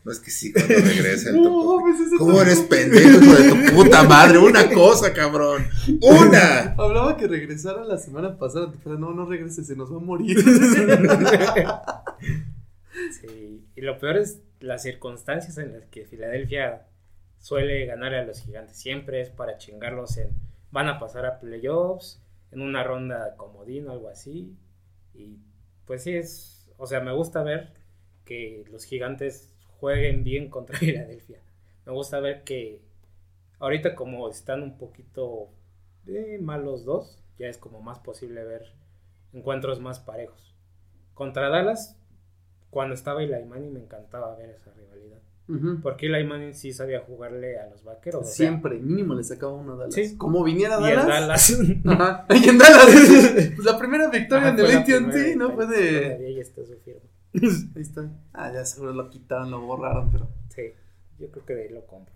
[0.02, 1.88] No es que sí, cuando regresa el No, topo.
[1.90, 4.38] ese ¿Cómo eres pendejo, hijo de tu puta madre?
[4.38, 5.66] Una cosa, cabrón.
[6.00, 6.74] ¡Una!
[6.78, 10.38] Hablaba que regresara la semana pasada, pero no, no regrese, se nos va a morir.
[13.20, 16.86] Sí, y lo peor es las circunstancias en las que Filadelfia
[17.38, 18.76] suele ganar a los gigantes.
[18.78, 20.30] Siempre es para chingarlos en.
[20.72, 24.56] Van a pasar a playoffs, en una ronda comodín o algo así.
[25.14, 25.38] Y
[25.86, 26.70] pues sí, es.
[26.76, 27.74] O sea, me gusta ver
[28.24, 31.40] que los gigantes jueguen bien contra Filadelfia.
[31.86, 32.82] Me gusta ver que
[33.58, 35.50] ahorita, como están un poquito
[36.06, 38.72] eh, mal los dos, ya es como más posible ver
[39.32, 40.54] encuentros más parejos.
[41.14, 41.98] Contra Dallas,
[42.70, 45.20] cuando estaba Eli Manning me encantaba ver esa rivalidad.
[45.50, 45.80] Ujú.
[45.82, 48.20] Porque Eli Manning sí sabía jugarle a los vaqueros.
[48.20, 49.94] o sea, Siempre, mínimo le sacaba uno a Dallas.
[49.94, 50.16] Sí.
[50.16, 51.58] Como viniera y en Dallas.
[51.86, 52.26] Ajá.
[52.34, 52.86] Y en Dallas.
[53.56, 55.54] Pues la primera victoria Ajá, en el AT&T, ¿no?
[55.54, 56.26] Fue de...
[56.26, 57.00] Ahí está su firma.
[57.74, 58.08] Ahí está.
[58.32, 60.28] Ah, ya seguro lo quitaron, lo borraron, pero...
[60.54, 60.72] Sí,
[61.18, 62.14] yo creo que de ahí lo compro.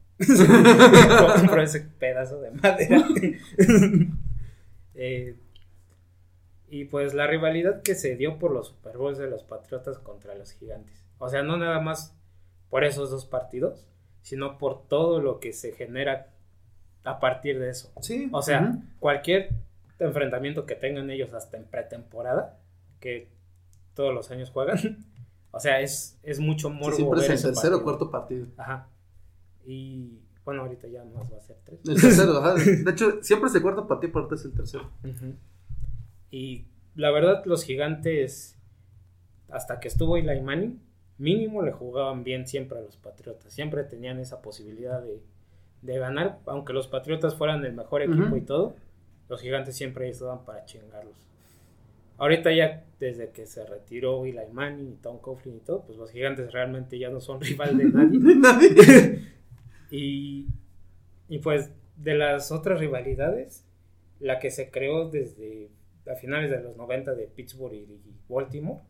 [1.37, 3.05] compro ese pedazo de madera.
[4.95, 5.37] Eh,
[6.69, 10.35] y pues la rivalidad que se dio por los Super Bowls de los Patriotas contra
[10.35, 11.05] los Gigantes.
[11.19, 12.17] O sea, no nada más
[12.71, 13.87] por esos dos partidos,
[14.23, 16.29] sino por todo lo que se genera
[17.05, 17.93] a partir de eso.
[18.01, 18.29] Sí.
[18.33, 19.51] O sea, cualquier
[19.99, 22.59] enfrentamiento que tengan ellos hasta en pretemporada,
[23.01, 23.29] que
[23.95, 24.79] todos los años juegan,
[25.51, 28.47] o sea, es, es mucho Sí, morbo siempre es el tercer o cuarto partido.
[28.57, 28.89] Ajá.
[29.67, 31.81] Y bueno, ahorita ya más va a ser tres.
[31.87, 32.55] El tercero, ajá.
[32.55, 34.91] De hecho, siempre es el cuarto partido, pero ahorita es el tercero.
[36.31, 38.57] Y la verdad, los gigantes,
[39.49, 40.81] hasta que estuvo Eli Manning,
[41.19, 43.53] mínimo le jugaban bien siempre a los Patriotas.
[43.53, 45.21] Siempre tenían esa posibilidad de,
[45.83, 48.77] de ganar, aunque los Patriotas fueran el mejor equipo y todo,
[49.29, 51.15] los gigantes siempre estaban para chingarlos.
[52.17, 56.11] Ahorita ya, desde que se retiró Eli Manning y Tom Coughlin y todo, pues los
[56.11, 58.37] gigantes realmente ya no son rival de nadie.
[58.37, 59.35] Nadie.
[59.91, 60.49] Y,
[61.29, 63.65] y pues de las otras rivalidades,
[64.19, 65.71] la que se creó desde
[66.11, 67.87] a finales de los 90 de Pittsburgh y
[68.29, 68.81] Baltimore,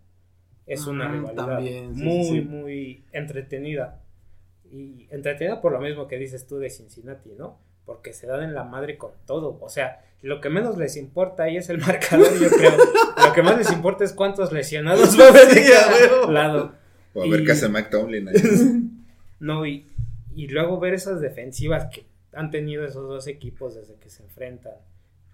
[0.66, 2.41] es una rivalidad también, sí, sí, muy, sí.
[2.43, 4.01] muy entretenida.
[4.70, 7.59] Y entretenida por lo mismo que dices tú de Cincinnati, ¿no?
[7.85, 9.59] Porque se dan en la madre con todo.
[9.61, 12.73] O sea, lo que menos les importa ahí es el marcador, yo creo.
[13.27, 16.32] lo que más les importa es cuántos lesionados va a haber de Sí, a cada
[16.32, 16.73] lado.
[17.12, 18.35] O a ver Y- qué hace Mike Tomlin ahí.
[19.41, 19.86] No, y,
[20.35, 24.73] y luego ver esas defensivas que han tenido esos dos equipos desde que se enfrentan.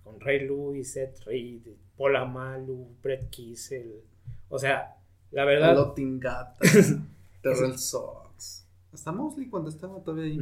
[0.02, 1.60] Con Ray Lewis, Seth Reed,
[1.96, 4.00] Paul Amalu, Brett Kissel.
[4.48, 4.96] O sea,
[5.30, 5.74] la verdad.
[5.74, 6.56] Lotingata.
[7.42, 8.66] Terrell Sox.
[8.92, 10.38] Hasta Mosley cuando estaba todavía ahí.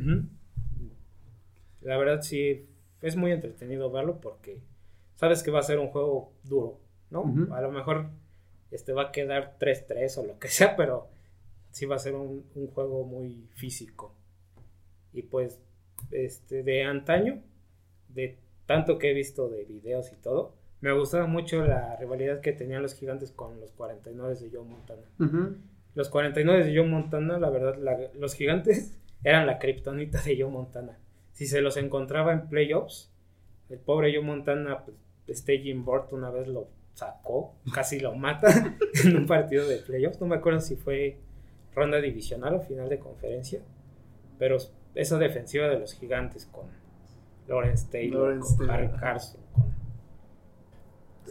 [1.83, 2.67] La verdad sí,
[3.03, 4.61] es muy entretenido verlo porque
[5.17, 7.55] sabes que va a ser un juego duro, ¿no?
[7.55, 8.07] A lo mejor
[8.71, 11.09] este va a quedar 3-3 o lo que sea, pero
[11.71, 14.15] sí va a ser un, un juego muy físico.
[15.13, 15.61] Y pues,
[16.11, 17.43] este, de antaño,
[18.09, 22.53] de tanto que he visto de videos y todo, me gustaba mucho la rivalidad que
[22.53, 25.03] tenían los gigantes con los 49 de Joe Montana.
[25.19, 25.57] Ujú.
[25.95, 30.51] Los 49 de Joe Montana, la verdad, la- los gigantes eran la kriptonita de Joe
[30.51, 30.99] Montana.
[31.33, 33.13] Si se los encontraba en playoffs,
[33.69, 34.97] el pobre Joe Montana, pues,
[35.27, 38.49] este Jim Burt una vez lo sacó, casi lo mata
[39.05, 40.21] en un partido de playoffs.
[40.21, 41.19] No me acuerdo si fue
[41.75, 43.61] ronda divisional o final de conferencia,
[44.39, 44.57] pero
[44.95, 46.67] esa defensiva de los gigantes con
[47.47, 49.01] Lawrence Taylor, Lawrence con Taylor, Harry.
[49.01, 49.75] Carson, con,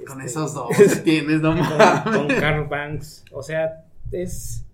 [0.05, 0.69] Con este, esos dos
[1.03, 3.25] tienes, no con, con Carl Banks.
[3.31, 4.65] O sea, es.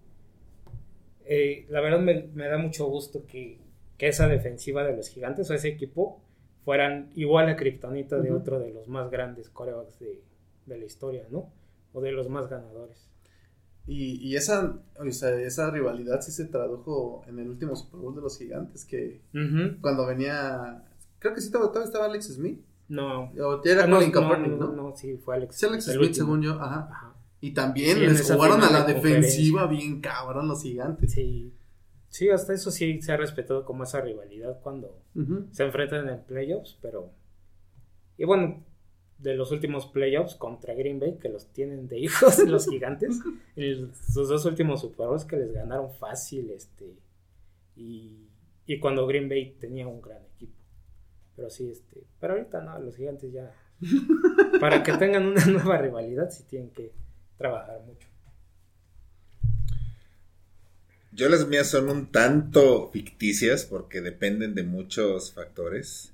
[1.25, 3.59] eh, la verdad me, me da mucho gusto que,
[3.97, 6.21] que esa defensiva de los gigantes o ese equipo
[6.65, 10.21] fueran igual a Kryptonita de otro de los más grandes corebacks de,
[10.65, 11.51] de la historia, ¿no?
[11.93, 13.09] O de los más ganadores.
[13.85, 18.15] Y, y esa, o sea, esa rivalidad sí se tradujo en el último Super Bowl
[18.15, 19.19] de los gigantes, que
[19.81, 20.85] cuando venía,
[21.19, 22.61] creo que sí todavía estaba Alex Smith,
[22.93, 23.31] No.
[23.39, 24.89] o era Ah, no, Colin no, Kaepernick, no, ¿no?
[24.89, 25.55] no, sí, fue Alex.
[25.55, 26.25] Sí, Alex el Smith, último.
[26.25, 26.87] según yo, ajá.
[26.91, 27.15] Ajá.
[27.41, 31.11] Y también Sí, les jugaron a la de defensiva bien cabrón los gigantes.
[31.11, 31.51] Sí.
[32.07, 35.01] Sí, hasta eso sí se ha respetado como esa rivalidad cuando
[35.51, 37.09] se enfrentan en playoffs, pero...
[38.17, 38.63] Y bueno,
[39.17, 43.19] de los últimos playoffs contra Green Bay, que los tienen de hijos los gigantes,
[43.55, 46.93] el- sus dos últimos Super Bowls que les ganaron fácil, este...
[47.75, 48.27] Y,
[48.67, 50.53] y cuando Green Bay tenía un gran equipo.
[51.35, 52.03] Pero sí, este...
[52.19, 53.53] Pero ahorita no, los gigantes ya...
[54.59, 56.91] Para que tengan una nueva rivalidad sí tienen que
[57.37, 58.07] trabajar mucho.
[61.11, 66.13] Yo las mías son un tanto ficticias porque dependen de muchos factores.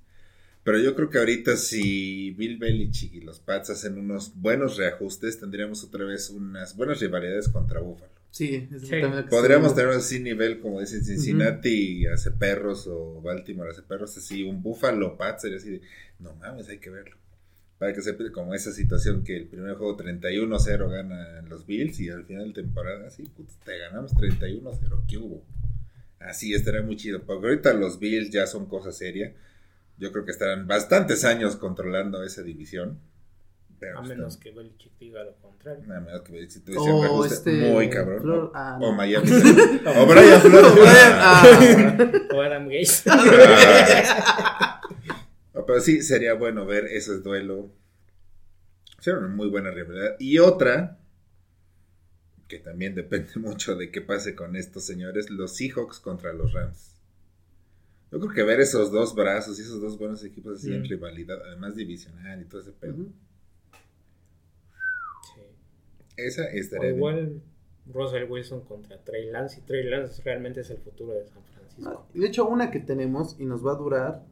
[0.64, 5.40] Pero yo creo que ahorita si Bill Belichick y los Pats hacen unos buenos reajustes,
[5.40, 8.19] tendríamos otra vez unas buenas rivalidades contra Buffalo.
[8.32, 8.96] Sí, eso Sí.
[9.30, 14.62] Podríamos tener así nivel, como dicen Cincinnati, hace perros o Baltimore hace perros, así un
[14.62, 15.82] Buffalo Pats sería así de,
[16.20, 17.16] no mames, hay que verlo.
[17.80, 22.10] Para que se como esa situación que el primer juego 31-0 ganan los Bills y
[22.10, 23.32] al final de temporada, así,
[23.64, 25.44] te ganamos 31-0, ¿qué hubo?
[26.20, 29.34] Así estaría muy chido, porque ahorita los Bills ya son cosa seria.
[29.98, 33.00] Yo creo que estarán bastantes años controlando esa división.
[33.80, 35.86] Pero A menos tam- que Belichick diga lo contrario.
[35.88, 38.22] Nada menos que si O tuviese un reajuste este, muy cabrón.
[38.22, 38.92] Flor- ah, o.
[38.92, 39.30] Miami.
[39.32, 40.72] o Brian Flores.
[40.72, 41.44] O ah.
[42.34, 43.04] O Adam Gates.
[45.70, 47.72] Pero sí, sería bueno ver ese duelo.
[49.00, 50.16] Sería una muy buena rivalidad.
[50.20, 51.00] Y otra,
[52.48, 56.96] que también depende mucho de qué pase con estos señores, los Seahawks contra los Rams.
[58.12, 61.38] Yo creo que ver esos dos brazos y esos dos buenos equipos así en rivalidad,
[61.46, 63.06] además divisional y todo ese pedo.
[66.26, 66.96] Esa O estaría bien.
[66.98, 67.42] igual
[67.92, 69.60] Russell Wilson contra Trey Lance.
[69.60, 72.06] Y Trey Lance realmente es el futuro de San Francisco.
[72.14, 74.24] De hecho, una que tenemos y nos va a durar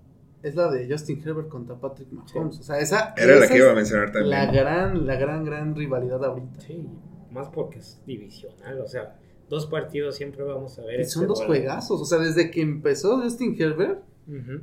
[0.43, 2.59] es la de Justin Herbert contra Patrick Mahomes.
[2.59, 4.29] O sea, esa, Era la que iba a es mencionar también.
[4.29, 6.59] la gran, la gran, gran rivalidad ahorita.
[6.61, 6.87] Sí,
[7.31, 8.79] más porque es divisional.
[8.81, 9.17] O sea,
[9.49, 10.99] dos partidos siempre vamos a ver.
[10.99, 11.53] Y este son dos duelo.
[11.53, 11.99] juegazos.
[12.01, 14.03] O sea, desde que empezó Justin Herbert,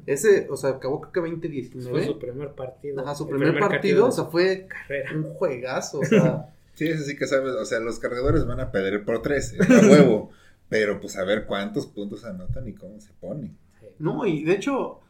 [0.07, 2.05] ese, o sea, acabó creo que Fue 2019.
[2.07, 3.01] su primer partido.
[3.01, 5.11] Ajá, su primer, partido, o sea, fue carrera.
[5.17, 6.01] un juegazo.
[6.01, 9.23] O sea, Sí, eso sí que sabes, o sea, los cargadores van a perder por
[9.23, 10.31] 13, a huevo.
[10.69, 13.57] Pero pues a ver cuántos puntos anotan y cómo se ponen.
[13.81, 13.87] Sí.
[13.99, 15.01] no, y de hecho,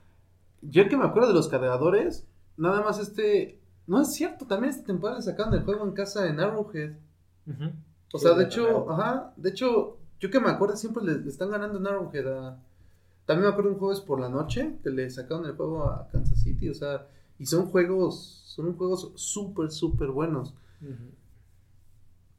[0.62, 2.26] yo que me acuerdo de los cargadores,
[2.56, 6.26] nada más este No es cierto, también esta temporada le sacaron el juego en casa
[6.28, 6.92] en Arrowhead.
[7.46, 7.64] Ujú.
[8.12, 11.28] O Sí, sea, de hecho, ajá, de hecho, yo que me acuerdo siempre le, le
[11.30, 12.58] están ganando en Arrowhead a...
[13.26, 16.40] También me acuerdo un jueves por la noche que le sacaron el juego a Kansas
[16.42, 17.06] City, o sea,
[17.38, 20.54] y son juegos, son juegos súper, súper buenos.
[20.82, 20.92] Ujú.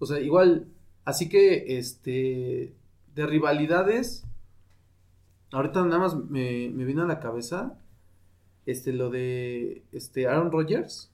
[0.06, 0.68] O sea, igual,
[1.04, 2.74] así que, este,
[3.16, 4.24] de rivalidades,
[5.52, 7.74] ahorita nada más me, me vino a la cabeza,
[8.68, 11.10] este, lo de, este, Aaron Rodgers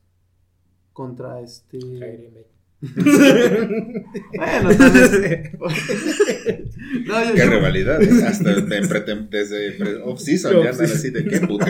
[0.92, 2.48] contra, este...
[2.82, 5.52] Bueno, entonces...
[7.06, 8.10] no, yo- Qué yo- rivalidad, ¿eh?
[8.26, 8.56] Hasta
[9.30, 11.66] desde pre- off-season ya andan así de qué puto.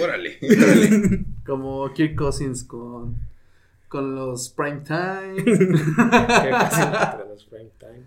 [0.00, 1.24] Órale, órale.
[1.44, 3.16] Como Kirk Cousins con,
[3.92, 5.44] con los Prime Time.
[5.94, 8.06] Contra los prime time.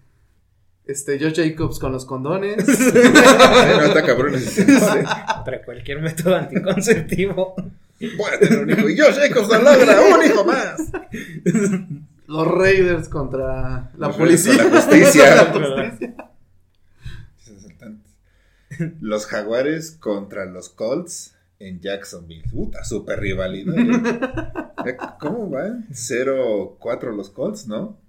[0.83, 2.65] este, Josh Jacobs con los condones.
[2.67, 4.33] No, está cabrón.
[4.33, 7.53] Contra cualquier método anticonceptivo.
[7.99, 8.89] Voy a tener un hijo.
[8.89, 10.81] Y yo, Jacobs lo logra, un hijo más.
[12.25, 14.53] los Raiders contra la Los policía.
[14.53, 15.35] Raiders con la justicia.
[15.35, 16.15] La justicia.
[19.01, 22.43] Los Jaguares contra los Colts en Jacksonville.
[22.51, 23.75] Puta, super rivalidad.
[24.85, 24.97] ¿eh?
[25.19, 25.87] ¿Cómo van?
[25.89, 27.99] 0-4 los Colts, ¿no?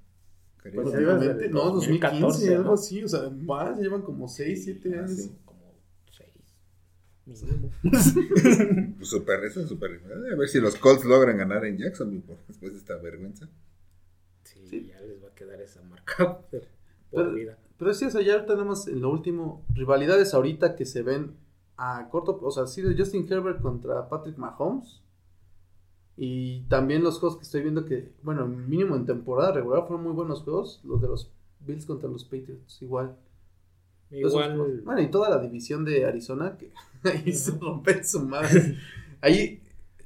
[0.63, 2.73] Pues no, 2014, 2015, algo ¿no?
[2.75, 5.11] así, o sea, más, llevan como 6, 7 Ah, años.
[5.13, 5.33] sí.
[5.45, 5.61] Como
[6.11, 6.33] seis.
[7.25, 7.71] Mínimo.
[8.97, 10.33] Pues super, esa es super rivalidad.
[10.33, 13.49] A ver si los Colts logran ganar en Jacksonville por- después de esta vergüenza.
[14.43, 14.87] Sí, Sí.
[14.89, 16.61] ya les va a quedar esa marca por, por
[17.13, 17.59] Pero- vida.
[17.79, 21.03] Pero sí, o sea, ya ahorita nada más en lo último, rivalidades ahorita que se
[21.03, 21.37] ven
[21.77, 25.03] a corto, o sea, sí de Justin Herbert contra Patrick Mahomes.
[26.17, 30.13] Y también los juegos que estoy viendo que, bueno, mínimo en temporada regular fueron muy
[30.15, 31.31] buenos juegos, los de los
[31.61, 33.17] Bills contra los Patriots, igual.
[34.11, 36.73] Igual, Bueno, y toda la división de Arizona que
[37.05, 38.79] ahí se rompe su madre.
[39.21, 39.61] Ahí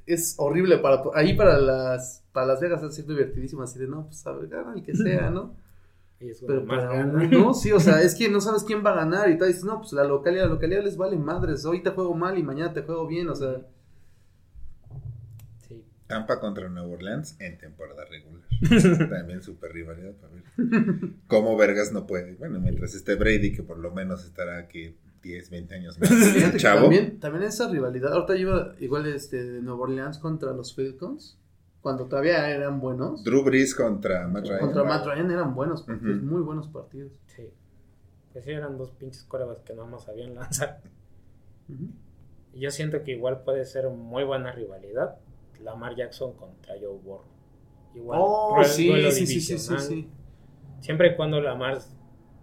[0.05, 4.07] es horrible para ahí para las para Las Vegas ha sido divertidísimo así de no,
[4.07, 5.55] pues a ver, gana el que sea, ¿no?
[6.47, 7.35] Pero más para ganan.
[7.35, 9.63] uno, sí, o sea, es que no sabes quién va a ganar y tal, dices,
[9.63, 12.73] no, pues la localidad, la localidad les vale madres, hoy te juego mal y mañana
[12.73, 13.65] te juego bien, o sea,
[15.67, 15.83] Sí.
[16.07, 18.41] Tampa contra Nueva Orleans en temporada regular.
[19.09, 20.43] También super rivalidad para ver
[21.27, 22.35] cómo Vergas no puede.
[22.35, 26.09] Bueno, mientras esté Brady, que por lo menos estará aquí 10, 20 años más.
[26.57, 26.81] Chavo.
[26.81, 31.37] también, también esa rivalidad, ahorita lleva igual este de Nueva Orleans contra los Falcons,
[31.81, 34.59] cuando todavía eran buenos, Drew Brees contra Matt Ryan.
[34.59, 36.25] contra Matt Ryan eran buenos partidos, Ujú.
[36.25, 37.11] muy buenos partidos.
[37.27, 37.49] Sí.
[38.31, 40.81] Pues sí, eran dos pinches corebas que no más sabían lanzar.
[42.53, 45.17] Y yo siento que igual puede ser muy buena rivalidad.
[45.63, 47.23] Lamar Jackson contra Joe Burrow.
[47.93, 48.19] Igual.
[48.21, 50.09] Oh, sí, sí, sí, sí, sí, sí.
[50.79, 51.79] Siempre y cuando Lamar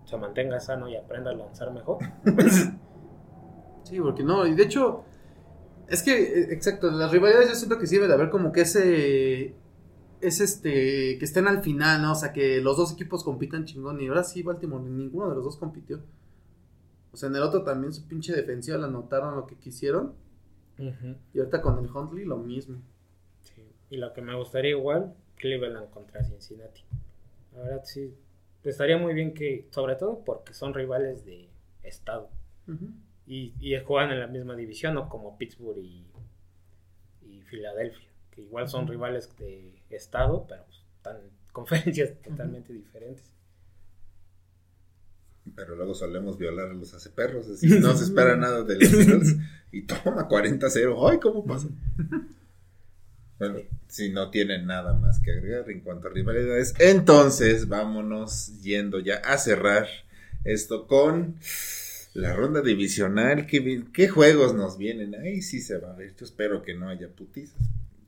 [0.05, 1.99] se mantenga sano y aprenda a lanzar mejor.
[3.85, 5.05] Sí, porque no, y de hecho,
[5.89, 9.55] es que, eh, exacto, las rivalidades yo siento que debe de haber como que ese,
[10.21, 12.13] es este, que estén al final, ¿no?
[12.13, 15.45] O sea, que los dos equipos compitan chingón, y ahora sí Baltimore, ninguno de los
[15.45, 16.01] dos compitió.
[17.13, 20.15] O sea, en el otro también su pinche defensiva la anotaron lo que quisieron,
[20.79, 22.81] y ahorita con el Huntley lo mismo.
[23.43, 23.63] Sí.
[23.91, 26.83] Y lo que me gustaría igual, Cleveland contra Cincinnati.
[27.53, 28.15] La verdad sí,
[28.63, 31.49] estaría muy bien que, sobre todo porque son rivales de
[31.83, 32.31] estado.
[33.29, 35.09] Y, y juegan en la misma división, ¿no?
[35.09, 36.07] Como Pittsburgh y,
[37.29, 43.39] y Filadelfia, que igual son rivales de estado, pero pues, están en conferencias totalmente diferentes.
[45.55, 47.49] Pero luego solemos violar a los aceperros.
[47.49, 49.37] Así no se espera nada de los Eagles.
[49.71, 51.11] Y toma 40-0.
[51.11, 51.69] ¡Ay, cómo pasa!
[53.39, 58.99] Bueno, si no tienen nada más que agregar en cuanto a rivalidades, entonces vámonos yendo
[58.99, 59.87] ya a cerrar
[60.45, 61.37] esto con
[62.15, 63.47] la ronda divisional.
[63.47, 65.15] ¿Qué, qué juegos nos vienen?
[65.15, 66.15] Ahí sí se va a ver.
[66.17, 67.61] Yo espero que no haya putizas.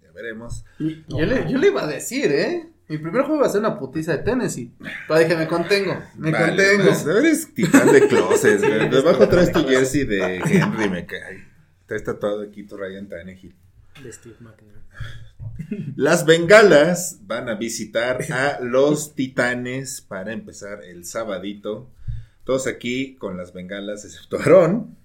[0.03, 0.65] Ya veremos.
[0.79, 2.69] Y yo, le, yo le iba a decir, ¿eh?
[2.89, 4.73] Mi primer juego va a ser una putiza de Tennessee.
[5.07, 6.85] Pero dije, me contengo, me Vale, contengo.
[6.87, 8.59] pues, eres titán de closet.
[8.67, 8.89] güey.
[8.89, 11.47] Debajo traes tu jersey de Henry, me cae.
[11.87, 13.55] Traes tatuado aquí tu Ryan Tannehill.
[14.03, 14.81] De Steve McNair.
[15.95, 21.89] Las bengalas van a visitar a los titanes para empezar el sabadito.
[22.51, 24.97] Todos aquí con las bengalas, excepto Aarón,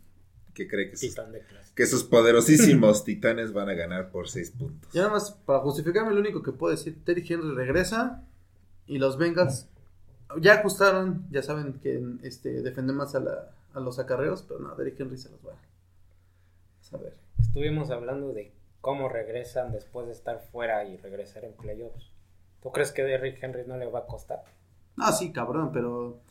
[0.56, 1.72] que cree que sus, Titán de clase.
[1.76, 4.96] que sus poderosísimos titanes van a ganar por 6 puntos.
[4.96, 8.24] Y nada más, para justificarme, lo único que puedo decir, Terry Henry regresa
[8.88, 9.68] y los Bengals
[10.42, 14.74] ya ajustaron, ya saben que este, defienden más a, la, a los acarreos, pero no,
[14.74, 17.14] Terry Henry se los va a saber.
[17.40, 22.10] Estuvimos hablando de cómo regresan después de estar fuera y regresar en playoffs.
[22.64, 24.46] ¿Tú crees que Derrick Henry no le va a costar?
[24.98, 26.26] No, sí, cabrón, pero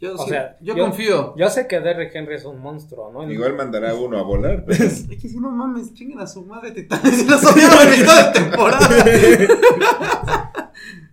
[0.00, 1.34] Yo, O sí- sea, yo, yo- confío.
[1.36, 3.28] Yo sé que Derrick Henry es un monstruo, ¿no?
[3.30, 6.70] Igual mandará uno a volar, pero Es que si no mames, chinguen a su madre
[6.70, 8.88] titanes y los odiaron en mitad de temporada.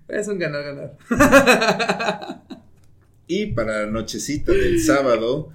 [0.09, 0.97] es un ganar-ganar.
[3.27, 5.49] Y para la nochecita del sábado,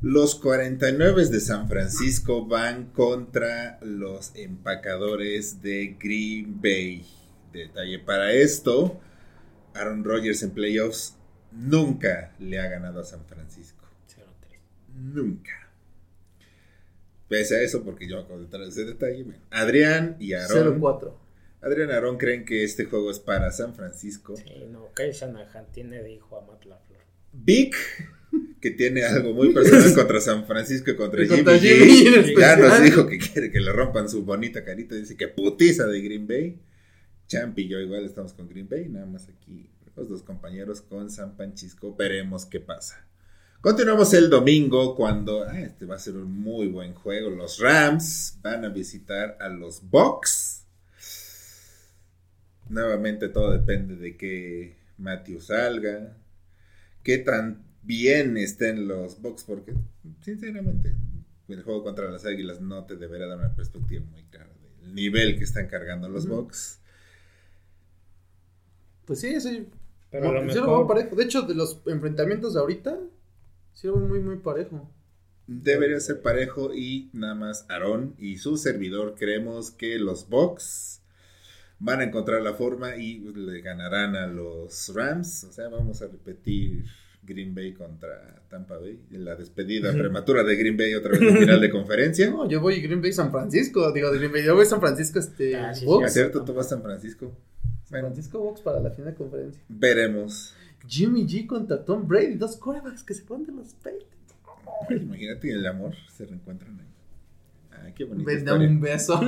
[0.00, 7.06] los 49 de San Francisco van contra los empacadores de Green Bay.
[7.52, 8.98] Detalle para esto,
[9.74, 11.15] Aaron Rodgers en playoffs
[11.56, 13.84] nunca le ha ganado a San Francisco.
[14.08, 14.22] 0-3.
[14.94, 15.52] Nunca.
[17.28, 20.80] Pese a eso, porque yo acabo de traer ese detalle, Adrián y Aaron.
[20.80, 21.12] 0-4.
[21.60, 24.36] Adrián y Aaron creen que este juego es para San Francisco.
[24.36, 27.00] Sí, no, Kyle Shanahan tiene de hijo a Matt LaFleur.
[27.32, 27.74] Vic,
[28.60, 32.14] que tiene algo muy personal contra San Francisco y contra Y Jimmy, contra G, Jimmy
[32.14, 34.94] en ya nos dijo que quiere que le rompan su bonita carita.
[34.94, 36.60] Dice que putiza de Green Bay.
[37.26, 38.88] Champ y yo igual estamos con Green Bay.
[38.88, 41.94] Nada más aquí los dos compañeros con San Francisco.
[41.96, 43.06] Veremos qué pasa.
[43.60, 47.30] Continuamos el domingo cuando ah, este va a ser un muy buen juego.
[47.30, 50.64] Los Rams van a visitar a los Bucks.
[52.68, 56.16] Nuevamente todo depende de que Matthew salga,
[57.02, 59.74] qué tan bien estén los Bucks, porque
[60.20, 60.94] sinceramente
[61.48, 65.38] el juego contra las Águilas no te deberá dar una perspectiva muy clara del nivel
[65.38, 66.26] que están cargando los.
[66.26, 66.80] Bucks.
[69.06, 69.68] Pues sí, sí.
[70.20, 70.86] Pero a lo sí lo veo mejor.
[70.86, 71.16] parejo.
[71.16, 72.98] De hecho, de los enfrentamientos de ahorita,
[73.72, 74.90] sí lo veo muy, muy parejo.
[75.46, 81.02] Debería ser parejo y nada más Aaron y su servidor creemos que los Bucks
[81.78, 85.44] van a encontrar la forma y le ganarán a los Rams.
[85.44, 86.84] O sea, vamos a repetir
[87.22, 89.00] Green Bay contra Tampa Bay.
[89.10, 92.30] La despedida prematura de Green Bay otra vez en final de conferencia.
[92.30, 93.92] No, yo voy Green Bay San Francisco.
[93.92, 94.44] Digo, de Green Bay.
[94.44, 95.56] Yo voy San Francisco, este.
[95.56, 96.08] Ah, sí, Bucks.
[96.08, 96.44] ¿Es cierto?
[96.44, 97.36] ¿Tú vas a San Francisco?
[97.88, 99.62] Francisco Bucks para la final de conferencia.
[99.68, 100.54] veremos.
[100.88, 102.34] Jimmy G contra Tom Brady.
[102.34, 103.74] Dos quarterbacks que se ponen de los.
[103.84, 107.82] Ay, Imagínate el amor, se reencuentran ahí.
[107.86, 108.52] Ay, qué bonita Ven, historia.
[108.60, 109.20] dame un beso.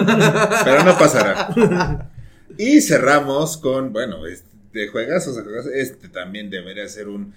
[0.65, 2.11] Pero no pasará.
[2.57, 5.73] Y cerramos con, bueno, este, de juegazos a juegazos.
[5.73, 7.35] Este también debería ser un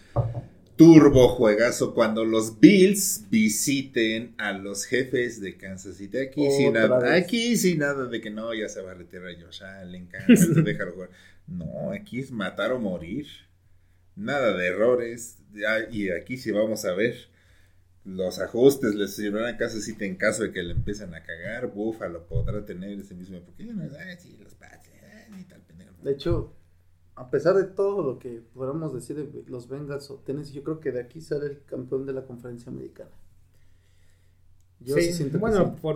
[0.81, 6.17] turbo juegazo cuando los Bills visiten a los jefes de Kansas City.
[6.17, 9.61] Aquí sin nada, aquí sin nada de que no, ya se va a retirar Josh
[9.63, 11.09] Allen, cállate, déjalo jugar.
[11.45, 13.27] No, aquí es matar o morir.
[14.15, 15.37] Nada de errores.
[15.91, 17.29] Y aquí sí vamos a ver
[18.03, 21.67] los ajustes les sirven a Kansas City en caso de que le empiecen a cagar.
[21.67, 23.39] Buffalo podrá tener ese mismo.
[23.41, 25.93] Porque no ay, sí, los ay, ni tal pendejo.
[26.01, 26.55] De hecho,
[27.21, 30.79] a pesar de todo lo que podamos decir de los Bengals o Tennessee, yo creo
[30.79, 33.11] que de aquí sale el campeón de la conferencia americana.
[34.79, 35.81] Yo sí, Sí, siento que bueno, sí.
[35.81, 35.95] por,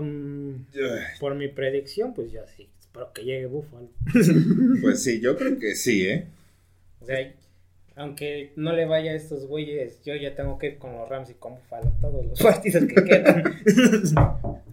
[1.20, 2.70] por mi predicción, pues ya sí.
[2.80, 3.90] Espero que llegue Buffalo.
[4.82, 6.28] Pues sí, yo creo que sí, ¿eh?
[7.02, 7.34] O sea,
[7.96, 11.32] aunque no le vaya a estos güeyes, yo ya tengo que ir con los Rams
[11.32, 13.44] y con Buffalo todos los partidos que quedan.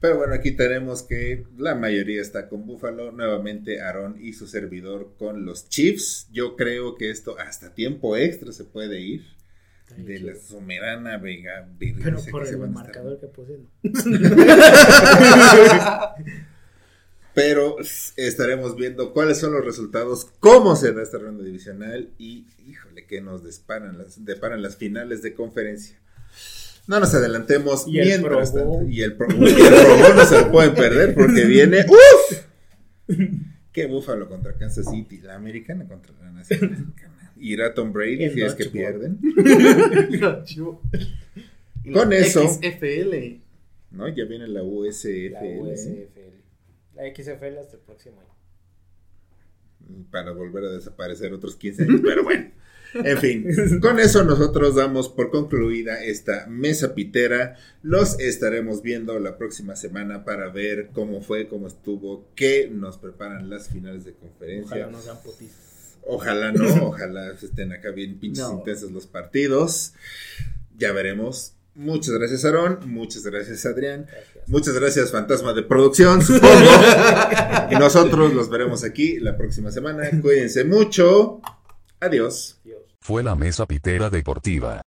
[0.00, 3.12] Pero bueno, aquí tenemos que la mayoría está con Buffalo.
[3.12, 6.28] Nuevamente Aaron y su servidor con los Chiefs.
[6.32, 9.24] Yo creo que esto hasta tiempo extra se puede ir.
[9.96, 13.68] De la soberana vega Pero por el estar- marcador que puse, no.
[17.34, 17.76] Pero
[18.16, 23.20] estaremos viendo cuáles son los resultados, cómo se da esta ronda divisional y, híjole, que
[23.20, 25.98] nos las, deparan las finales de conferencia.
[26.88, 28.62] No nos adelantemos Y el mientras Bowl.
[28.78, 28.88] tanto.
[28.90, 31.84] Y el Pro, el Bowl no se lo pueden perder porque viene.
[31.88, 32.42] ¡Uf!
[33.72, 35.18] ¡Qué búfalo contra Kansas City!
[35.18, 36.86] La americana contra la nacional.
[37.38, 39.18] Irá Tom Brady El si es que pierden.
[41.92, 43.40] Con eso- XFL.
[43.90, 44.08] ¿No?
[44.08, 45.32] Ya viene la USFL.
[45.32, 46.36] La USFL.
[46.94, 48.26] La XFL hasta el próximo año.
[50.10, 52.50] para volver a desaparecer otros 15 años, pero bueno.
[53.04, 53.46] En fin,
[53.80, 57.56] con eso nosotros damos por concluida esta mesa pitera.
[57.82, 63.50] Los estaremos viendo la próxima semana para ver cómo fue, cómo estuvo, qué nos preparan
[63.50, 64.76] las finales de conferencia.
[64.76, 65.96] Ojalá no sean putizas.
[66.08, 68.58] Ojalá no, ojalá estén acá bien pinches No.
[68.58, 69.92] intensos los partidos.
[70.78, 71.52] Ya veremos.
[71.74, 72.78] Muchas gracias, Aarón.
[72.86, 74.06] Muchas gracias, Adrián.
[74.10, 74.48] Gracias.
[74.48, 76.48] Muchas gracias, Fantasma de Producción, supongo.
[77.70, 80.08] y nosotros los veremos aquí la próxima semana.
[80.22, 81.42] Cuídense mucho.
[82.00, 82.55] Adiós.
[83.06, 84.82] Fue la mesa pitera deportiva.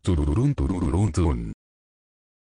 [0.00, 1.53] Turururun turururun tun.